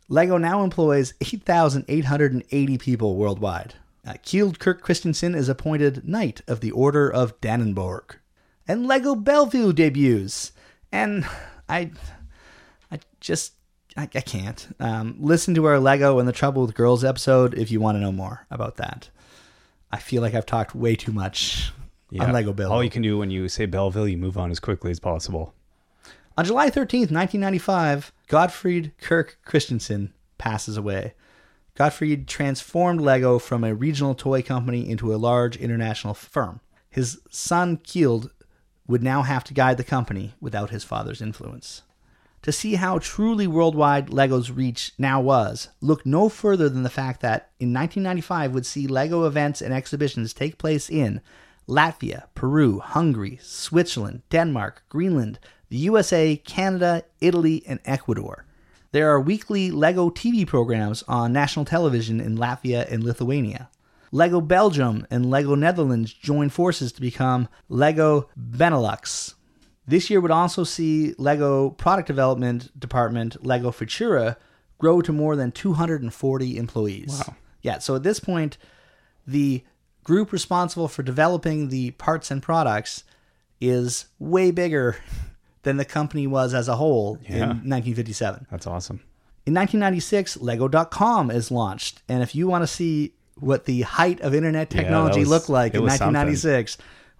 Lego 0.09 0.37
now 0.39 0.63
employs 0.63 1.15
8,880 1.21 2.79
people 2.79 3.17
worldwide. 3.17 3.75
Uh, 4.07 4.15
Kirk 4.61 4.81
Christensen 4.81 5.35
is 5.35 5.49
appointed 5.49 6.07
Knight 6.09 6.41
of 6.47 6.61
the 6.61 6.71
Order 6.71 7.13
of 7.13 7.41
Dannebrog. 7.41 8.15
And 8.69 8.87
Lego 8.87 9.17
Belville 9.17 9.73
debuts. 9.73 10.53
And 10.93 11.27
I, 11.69 11.91
I 12.93 13.01
just, 13.19 13.55
I, 13.97 14.03
I 14.03 14.21
can't. 14.21 14.69
Um, 14.79 15.17
listen 15.19 15.55
to 15.55 15.65
our 15.65 15.81
Lego 15.81 16.19
and 16.19 16.29
the 16.29 16.33
Trouble 16.33 16.63
with 16.63 16.75
Girls 16.75 17.05
episode 17.05 17.55
if 17.55 17.71
you 17.71 17.81
want 17.81 17.97
to 17.97 18.01
know 18.01 18.13
more 18.13 18.47
about 18.51 18.77
that. 18.77 19.11
I 19.91 19.99
feel 19.99 20.23
like 20.23 20.35
I've 20.35 20.47
talked 20.47 20.75
way 20.75 20.97
too 20.97 21.13
much 21.13 21.73
on 22.19 22.33
Lego 22.33 22.53
Belville. 22.53 22.73
All 22.73 22.85
you 22.85 22.91
can 22.91 23.03
do 23.03 23.19
when 23.19 23.31
you 23.31 23.49
say 23.49 23.67
Belville, 23.67 24.09
you 24.09 24.19
move 24.19 24.37
on 24.37 24.51
as 24.51 24.61
quickly 24.61 24.91
as 24.91 25.01
possible. 25.01 25.55
On 26.37 26.45
July 26.45 26.69
13th, 26.69 27.11
1995, 27.11 28.13
Godtfred 28.29 28.93
Kirk 29.01 29.39
Christensen 29.45 30.13
passes 30.37 30.77
away. 30.77 31.15
Godtfred 31.77 32.27
transformed 32.27 33.01
Lego 33.01 33.39
from 33.39 33.65
a 33.65 33.75
regional 33.75 34.15
toy 34.15 34.43
company 34.43 34.89
into 34.89 35.15
a 35.15 35.17
large 35.17 35.57
international 35.57 36.15
firm. 36.15 36.61
His 36.91 37.21
son, 37.31 37.79
Kjeld, 37.79 38.31
would 38.87 39.03
now 39.03 39.23
have 39.23 39.45
to 39.45 39.55
guide 39.55 39.77
the 39.77 39.85
company 39.85 40.35
without 40.41 40.71
his 40.71 40.85
father's 40.85 41.21
influence. 41.23 41.83
To 42.43 42.53
see 42.53 42.77
how 42.77 42.99
truly 42.99 43.47
worldwide 43.47 44.11
Lego's 44.11 44.51
reach 44.51 44.93
now 44.99 45.21
was, 45.21 45.69
look 45.81 46.07
no 46.07 46.29
further 46.29 46.69
than 46.69 46.85
the 46.85 46.91
fact 46.91 47.21
that 47.23 47.51
in 47.59 47.73
1995 47.73 48.55
would 48.55 48.67
see 48.67 48.87
Lego 48.87 49.27
events 49.27 49.61
and 49.61 49.75
exhibitions 49.75 50.33
take 50.33 50.59
place 50.59 50.89
in 50.89 51.21
Latvia, 51.69 52.27
Peru, 52.35 52.79
Hungary, 52.79 53.39
Switzerland, 53.43 54.23
Denmark, 54.31 54.85
Greenland, 54.89 55.41
the 55.69 55.77
USA, 55.79 56.37
Canada, 56.37 57.03
Italy, 57.21 57.65
and 57.67 57.81
Ecuador. 57.85 58.45
There 58.93 59.11
are 59.11 59.21
weekly 59.21 59.73
LEGO 59.73 60.11
TV 60.11 60.47
programs 60.47 61.03
on 61.09 61.33
national 61.33 61.65
television 61.65 62.21
in 62.21 62.39
Latvia 62.39 62.91
and 62.91 63.03
Lithuania. 63.03 63.69
LEGO 64.13 64.41
Belgium 64.41 65.07
and 65.11 65.29
LEGO 65.29 65.57
Netherlands 65.57 66.15
join 66.15 66.49
forces 66.49 66.93
to 66.93 67.01
become 67.01 67.49
LEGO 67.69 68.29
Benelux. 68.39 69.35
This 69.87 70.11
year 70.11 70.21
would 70.21 70.31
also 70.31 70.65
see 70.65 71.15
LEGO 71.19 71.71
product 71.71 72.07
development 72.09 72.79
department 72.79 73.45
LEGO 73.45 73.71
Futura 73.71 74.37
grow 74.79 75.01
to 75.01 75.13
more 75.13 75.37
than 75.37 75.53
240 75.53 76.57
employees. 76.57 77.23
Wow. 77.27 77.35
Yeah, 77.63 77.79
so 77.79 77.95
at 77.97 78.03
this 78.03 78.21
point, 78.21 78.59
the 79.27 79.63
group 80.05 80.33
responsible 80.33 80.89
for 80.89 81.03
developing 81.03 81.69
the 81.69 81.93
parts 81.93 82.31
and 82.31 82.43
products 82.43 83.05
is 83.61 84.07
way 84.19 84.51
bigger 84.51 84.97
than 85.63 85.77
the 85.77 85.85
company 85.85 86.27
was 86.27 86.53
as 86.55 86.69
a 86.69 86.77
whole 86.77 87.19
in 87.25 87.39
1957. 87.41 88.47
That's 88.51 88.67
awesome. 88.67 88.97
In 89.47 89.55
1996, 89.55 90.39
Lego.com 90.39 91.31
is 91.31 91.51
launched. 91.51 92.03
And 92.09 92.23
if 92.23 92.35
you 92.35 92.47
want 92.49 92.63
to 92.63 92.67
see 92.67 93.15
what 93.37 93.65
the 93.65 93.83
height 93.83 94.21
of 94.21 94.35
internet 94.35 94.73
Yeah, 94.73 94.83
technology 94.83 95.21
was- 95.21 95.29
looked 95.29 95.49
like 95.49 95.75
in 95.75 95.83
was 95.83 95.93
something. 95.97 96.15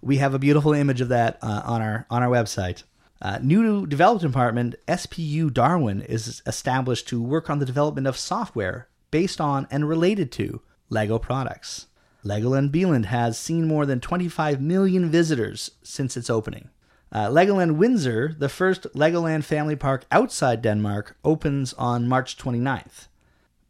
1996, 0.01 0.07
we 0.07 0.17
have 0.17 0.33
a 0.33 0.39
beautiful 0.39 0.73
image 0.73 1.01
of 1.01 1.09
that 1.09 1.37
uh, 1.41 1.61
on 1.65 1.81
our 1.81 2.05
on 2.09 2.23
our 2.23 2.29
website. 2.29 2.83
Uh, 3.21 3.39
new 3.41 3.87
development 3.87 4.31
department 4.31 4.75
SPU 4.87 5.51
Darwin 5.51 6.01
is 6.01 6.41
established 6.45 7.07
to 7.07 7.21
work 7.21 7.49
on 7.49 7.59
the 7.59 7.65
development 7.65 8.05
of 8.05 8.17
software 8.17 8.87
based 9.09 9.41
on 9.41 9.67
and 9.71 9.89
related 9.89 10.31
to 10.33 10.61
Lego 10.89 11.17
products. 11.17 11.87
Legoland 12.23 12.71
Billund 12.71 13.05
has 13.05 13.37
seen 13.37 13.67
more 13.67 13.85
than 13.85 13.99
25 13.99 14.61
million 14.61 15.09
visitors 15.09 15.71
since 15.81 16.17
its 16.17 16.29
opening. 16.29 16.69
Uh, 17.11 17.27
Legoland 17.27 17.77
Windsor, 17.77 18.35
the 18.37 18.49
first 18.49 18.83
Legoland 18.93 19.45
family 19.45 19.75
park 19.75 20.05
outside 20.11 20.61
Denmark, 20.61 21.17
opens 21.23 21.73
on 21.73 22.07
March 22.07 22.37
29th. 22.37 23.07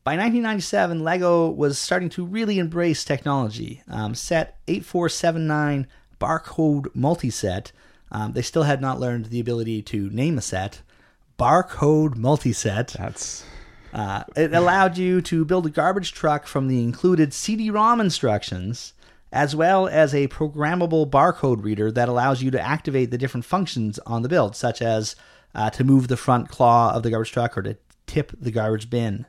By 0.03 0.13
1997, 0.15 1.03
LEGO 1.03 1.49
was 1.49 1.77
starting 1.77 2.09
to 2.11 2.25
really 2.25 2.59
embrace 2.59 3.03
technology. 3.03 3.83
Um, 3.87 4.15
set 4.15 4.57
8479 4.67 5.85
barcode 6.19 6.87
multiset. 6.95 7.71
Um, 8.11 8.33
they 8.33 8.41
still 8.41 8.63
had 8.63 8.81
not 8.81 8.99
learned 8.99 9.25
the 9.25 9.39
ability 9.39 9.81
to 9.83 10.09
name 10.09 10.37
a 10.37 10.41
set. 10.41 10.81
Barcode 11.37 12.15
multiset. 12.15 12.93
That's 12.93 13.43
Uh, 13.93 14.23
it 14.35 14.53
allowed 14.53 14.97
you 14.97 15.21
to 15.21 15.45
build 15.45 15.65
a 15.65 15.69
garbage 15.69 16.11
truck 16.13 16.45
from 16.45 16.67
the 16.67 16.83
included 16.83 17.33
CD-ROM 17.33 18.01
instructions, 18.01 18.93
as 19.31 19.55
well 19.55 19.87
as 19.87 20.13
a 20.13 20.27
programmable 20.27 21.09
barcode 21.09 21.63
reader 21.63 21.91
that 21.91 22.09
allows 22.09 22.41
you 22.43 22.51
to 22.51 22.61
activate 22.61 23.11
the 23.11 23.17
different 23.17 23.45
functions 23.45 23.97
on 24.05 24.21
the 24.21 24.29
build, 24.29 24.55
such 24.55 24.81
as 24.81 25.15
uh, 25.55 25.69
to 25.69 25.83
move 25.83 26.07
the 26.07 26.17
front 26.17 26.49
claw 26.49 26.93
of 26.93 27.03
the 27.03 27.09
garbage 27.09 27.31
truck 27.31 27.57
or 27.57 27.61
to 27.61 27.77
tip 28.05 28.31
the 28.39 28.51
garbage 28.51 28.89
bin. 28.89 29.25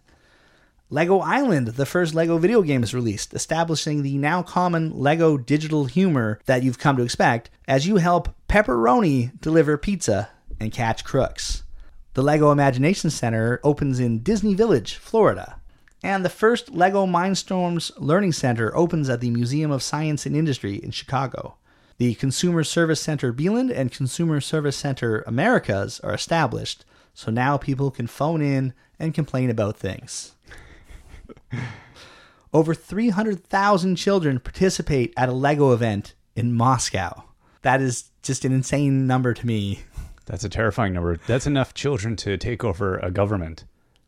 Lego 0.91 1.19
Island, 1.19 1.69
the 1.69 1.85
first 1.85 2.15
Lego 2.15 2.39
video 2.39 2.63
game, 2.63 2.83
is 2.83 2.95
released, 2.95 3.35
establishing 3.35 4.03
the 4.03 4.17
now 4.17 4.43
common 4.43 4.99
Lego 4.99 5.37
digital 5.37 5.85
humor 5.85 6.41
that 6.47 6.63
you've 6.63 6.79
come 6.79 6.97
to 6.97 7.03
expect 7.03 7.51
as 7.67 7.87
you 7.87 7.97
help 7.97 8.35
Pepperoni 8.49 9.39
deliver 9.39 9.77
pizza 9.77 10.31
and 10.59 10.73
catch 10.73 11.05
crooks. 11.05 11.65
The 12.15 12.23
Lego 12.23 12.51
Imagination 12.51 13.11
Center 13.11 13.61
opens 13.63 14.01
in 14.01 14.21
Disney 14.23 14.55
Village, 14.55 14.95
Florida. 14.95 15.61
And 16.03 16.25
the 16.25 16.31
first 16.31 16.71
Lego 16.71 17.05
Mindstorms 17.05 17.93
Learning 17.99 18.33
Center 18.33 18.75
opens 18.75 19.11
at 19.11 19.21
the 19.21 19.31
Museum 19.31 19.71
of 19.71 19.83
Science 19.83 20.25
and 20.25 20.35
Industry 20.35 20.77
in 20.77 20.91
Chicago. 20.91 21.57
The 21.99 22.15
Consumer 22.15 22.65
Service 22.65 23.03
Center 23.03 23.31
Billund 23.35 23.71
and 23.71 23.93
Consumer 23.93 24.41
Service 24.41 24.77
Center 24.77 25.21
Americas 25.27 26.01
are 26.01 26.15
established, 26.15 26.87
so 27.13 27.31
now 27.31 27.59
people 27.59 27.91
can 27.91 28.07
phone 28.07 28.41
in 28.41 28.73
and 28.99 29.13
complain 29.13 29.51
about 29.51 29.77
things. 29.77 30.35
Over 32.53 32.75
300,000 32.75 33.97
children 33.97 34.41
participate 34.41 35.13
at 35.17 35.29
a 35.29 35.33
Lego 35.33 35.73
event 35.73 36.15
in 36.35 36.55
Moscow. 36.55 37.25
That 37.63 37.81
is 37.81 38.11
just 38.23 38.45
an 38.45 38.53
insane 38.53 39.07
number 39.07 39.35
to 39.35 39.47
me. 39.47 39.81
that's 40.27 40.45
a 40.45 40.49
terrifying 40.49 40.95
number. 40.95 41.19
That's 41.27 41.47
enough 41.47 41.75
children 41.75 42.17
to 42.17 42.37
take 42.39 42.65
over 42.65 42.99
a 42.99 43.11
government. 43.11 43.65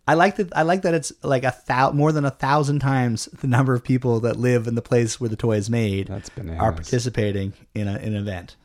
I 0.08 0.14
like 0.14 0.36
that. 0.36 0.56
I 0.56 0.62
like 0.62 0.82
that 0.82 0.94
it's 0.94 1.12
like 1.22 1.44
a 1.44 1.54
thou 1.66 1.92
more 1.92 2.10
than 2.12 2.24
a 2.24 2.30
thousand 2.30 2.80
times 2.80 3.26
the 3.26 3.46
number 3.46 3.74
of 3.74 3.84
people 3.84 4.18
that 4.20 4.36
live 4.36 4.66
in 4.66 4.74
the 4.74 4.82
place 4.82 5.20
where 5.20 5.28
the 5.28 5.36
toy 5.36 5.56
is 5.56 5.70
made 5.70 6.08
That's 6.08 6.30
bananas. 6.30 6.60
are 6.60 6.72
participating 6.72 7.52
in 7.74 7.86
a, 7.86 7.92
an 7.94 8.16
event. 8.16 8.56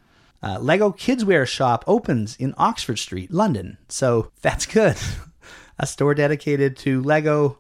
Uh, 0.42 0.58
Lego 0.60 0.92
Kidswear 0.92 1.46
Shop 1.48 1.84
opens 1.86 2.36
in 2.38 2.54
Oxford 2.58 2.98
Street, 2.98 3.32
London. 3.32 3.78
So 3.90 4.32
that's 4.42 4.66
good. 4.66 4.96
a 5.80 5.86
store 5.86 6.16
dedicated 6.16 6.78
to 6.78 7.02
Lego 7.04 7.60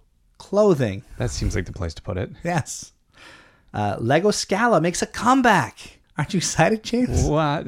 clothing. 0.50 1.04
That 1.18 1.32
seems 1.32 1.56
like 1.56 1.66
the 1.66 1.74
place 1.74 1.94
to 1.96 2.02
put 2.04 2.18
it. 2.18 2.30
Yes. 2.44 2.92
Uh, 3.74 3.98
Lego 4.00 4.30
Scala 4.32 4.80
makes 4.80 5.02
a 5.02 5.08
comeback. 5.08 5.98
Aren't 6.18 6.34
you 6.34 6.38
excited, 6.38 6.84
James? 6.84 7.24
What? 7.24 7.68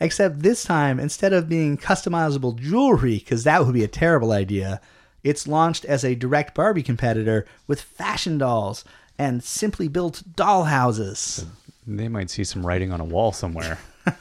Except 0.00 0.38
this 0.40 0.62
time, 0.62 1.00
instead 1.00 1.32
of 1.32 1.48
being 1.48 1.76
customizable 1.76 2.56
jewelry, 2.56 3.18
because 3.18 3.44
that 3.44 3.64
would 3.64 3.74
be 3.74 3.84
a 3.84 3.88
terrible 3.88 4.30
idea, 4.32 4.80
it's 5.24 5.48
launched 5.48 5.84
as 5.84 6.04
a 6.04 6.14
direct 6.14 6.54
Barbie 6.54 6.82
competitor 6.84 7.46
with 7.66 7.80
fashion 7.80 8.38
dolls 8.38 8.84
and 9.18 9.42
simply 9.42 9.88
built 9.88 10.22
doll 10.36 10.64
houses. 10.64 11.44
They 11.86 12.08
might 12.08 12.30
see 12.30 12.44
some 12.44 12.64
writing 12.64 12.92
on 12.92 13.00
a 13.00 13.04
wall 13.04 13.32
somewhere. 13.32 13.78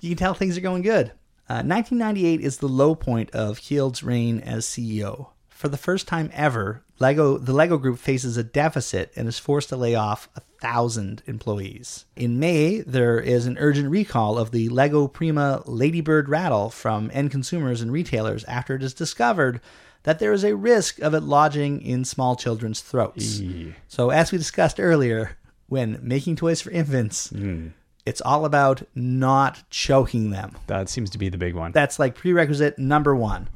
You 0.00 0.10
can 0.10 0.18
tell 0.18 0.34
things 0.34 0.58
are 0.58 0.60
going 0.60 0.82
good. 0.82 1.12
Uh, 1.48 1.64
1998 1.64 2.40
is 2.40 2.58
the 2.58 2.68
low 2.68 2.94
point 2.94 3.30
of 3.30 3.58
Kjeld's 3.58 4.02
reign 4.02 4.40
as 4.40 4.66
CEO. 4.66 5.28
For 5.54 5.68
the 5.68 5.76
first 5.76 6.08
time 6.08 6.30
ever, 6.34 6.82
Lego 6.98 7.38
the 7.38 7.52
Lego 7.52 7.78
Group 7.78 7.98
faces 7.98 8.36
a 8.36 8.42
deficit 8.42 9.12
and 9.14 9.28
is 9.28 9.38
forced 9.38 9.68
to 9.68 9.76
lay 9.76 9.94
off 9.94 10.28
a 10.34 10.40
thousand 10.60 11.22
employees. 11.26 12.06
In 12.16 12.40
May, 12.40 12.80
there 12.80 13.20
is 13.20 13.46
an 13.46 13.56
urgent 13.58 13.88
recall 13.88 14.36
of 14.36 14.50
the 14.50 14.68
Lego 14.68 15.06
Primo 15.06 15.62
Ladybird 15.64 16.28
rattle 16.28 16.70
from 16.70 17.08
end 17.14 17.30
consumers 17.30 17.80
and 17.80 17.92
retailers 17.92 18.42
after 18.44 18.74
it 18.74 18.82
is 18.82 18.92
discovered 18.92 19.60
that 20.02 20.18
there 20.18 20.32
is 20.32 20.44
a 20.44 20.56
risk 20.56 20.98
of 20.98 21.14
it 21.14 21.22
lodging 21.22 21.80
in 21.80 22.04
small 22.04 22.34
children's 22.34 22.80
throats. 22.80 23.38
Eee. 23.38 23.74
So, 23.86 24.10
as 24.10 24.32
we 24.32 24.38
discussed 24.38 24.80
earlier, 24.80 25.36
when 25.68 25.98
making 26.02 26.36
toys 26.36 26.60
for 26.60 26.70
infants, 26.72 27.28
mm. 27.28 27.70
it's 28.04 28.20
all 28.20 28.44
about 28.44 28.82
not 28.94 29.62
choking 29.70 30.30
them. 30.30 30.56
That 30.66 30.88
seems 30.88 31.10
to 31.10 31.18
be 31.18 31.28
the 31.28 31.38
big 31.38 31.54
one. 31.54 31.70
That's 31.72 31.98
like 31.98 32.16
prerequisite 32.16 32.78
number 32.78 33.14
one. 33.14 33.48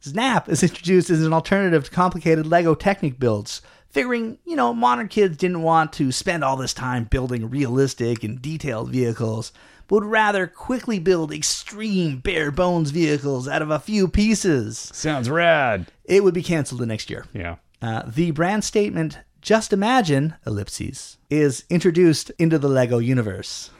Snap 0.00 0.48
is 0.48 0.62
introduced 0.62 1.10
as 1.10 1.24
an 1.24 1.32
alternative 1.32 1.84
to 1.84 1.90
complicated 1.90 2.46
Lego 2.46 2.74
Technic 2.74 3.18
builds, 3.18 3.62
figuring, 3.90 4.38
you 4.44 4.54
know, 4.56 4.72
modern 4.72 5.08
kids 5.08 5.36
didn't 5.36 5.62
want 5.62 5.92
to 5.94 6.12
spend 6.12 6.44
all 6.44 6.56
this 6.56 6.72
time 6.74 7.04
building 7.04 7.50
realistic 7.50 8.22
and 8.22 8.40
detailed 8.40 8.90
vehicles, 8.90 9.52
but 9.88 9.96
would 9.96 10.04
rather 10.04 10.46
quickly 10.46 10.98
build 10.98 11.32
extreme 11.32 12.18
bare 12.18 12.50
bones 12.50 12.90
vehicles 12.90 13.48
out 13.48 13.62
of 13.62 13.70
a 13.70 13.78
few 13.80 14.06
pieces. 14.06 14.78
Sounds 14.92 15.28
rad. 15.28 15.86
It 16.04 16.22
would 16.22 16.34
be 16.34 16.42
canceled 16.42 16.80
the 16.80 16.86
next 16.86 17.10
year. 17.10 17.24
Yeah. 17.32 17.56
Uh, 17.82 18.02
the 18.06 18.30
brand 18.32 18.64
statement, 18.64 19.18
just 19.40 19.72
imagine, 19.72 20.34
ellipses, 20.46 21.16
is 21.30 21.64
introduced 21.70 22.30
into 22.38 22.58
the 22.58 22.68
Lego 22.68 22.98
universe. 22.98 23.70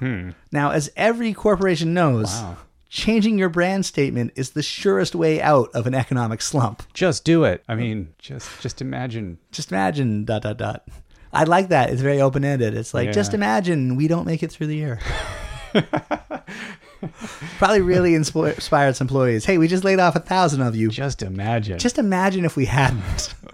Now, 0.50 0.70
as 0.70 0.90
every 0.96 1.32
corporation 1.34 1.94
knows, 1.94 2.26
Wow. 2.32 2.56
Changing 2.88 3.38
your 3.38 3.48
brand 3.48 3.84
statement 3.86 4.32
is 4.34 4.50
the 4.50 4.62
surest 4.62 5.14
way 5.14 5.40
out 5.40 5.70
of 5.74 5.86
an 5.86 5.94
economic 5.94 6.40
slump. 6.42 6.82
Just 6.94 7.24
do 7.24 7.44
it. 7.44 7.62
I 7.68 7.74
oh. 7.74 7.76
mean, 7.76 8.14
just 8.18 8.60
just 8.60 8.80
imagine. 8.80 9.38
Just 9.52 9.70
imagine, 9.72 10.24
dot, 10.24 10.42
dot, 10.42 10.58
dot. 10.58 10.88
I 11.32 11.44
like 11.44 11.68
that. 11.68 11.90
It's 11.90 12.00
very 12.00 12.20
open 12.20 12.44
ended. 12.44 12.74
It's 12.74 12.94
like, 12.94 13.06
Yeah. 13.06 13.12
just 13.12 13.34
imagine 13.34 13.96
we 13.96 14.08
don't 14.08 14.26
make 14.26 14.42
it 14.42 14.50
through 14.50 14.68
the 14.68 14.76
year. 14.76 14.98
Probably 17.58 17.82
really 17.82 18.14
inspired 18.14 18.96
some 18.96 19.04
employees. 19.04 19.44
Hey, 19.44 19.58
we 19.58 19.68
just 19.68 19.84
laid 19.84 20.00
off 20.00 20.16
a 20.16 20.20
thousand 20.20 20.62
of 20.62 20.74
you. 20.74 20.88
Just 20.88 21.22
imagine. 21.22 21.74
Just, 21.74 21.82
Just 21.82 21.98
imagine 21.98 22.44
if 22.44 22.56
we 22.56 22.64
hadn't. 22.64 23.34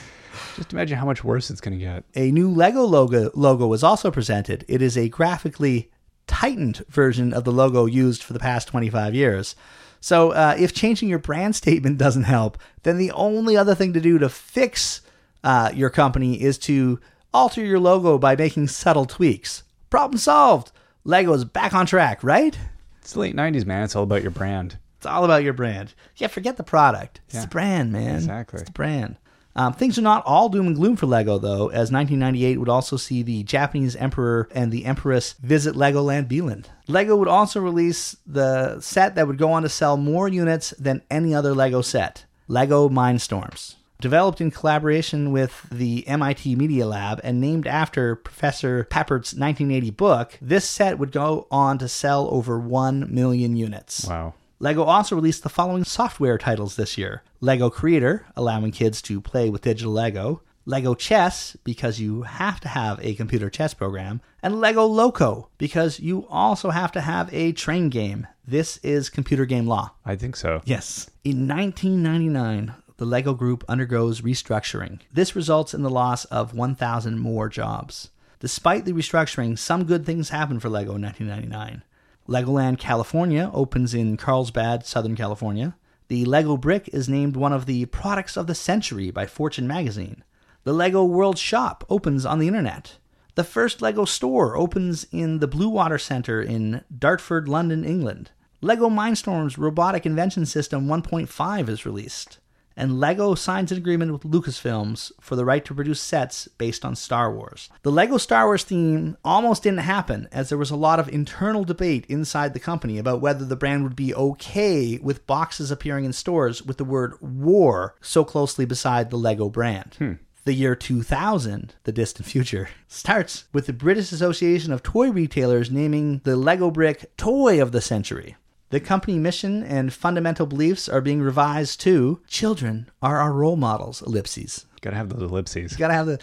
Just 0.56 0.72
imagine 0.72 0.98
how 0.98 1.04
much 1.04 1.22
worse 1.22 1.50
it's 1.50 1.60
going 1.60 1.78
to 1.78 1.84
get. 1.84 2.04
A 2.14 2.32
new 2.32 2.50
Lego 2.50 2.82
logo 2.82 3.30
logo 3.34 3.66
was 3.66 3.82
also 3.82 4.10
presented. 4.10 4.64
It 4.68 4.82
is 4.82 4.96
a 4.96 5.08
graphically 5.08 5.90
tightened 6.26 6.84
version 6.88 7.32
of 7.32 7.44
the 7.44 7.52
logo 7.52 7.86
used 7.86 8.22
for 8.22 8.32
the 8.32 8.38
past 8.38 8.68
25 8.68 9.14
years. 9.14 9.54
So, 10.00 10.30
uh, 10.32 10.54
if 10.58 10.74
changing 10.74 11.08
your 11.08 11.18
brand 11.18 11.54
statement 11.62 11.98
doesn't 11.98 12.24
help, 12.24 12.58
then 12.82 12.98
the 12.98 13.10
only 13.12 13.56
other 13.56 13.74
thing 13.74 13.92
to 13.94 14.00
do 14.00 14.18
to 14.18 14.28
fix 14.28 15.00
uh, 15.44 15.70
your 15.74 15.90
company 15.90 16.40
is 16.42 16.58
to 16.58 17.00
alter 17.32 17.64
your 17.64 17.78
logo 17.80 18.18
by 18.18 18.36
making 18.36 18.68
subtle 18.68 19.04
tweaks. 19.06 19.62
Problem 19.90 20.18
solved. 20.18 20.72
Lego's 21.04 21.44
back 21.44 21.72
on 21.72 21.86
track, 21.86 22.22
right? 22.24 22.58
It's 23.00 23.12
the 23.12 23.20
late 23.20 23.36
90s, 23.36 23.64
man. 23.64 23.84
It's 23.84 23.94
all 23.94 24.02
about 24.02 24.22
your 24.22 24.32
brand. 24.32 24.78
It's 24.96 25.06
all 25.06 25.24
about 25.24 25.44
your 25.44 25.52
brand. 25.52 25.94
Yeah, 26.16 26.26
forget 26.26 26.56
the 26.56 26.64
product. 26.64 27.20
It's 27.26 27.34
Yeah. 27.36 27.42
the 27.42 27.48
brand, 27.48 27.92
man. 27.92 28.16
Exactly. 28.16 28.60
It's 28.60 28.68
the 28.68 28.72
brand. 28.72 29.16
Um, 29.56 29.72
things 29.72 29.98
are 29.98 30.02
not 30.02 30.22
all 30.26 30.50
doom 30.50 30.66
and 30.66 30.76
gloom 30.76 30.96
for 30.96 31.06
Lego, 31.06 31.38
though, 31.38 31.68
as 31.68 31.90
1998 31.90 32.58
would 32.58 32.68
also 32.68 32.98
see 32.98 33.22
the 33.22 33.42
Japanese 33.42 33.96
Emperor 33.96 34.48
and 34.54 34.70
the 34.70 34.84
Empress 34.84 35.32
visit 35.32 35.74
Legoland 35.74 36.28
Billund. 36.28 36.66
Lego 36.88 37.16
would 37.16 37.26
also 37.26 37.60
release 37.60 38.16
the 38.26 38.78
set 38.80 39.14
that 39.14 39.26
would 39.26 39.38
go 39.38 39.50
on 39.52 39.62
to 39.62 39.68
sell 39.70 39.96
more 39.96 40.28
units 40.28 40.70
than 40.78 41.02
any 41.10 41.34
other 41.34 41.54
Lego 41.54 41.80
set 41.80 42.26
Lego 42.48 42.88
Mindstorms. 42.88 43.76
Developed 43.98 44.42
in 44.42 44.50
collaboration 44.50 45.32
with 45.32 45.66
the 45.70 46.06
MIT 46.06 46.54
Media 46.54 46.86
Lab 46.86 47.18
and 47.24 47.40
named 47.40 47.66
after 47.66 48.14
Professor 48.14 48.84
Papert's 48.84 49.32
1980 49.32 49.90
book, 49.90 50.38
this 50.42 50.68
set 50.68 50.98
would 50.98 51.12
go 51.12 51.46
on 51.50 51.78
to 51.78 51.88
sell 51.88 52.28
over 52.30 52.58
1 52.58 53.12
million 53.12 53.56
units. 53.56 54.06
Wow. 54.06 54.34
Lego 54.58 54.84
also 54.84 55.14
released 55.14 55.42
the 55.42 55.50
following 55.50 55.84
software 55.84 56.38
titles 56.38 56.76
this 56.76 56.96
year 56.96 57.22
Lego 57.40 57.68
Creator, 57.68 58.26
allowing 58.34 58.70
kids 58.70 59.02
to 59.02 59.20
play 59.20 59.50
with 59.50 59.62
digital 59.62 59.92
Lego, 59.92 60.40
Lego 60.64 60.94
Chess, 60.94 61.56
because 61.62 62.00
you 62.00 62.22
have 62.22 62.58
to 62.60 62.68
have 62.68 62.98
a 63.04 63.14
computer 63.14 63.50
chess 63.50 63.74
program, 63.74 64.20
and 64.42 64.58
Lego 64.58 64.84
Loco, 64.84 65.50
because 65.58 66.00
you 66.00 66.26
also 66.28 66.70
have 66.70 66.90
to 66.92 67.02
have 67.02 67.32
a 67.32 67.52
train 67.52 67.90
game. 67.90 68.26
This 68.46 68.78
is 68.78 69.10
computer 69.10 69.44
game 69.44 69.66
law. 69.66 69.92
I 70.04 70.16
think 70.16 70.36
so. 70.36 70.62
Yes. 70.64 71.10
In 71.22 71.46
1999, 71.46 72.74
the 72.96 73.04
Lego 73.04 73.34
Group 73.34 73.62
undergoes 73.68 74.22
restructuring. 74.22 75.00
This 75.12 75.36
results 75.36 75.74
in 75.74 75.82
the 75.82 75.90
loss 75.90 76.24
of 76.26 76.54
1,000 76.54 77.18
more 77.18 77.50
jobs. 77.50 78.08
Despite 78.40 78.86
the 78.86 78.92
restructuring, 78.92 79.58
some 79.58 79.84
good 79.84 80.06
things 80.06 80.30
happened 80.30 80.62
for 80.62 80.68
Lego 80.68 80.94
in 80.94 81.02
1999. 81.02 81.82
Legoland 82.28 82.78
California 82.78 83.50
opens 83.54 83.94
in 83.94 84.16
Carlsbad, 84.16 84.84
Southern 84.84 85.14
California. 85.14 85.76
The 86.08 86.24
Lego 86.24 86.56
brick 86.56 86.88
is 86.92 87.08
named 87.08 87.36
one 87.36 87.52
of 87.52 87.66
the 87.66 87.86
products 87.86 88.36
of 88.36 88.46
the 88.46 88.54
century 88.54 89.10
by 89.10 89.26
Fortune 89.26 89.66
magazine. 89.66 90.24
The 90.64 90.72
Lego 90.72 91.04
World 91.04 91.38
Shop 91.38 91.84
opens 91.88 92.26
on 92.26 92.38
the 92.38 92.48
internet. 92.48 92.98
The 93.36 93.44
first 93.44 93.82
Lego 93.82 94.04
store 94.04 94.56
opens 94.56 95.06
in 95.12 95.38
the 95.38 95.46
Blue 95.46 95.68
Water 95.68 95.98
Center 95.98 96.42
in 96.42 96.82
Dartford, 96.96 97.48
London, 97.48 97.84
England. 97.84 98.30
Lego 98.60 98.88
Mindstorm's 98.88 99.58
Robotic 99.58 100.06
Invention 100.06 100.46
System 100.46 100.86
1.5 100.86 101.68
is 101.68 101.86
released. 101.86 102.38
And 102.76 103.00
Lego 103.00 103.34
signs 103.34 103.72
an 103.72 103.78
agreement 103.78 104.12
with 104.12 104.22
Lucasfilms 104.22 105.10
for 105.20 105.34
the 105.34 105.44
right 105.44 105.64
to 105.64 105.74
produce 105.74 106.00
sets 106.00 106.46
based 106.58 106.84
on 106.84 106.94
Star 106.94 107.32
Wars. 107.32 107.70
The 107.82 107.92
Lego 107.92 108.18
Star 108.18 108.46
Wars 108.46 108.64
theme 108.64 109.16
almost 109.24 109.62
didn't 109.62 109.78
happen, 109.80 110.28
as 110.30 110.48
there 110.48 110.58
was 110.58 110.70
a 110.70 110.76
lot 110.76 111.00
of 111.00 111.08
internal 111.08 111.64
debate 111.64 112.04
inside 112.08 112.52
the 112.52 112.60
company 112.60 112.98
about 112.98 113.20
whether 113.20 113.44
the 113.44 113.56
brand 113.56 113.82
would 113.84 113.96
be 113.96 114.14
okay 114.14 114.98
with 114.98 115.26
boxes 115.26 115.70
appearing 115.70 116.04
in 116.04 116.12
stores 116.12 116.62
with 116.62 116.76
the 116.76 116.84
word 116.84 117.14
war 117.20 117.94
so 118.00 118.24
closely 118.24 118.66
beside 118.66 119.10
the 119.10 119.16
Lego 119.16 119.48
brand. 119.48 119.94
Hmm. 119.98 120.12
The 120.44 120.52
year 120.52 120.76
2000, 120.76 121.74
the 121.82 121.92
distant 121.92 122.28
future, 122.28 122.68
starts 122.88 123.46
with 123.52 123.66
the 123.66 123.72
British 123.72 124.12
Association 124.12 124.72
of 124.72 124.82
Toy 124.82 125.10
Retailers 125.10 125.70
naming 125.72 126.20
the 126.24 126.36
Lego 126.36 126.70
brick 126.70 127.16
Toy 127.16 127.60
of 127.60 127.72
the 127.72 127.80
Century. 127.80 128.36
The 128.70 128.80
company 128.80 129.18
mission 129.18 129.62
and 129.62 129.92
fundamental 129.92 130.44
beliefs 130.46 130.88
are 130.88 131.00
being 131.00 131.20
revised 131.22 131.80
to 131.82 132.20
children 132.26 132.90
are 133.00 133.18
our 133.18 133.32
role 133.32 133.56
models, 133.56 134.02
ellipses. 134.02 134.66
Gotta 134.80 134.96
have 134.96 135.08
those 135.08 135.22
ellipses. 135.30 135.72
You 135.72 135.78
gotta 135.78 135.94
have 135.94 136.06
the, 136.06 136.18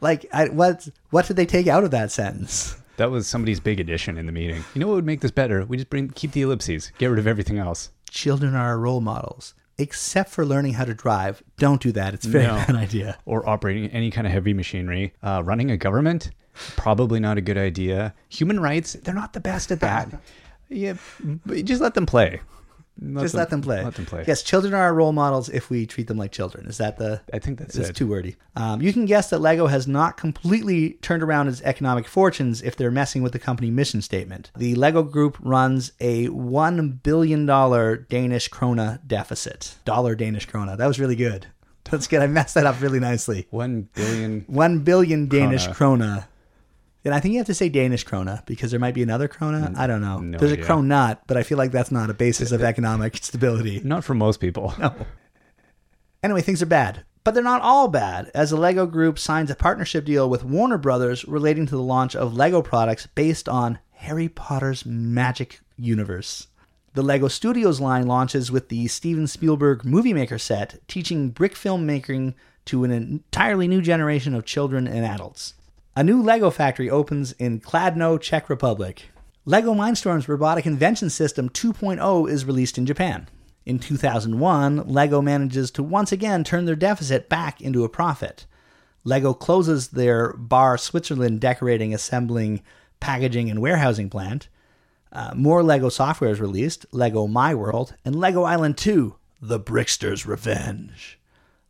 like, 0.00 0.26
I, 0.32 0.48
what, 0.48 0.86
what 1.10 1.26
did 1.26 1.36
they 1.36 1.46
take 1.46 1.66
out 1.66 1.84
of 1.84 1.90
that 1.92 2.10
sentence? 2.12 2.76
That 2.98 3.10
was 3.10 3.26
somebody's 3.26 3.60
big 3.60 3.80
addition 3.80 4.18
in 4.18 4.26
the 4.26 4.32
meeting. 4.32 4.64
You 4.74 4.80
know 4.80 4.88
what 4.88 4.96
would 4.96 5.06
make 5.06 5.20
this 5.20 5.30
better? 5.30 5.64
We 5.64 5.76
just 5.76 5.88
bring 5.88 6.10
keep 6.10 6.32
the 6.32 6.42
ellipses, 6.42 6.92
get 6.98 7.06
rid 7.06 7.18
of 7.18 7.26
everything 7.26 7.56
else. 7.58 7.90
Children 8.10 8.54
are 8.54 8.66
our 8.66 8.78
role 8.78 9.00
models. 9.00 9.54
Except 9.78 10.30
for 10.30 10.44
learning 10.44 10.72
how 10.74 10.84
to 10.84 10.92
drive. 10.94 11.40
Don't 11.58 11.80
do 11.80 11.92
that. 11.92 12.12
It's 12.12 12.26
a 12.26 12.28
very 12.30 12.44
No. 12.48 12.54
bad 12.56 12.74
idea. 12.74 13.16
Or 13.24 13.48
operating 13.48 13.88
any 13.92 14.10
kind 14.10 14.26
of 14.26 14.32
heavy 14.32 14.52
machinery. 14.52 15.14
Uh, 15.22 15.40
running 15.44 15.70
a 15.70 15.76
government, 15.76 16.32
probably 16.76 17.20
not 17.20 17.38
a 17.38 17.40
good 17.40 17.56
idea. 17.56 18.14
Human 18.30 18.58
rights, 18.58 18.94
they're 18.94 19.14
not 19.14 19.32
the 19.34 19.40
best 19.40 19.70
at 19.70 19.78
that. 19.78 20.10
Yeah, 20.68 20.94
just 21.64 21.80
let 21.80 21.94
them 21.94 22.06
play. 22.06 22.40
Just 23.18 23.34
let 23.34 23.48
them 23.50 23.62
play. 23.62 23.84
Let 23.84 23.94
them 23.94 24.06
play. 24.06 24.24
Yes, 24.26 24.42
children 24.42 24.74
are 24.74 24.82
our 24.82 24.92
role 24.92 25.12
models 25.12 25.48
if 25.48 25.70
we 25.70 25.86
treat 25.86 26.08
them 26.08 26.16
like 26.18 26.32
children. 26.32 26.66
Is 26.66 26.78
that 26.78 26.96
the? 26.98 27.20
I 27.32 27.38
think 27.38 27.60
that's 27.60 27.76
It's 27.76 27.90
it. 27.90 27.94
too 27.96 28.08
wordy. 28.08 28.34
Um, 28.56 28.82
you 28.82 28.92
can 28.92 29.06
guess 29.06 29.30
that 29.30 29.38
Lego 29.38 29.68
has 29.68 29.86
not 29.86 30.16
completely 30.16 30.94
turned 31.00 31.22
around 31.22 31.46
its 31.46 31.62
economic 31.62 32.08
fortunes 32.08 32.60
if 32.60 32.74
they're 32.74 32.90
messing 32.90 33.22
with 33.22 33.30
the 33.32 33.38
company 33.38 33.70
mission 33.70 34.02
statement. 34.02 34.50
The 34.56 34.74
Lego 34.74 35.04
Group 35.04 35.38
runs 35.40 35.92
a 36.00 36.26
one 36.26 36.98
billion 37.04 37.46
dollar 37.46 37.96
Danish 37.96 38.50
krona 38.50 38.98
deficit. 39.06 39.76
Dollar 39.84 40.16
Danish 40.16 40.48
krona. 40.48 40.76
That 40.76 40.88
was 40.88 40.98
really 40.98 41.16
good. 41.16 41.46
That's 41.84 42.08
good. 42.08 42.20
I 42.20 42.26
messed 42.26 42.54
that 42.56 42.66
up 42.66 42.80
really 42.82 42.98
nicely. 43.00 43.46
One 43.50 43.88
billion. 43.94 44.44
One 44.48 44.80
billion 44.80 45.28
Danish 45.28 45.68
Krona. 45.68 45.74
krona. 45.74 46.26
And 47.04 47.14
I 47.14 47.20
think 47.20 47.32
you 47.32 47.38
have 47.38 47.46
to 47.46 47.54
say 47.54 47.68
Danish 47.68 48.04
krona 48.04 48.44
because 48.44 48.70
there 48.70 48.80
might 48.80 48.94
be 48.94 49.02
another 49.02 49.28
krona. 49.28 49.76
I 49.76 49.86
don't 49.86 50.00
know. 50.00 50.18
no 50.18 50.36
There's 50.38 50.52
idea. 50.52 50.64
a 50.64 50.68
kronut, 50.68 51.18
but 51.26 51.36
I 51.36 51.42
feel 51.42 51.56
like 51.56 51.70
that's 51.70 51.92
not 51.92 52.10
a 52.10 52.14
basis 52.14 52.52
of 52.52 52.62
economic 52.62 53.16
stability. 53.18 53.80
Not 53.84 54.04
for 54.04 54.14
most 54.14 54.40
people. 54.40 54.74
Anyway, 56.22 56.40
things 56.42 56.60
are 56.62 56.66
bad. 56.66 57.04
But 57.24 57.34
they're 57.34 57.42
not 57.44 57.62
all 57.62 57.88
bad, 57.88 58.30
as 58.34 58.50
the 58.50 58.56
LEGO 58.56 58.86
Group 58.86 59.18
signs 59.18 59.50
a 59.50 59.54
partnership 59.54 60.04
deal 60.04 60.28
with 60.28 60.44
Warner 60.44 60.78
Brothers 60.78 61.24
relating 61.26 61.66
to 61.66 61.76
the 61.76 61.82
launch 61.82 62.16
of 62.16 62.34
LEGO 62.34 62.62
products 62.62 63.06
based 63.06 63.48
on 63.48 63.78
Harry 63.92 64.28
Potter's 64.28 64.84
magic 64.86 65.60
universe. 65.76 66.48
The 66.94 67.02
LEGO 67.02 67.28
Studios 67.28 67.80
line 67.80 68.06
launches 68.06 68.50
with 68.50 68.68
the 68.70 68.88
Steven 68.88 69.26
Spielberg 69.26 69.84
Movie 69.84 70.14
Maker 70.14 70.38
set, 70.38 70.80
teaching 70.88 71.30
brick 71.30 71.54
filmmaking 71.54 72.34
to 72.64 72.82
an 72.84 72.90
entirely 72.90 73.68
new 73.68 73.80
generation 73.82 74.34
of 74.34 74.44
children 74.44 74.88
and 74.88 75.04
adults. 75.04 75.54
A 75.98 76.04
new 76.04 76.22
LEGO 76.22 76.50
factory 76.50 76.88
opens 76.88 77.32
in 77.40 77.58
Kladno, 77.58 78.20
Czech 78.20 78.48
Republic. 78.48 79.10
LEGO 79.44 79.74
Mindstorm's 79.74 80.28
Robotic 80.28 80.64
Invention 80.64 81.10
System 81.10 81.48
2.0 81.48 82.30
is 82.30 82.44
released 82.44 82.78
in 82.78 82.86
Japan. 82.86 83.26
In 83.66 83.80
2001, 83.80 84.86
LEGO 84.86 85.20
manages 85.20 85.72
to 85.72 85.82
once 85.82 86.12
again 86.12 86.44
turn 86.44 86.66
their 86.66 86.76
deficit 86.76 87.28
back 87.28 87.60
into 87.60 87.82
a 87.82 87.88
profit. 87.88 88.46
LEGO 89.02 89.34
closes 89.34 89.88
their 89.88 90.34
Baar, 90.34 90.78
Switzerland 90.78 91.40
decorating, 91.40 91.92
assembling, 91.92 92.62
packaging, 93.00 93.50
and 93.50 93.60
warehousing 93.60 94.08
plant. 94.08 94.46
Uh, 95.10 95.32
more 95.34 95.64
LEGO 95.64 95.88
software 95.88 96.30
is 96.30 96.40
released 96.40 96.86
LEGO 96.92 97.26
My 97.26 97.56
World 97.56 97.96
and 98.04 98.14
LEGO 98.14 98.44
Island 98.44 98.78
2 98.78 99.16
The 99.42 99.58
Brickster's 99.58 100.24
Revenge. 100.24 101.18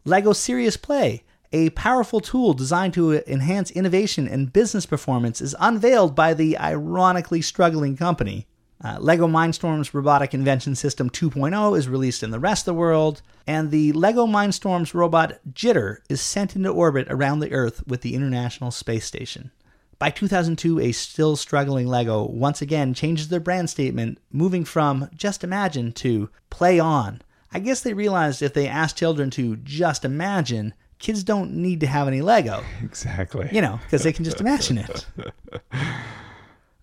LEGO 0.04 0.34
Serious 0.34 0.76
Play, 0.76 1.24
a 1.52 1.70
powerful 1.70 2.20
tool 2.20 2.52
designed 2.54 2.94
to 2.94 3.22
enhance 3.30 3.70
innovation 3.70 4.28
and 4.28 4.52
business 4.52 4.86
performance, 4.86 5.40
is 5.40 5.56
unveiled 5.58 6.14
by 6.14 6.34
the 6.34 6.58
ironically 6.58 7.42
struggling 7.42 7.96
company. 7.96 8.46
Uh, 8.82 8.96
LEGO 9.00 9.26
Mindstorm's 9.26 9.92
Robotic 9.92 10.34
Invention 10.34 10.76
System 10.76 11.10
2.0 11.10 11.76
is 11.76 11.88
released 11.88 12.22
in 12.22 12.30
the 12.30 12.38
rest 12.38 12.62
of 12.62 12.74
the 12.74 12.78
world, 12.78 13.22
and 13.46 13.70
the 13.70 13.92
LEGO 13.92 14.26
Mindstorm's 14.26 14.94
robot 14.94 15.40
Jitter 15.52 15.98
is 16.08 16.20
sent 16.20 16.54
into 16.54 16.68
orbit 16.68 17.08
around 17.10 17.40
the 17.40 17.50
Earth 17.52 17.84
with 17.88 18.02
the 18.02 18.14
International 18.14 18.70
Space 18.70 19.04
Station. 19.04 19.50
By 19.98 20.10
2002, 20.10 20.78
a 20.78 20.92
still 20.92 21.34
struggling 21.34 21.88
LEGO 21.88 22.24
once 22.26 22.62
again 22.62 22.94
changes 22.94 23.28
their 23.28 23.40
brand 23.40 23.68
statement, 23.68 24.18
moving 24.30 24.64
from 24.64 25.10
just 25.12 25.42
imagine 25.42 25.90
to 25.94 26.30
play 26.50 26.78
on. 26.78 27.20
I 27.52 27.58
guess 27.58 27.80
they 27.80 27.94
realized 27.94 28.42
if 28.42 28.54
they 28.54 28.68
asked 28.68 28.96
children 28.96 29.30
to 29.30 29.56
just 29.56 30.04
imagine, 30.04 30.72
kids 30.98 31.22
don't 31.24 31.52
need 31.54 31.80
to 31.80 31.86
have 31.86 32.08
any 32.08 32.20
Lego, 32.22 32.62
Exactly. 32.82 33.48
you 33.52 33.60
know, 33.60 33.78
because 33.84 34.02
they 34.02 34.12
can 34.12 34.24
just 34.24 34.40
imagine 34.40 34.78
it. 34.78 35.06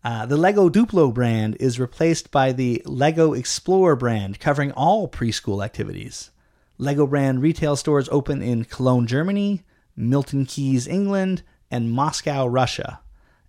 Uh, 0.04 0.24
the 0.24 0.38
Lego 0.38 0.70
Duplo 0.70 1.12
brand 1.12 1.58
is 1.60 1.80
replaced 1.80 2.30
by 2.30 2.52
the 2.52 2.80
Lego 2.86 3.34
Explorer 3.34 3.96
brand, 3.96 4.40
covering 4.40 4.72
all 4.74 5.08
preschool 5.08 5.66
activities. 5.66 6.30
Lego 6.78 7.08
brand 7.08 7.42
retail 7.42 7.76
stores 7.76 8.08
open 8.12 8.40
in 8.44 8.66
Cologne, 8.66 9.08
Germany, 9.08 9.64
Milton 9.96 10.46
Keynes, 10.46 10.88
England, 10.88 11.42
and 11.72 11.92
Moscow, 11.92 12.46
Russia. 12.46 13.00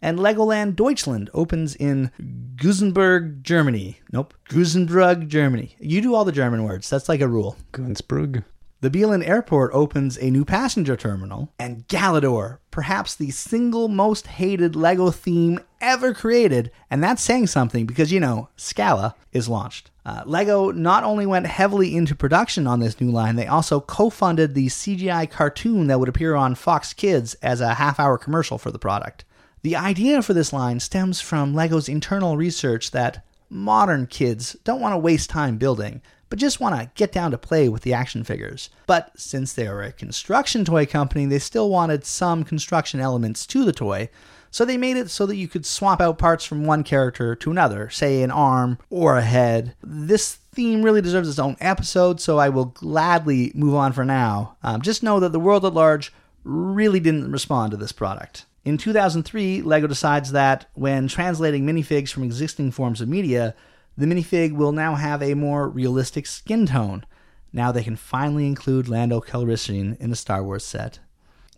And 0.00 0.18
Legoland 0.18 0.76
Deutschland 0.76 1.28
opens 1.34 1.74
in 1.76 2.10
Gusenberg, 2.56 3.42
Germany. 3.42 4.00
Nope, 4.10 4.32
Gusenbrug, 4.48 5.28
Germany. 5.28 5.76
You 5.78 6.00
do 6.00 6.14
all 6.14 6.24
the 6.24 6.32
German 6.32 6.64
words. 6.64 6.88
That's 6.88 7.08
like 7.10 7.20
a 7.20 7.28
rule. 7.28 7.58
Gunzbrug. 7.72 8.44
The 8.82 8.90
Billund 8.90 9.26
Airport 9.26 9.70
opens 9.72 10.18
a 10.18 10.30
new 10.30 10.44
passenger 10.44 10.96
terminal, 10.96 11.50
and 11.58 11.88
Galidor, 11.88 12.58
perhaps 12.70 13.14
the 13.14 13.30
single 13.30 13.88
most 13.88 14.26
hated 14.26 14.76
LEGO 14.76 15.10
theme 15.10 15.60
ever 15.80 16.12
created, 16.12 16.70
and 16.90 17.02
that's 17.02 17.22
saying 17.22 17.46
something 17.46 17.86
because, 17.86 18.12
you 18.12 18.20
know, 18.20 18.50
Scala 18.54 19.14
is 19.32 19.48
launched. 19.48 19.90
Uh, 20.04 20.24
LEGO 20.26 20.72
not 20.72 21.04
only 21.04 21.24
went 21.24 21.46
heavily 21.46 21.96
into 21.96 22.14
production 22.14 22.66
on 22.66 22.80
this 22.80 23.00
new 23.00 23.10
line, 23.10 23.36
they 23.36 23.46
also 23.46 23.80
co 23.80 24.10
funded 24.10 24.54
the 24.54 24.66
CGI 24.66 25.30
cartoon 25.30 25.86
that 25.86 25.98
would 25.98 26.10
appear 26.10 26.34
on 26.34 26.54
Fox 26.54 26.92
Kids 26.92 27.32
as 27.42 27.62
a 27.62 27.74
half 27.74 27.98
hour 27.98 28.18
commercial 28.18 28.58
for 28.58 28.70
the 28.70 28.78
product. 28.78 29.24
The 29.62 29.74
idea 29.74 30.20
for 30.20 30.34
this 30.34 30.52
line 30.52 30.80
stems 30.80 31.18
from 31.18 31.54
LEGO's 31.54 31.88
internal 31.88 32.36
research 32.36 32.90
that 32.90 33.24
modern 33.48 34.06
kids 34.06 34.54
don't 34.64 34.80
want 34.82 34.92
to 34.92 34.98
waste 34.98 35.30
time 35.30 35.56
building, 35.56 36.02
but 36.28 36.38
just 36.38 36.60
want 36.60 36.78
to 36.78 36.90
get 36.94 37.12
down 37.12 37.30
to 37.30 37.38
play 37.38 37.68
with 37.68 37.82
the 37.82 37.92
action 37.92 38.24
figures. 38.24 38.70
But 38.86 39.12
since 39.16 39.52
they 39.52 39.66
are 39.66 39.82
a 39.82 39.92
construction 39.92 40.64
toy 40.64 40.86
company, 40.86 41.26
they 41.26 41.38
still 41.38 41.70
wanted 41.70 42.04
some 42.04 42.44
construction 42.44 43.00
elements 43.00 43.46
to 43.46 43.64
the 43.64 43.72
toy, 43.72 44.08
so 44.50 44.64
they 44.64 44.76
made 44.76 44.96
it 44.96 45.10
so 45.10 45.26
that 45.26 45.36
you 45.36 45.48
could 45.48 45.66
swap 45.66 46.00
out 46.00 46.18
parts 46.18 46.44
from 46.44 46.64
one 46.64 46.82
character 46.82 47.34
to 47.36 47.50
another, 47.50 47.90
say 47.90 48.22
an 48.22 48.30
arm 48.30 48.78
or 48.88 49.18
a 49.18 49.22
head. 49.22 49.74
This 49.82 50.34
theme 50.52 50.82
really 50.82 51.02
deserves 51.02 51.28
its 51.28 51.38
own 51.38 51.56
episode, 51.60 52.20
so 52.20 52.38
I 52.38 52.48
will 52.48 52.66
gladly 52.66 53.52
move 53.54 53.74
on 53.74 53.92
for 53.92 54.04
now. 54.04 54.56
Um, 54.62 54.80
just 54.80 55.02
know 55.02 55.20
that 55.20 55.32
the 55.32 55.40
world 55.40 55.66
at 55.66 55.74
large 55.74 56.12
really 56.42 57.00
didn't 57.00 57.30
respond 57.30 57.72
to 57.72 57.76
this 57.76 57.92
product. 57.92 58.46
In 58.64 58.78
2003, 58.78 59.62
LEGO 59.62 59.86
decides 59.86 60.32
that 60.32 60.66
when 60.74 61.06
translating 61.06 61.64
minifigs 61.64 62.10
from 62.10 62.24
existing 62.24 62.70
forms 62.70 63.00
of 63.00 63.08
media, 63.08 63.54
the 63.96 64.06
minifig 64.06 64.54
will 64.54 64.72
now 64.72 64.94
have 64.94 65.22
a 65.22 65.34
more 65.34 65.68
realistic 65.68 66.26
skin 66.26 66.66
tone. 66.66 67.04
Now 67.52 67.72
they 67.72 67.82
can 67.82 67.96
finally 67.96 68.46
include 68.46 68.88
Lando 68.88 69.20
Calrissian 69.20 69.98
in 69.98 70.12
a 70.12 70.16
Star 70.16 70.42
Wars 70.42 70.64
set. 70.64 70.98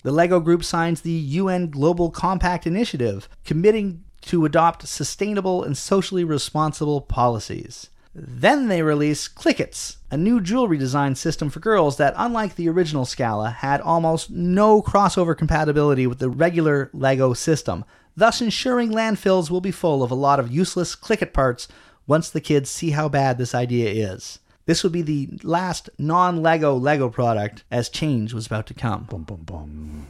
The 0.03 0.13
LEGO 0.13 0.39
Group 0.41 0.63
signs 0.63 1.01
the 1.01 1.11
UN 1.11 1.71
Global 1.71 2.11
Compact 2.11 2.67
Initiative, 2.67 3.29
committing 3.45 4.05
to 4.23 4.45
adopt 4.45 4.87
sustainable 4.87 5.65
and 5.65 5.77
socially 5.77 6.23
responsible 6.23 7.01
policies. 7.01 7.91
Then 8.15 8.69
they 8.69 8.83
release 8.83 9.29
Clikits, 9.29 9.97
a 10.11 10.17
new 10.17 10.41
jewelry 10.41 10.79
design 10.79 11.15
system 11.15 11.51
for 11.51 11.61
girls 11.61 11.97
that, 11.99 12.15
unlike 12.17 12.55
the 12.55 12.69
original 12.69 13.05
Scala, 13.05 13.51
had 13.51 13.81
almost 13.81 14.31
no 14.31 14.83
crossover 14.83 15.37
compatibility 15.37 16.07
with 16.07 16.19
the 16.19 16.31
regular 16.31 16.91
LEGO 16.93 17.33
system, 17.33 17.85
thus 18.17 18.41
ensuring 18.41 18.91
landfills 18.91 19.51
will 19.51 19.61
be 19.61 19.71
full 19.71 20.03
of 20.03 20.11
a 20.11 20.17
lot 20.17 20.41
of 20.41 20.51
useless 20.51 20.97
Clikit 20.97 21.33
parts 21.33 21.69
once 22.09 22.31
the 22.31 22.41
kids 22.41 22.69
see 22.69 22.91
how 22.91 23.09
bad 23.09 23.39
this 23.39 23.55
idea 23.55 24.11
is. 24.13 24.41
This 24.67 24.83
would 24.83 24.93
be 24.93 25.03
the 25.03 25.29
last 25.45 25.89
non 25.99 26.43
LEGO 26.43 26.75
LEGO 26.75 27.09
product, 27.09 27.63
as 27.71 27.89
change 27.89 28.35
was 28.35 28.47
about 28.47 28.67
to 28.67 28.75
come. 28.75 29.05
Boom, 29.05 29.23
boom, 29.23 29.43
boom. 29.45 30.09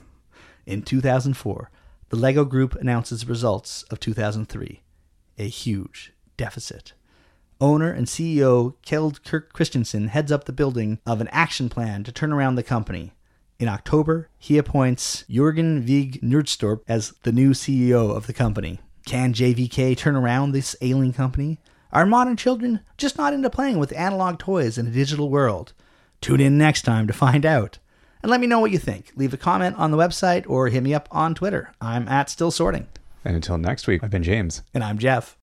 In 0.64 0.82
2004, 0.82 1.70
the 2.08 2.16
LEGO 2.16 2.44
Group 2.44 2.74
announces 2.74 3.28
results 3.28 3.82
of 3.84 4.00
2003 4.00 4.80
a 5.38 5.48
huge 5.48 6.12
deficit. 6.36 6.92
owner 7.60 7.90
and 7.90 8.06
CEO 8.06 8.74
Kjeld 8.84 9.24
Kirk 9.24 9.52
Kristiansen 9.52 10.08
heads 10.08 10.32
up 10.32 10.44
the 10.44 10.52
building 10.52 10.98
of 11.06 11.20
an 11.20 11.28
action 11.28 11.68
plan 11.68 12.04
to 12.04 12.12
turn 12.12 12.32
around 12.32 12.54
the 12.54 12.62
company. 12.62 13.12
In 13.58 13.68
October, 13.68 14.28
he 14.38 14.58
appoints 14.58 15.24
Jørgen 15.28 15.80
Vig 15.80 16.20
Knudstorp 16.22 16.82
as 16.88 17.14
the 17.22 17.32
new 17.32 17.50
CEO 17.50 18.16
of 18.16 18.26
the 18.26 18.32
company. 18.32 18.80
Can 19.06 19.32
JVK 19.32 19.96
turn 19.96 20.16
around 20.16 20.52
this 20.52 20.76
ailing 20.80 21.12
company? 21.12 21.58
Are 21.90 22.04
modern 22.04 22.36
children 22.36 22.80
just 22.98 23.16
not 23.16 23.32
into 23.32 23.48
playing 23.48 23.78
with 23.78 23.94
analog 23.94 24.38
toys 24.38 24.76
in 24.76 24.86
a 24.86 24.90
digital 24.90 25.30
world? 25.30 25.72
Tune 26.20 26.40
in 26.40 26.58
next 26.58 26.82
time 26.82 27.06
to 27.06 27.14
find 27.14 27.46
out. 27.46 27.78
And 28.22 28.30
let 28.30 28.40
me 28.40 28.46
know 28.46 28.60
what 28.60 28.72
you 28.72 28.78
think. 28.78 29.12
Leave 29.16 29.32
a 29.32 29.38
comment 29.38 29.76
on 29.76 29.90
the 29.90 29.96
website 29.96 30.44
or 30.46 30.68
hit 30.68 30.82
me 30.82 30.92
up 30.92 31.08
on 31.10 31.34
Twitter. 31.34 31.72
I'm 31.80 32.06
at 32.06 32.28
Still 32.28 32.50
Sorting. 32.50 32.88
And 33.24 33.34
until 33.34 33.56
next 33.56 33.86
week, 33.86 34.04
I've 34.04 34.10
been 34.10 34.22
James. 34.22 34.60
And 34.74 34.84
I'm 34.84 34.98
Jeff. 34.98 35.37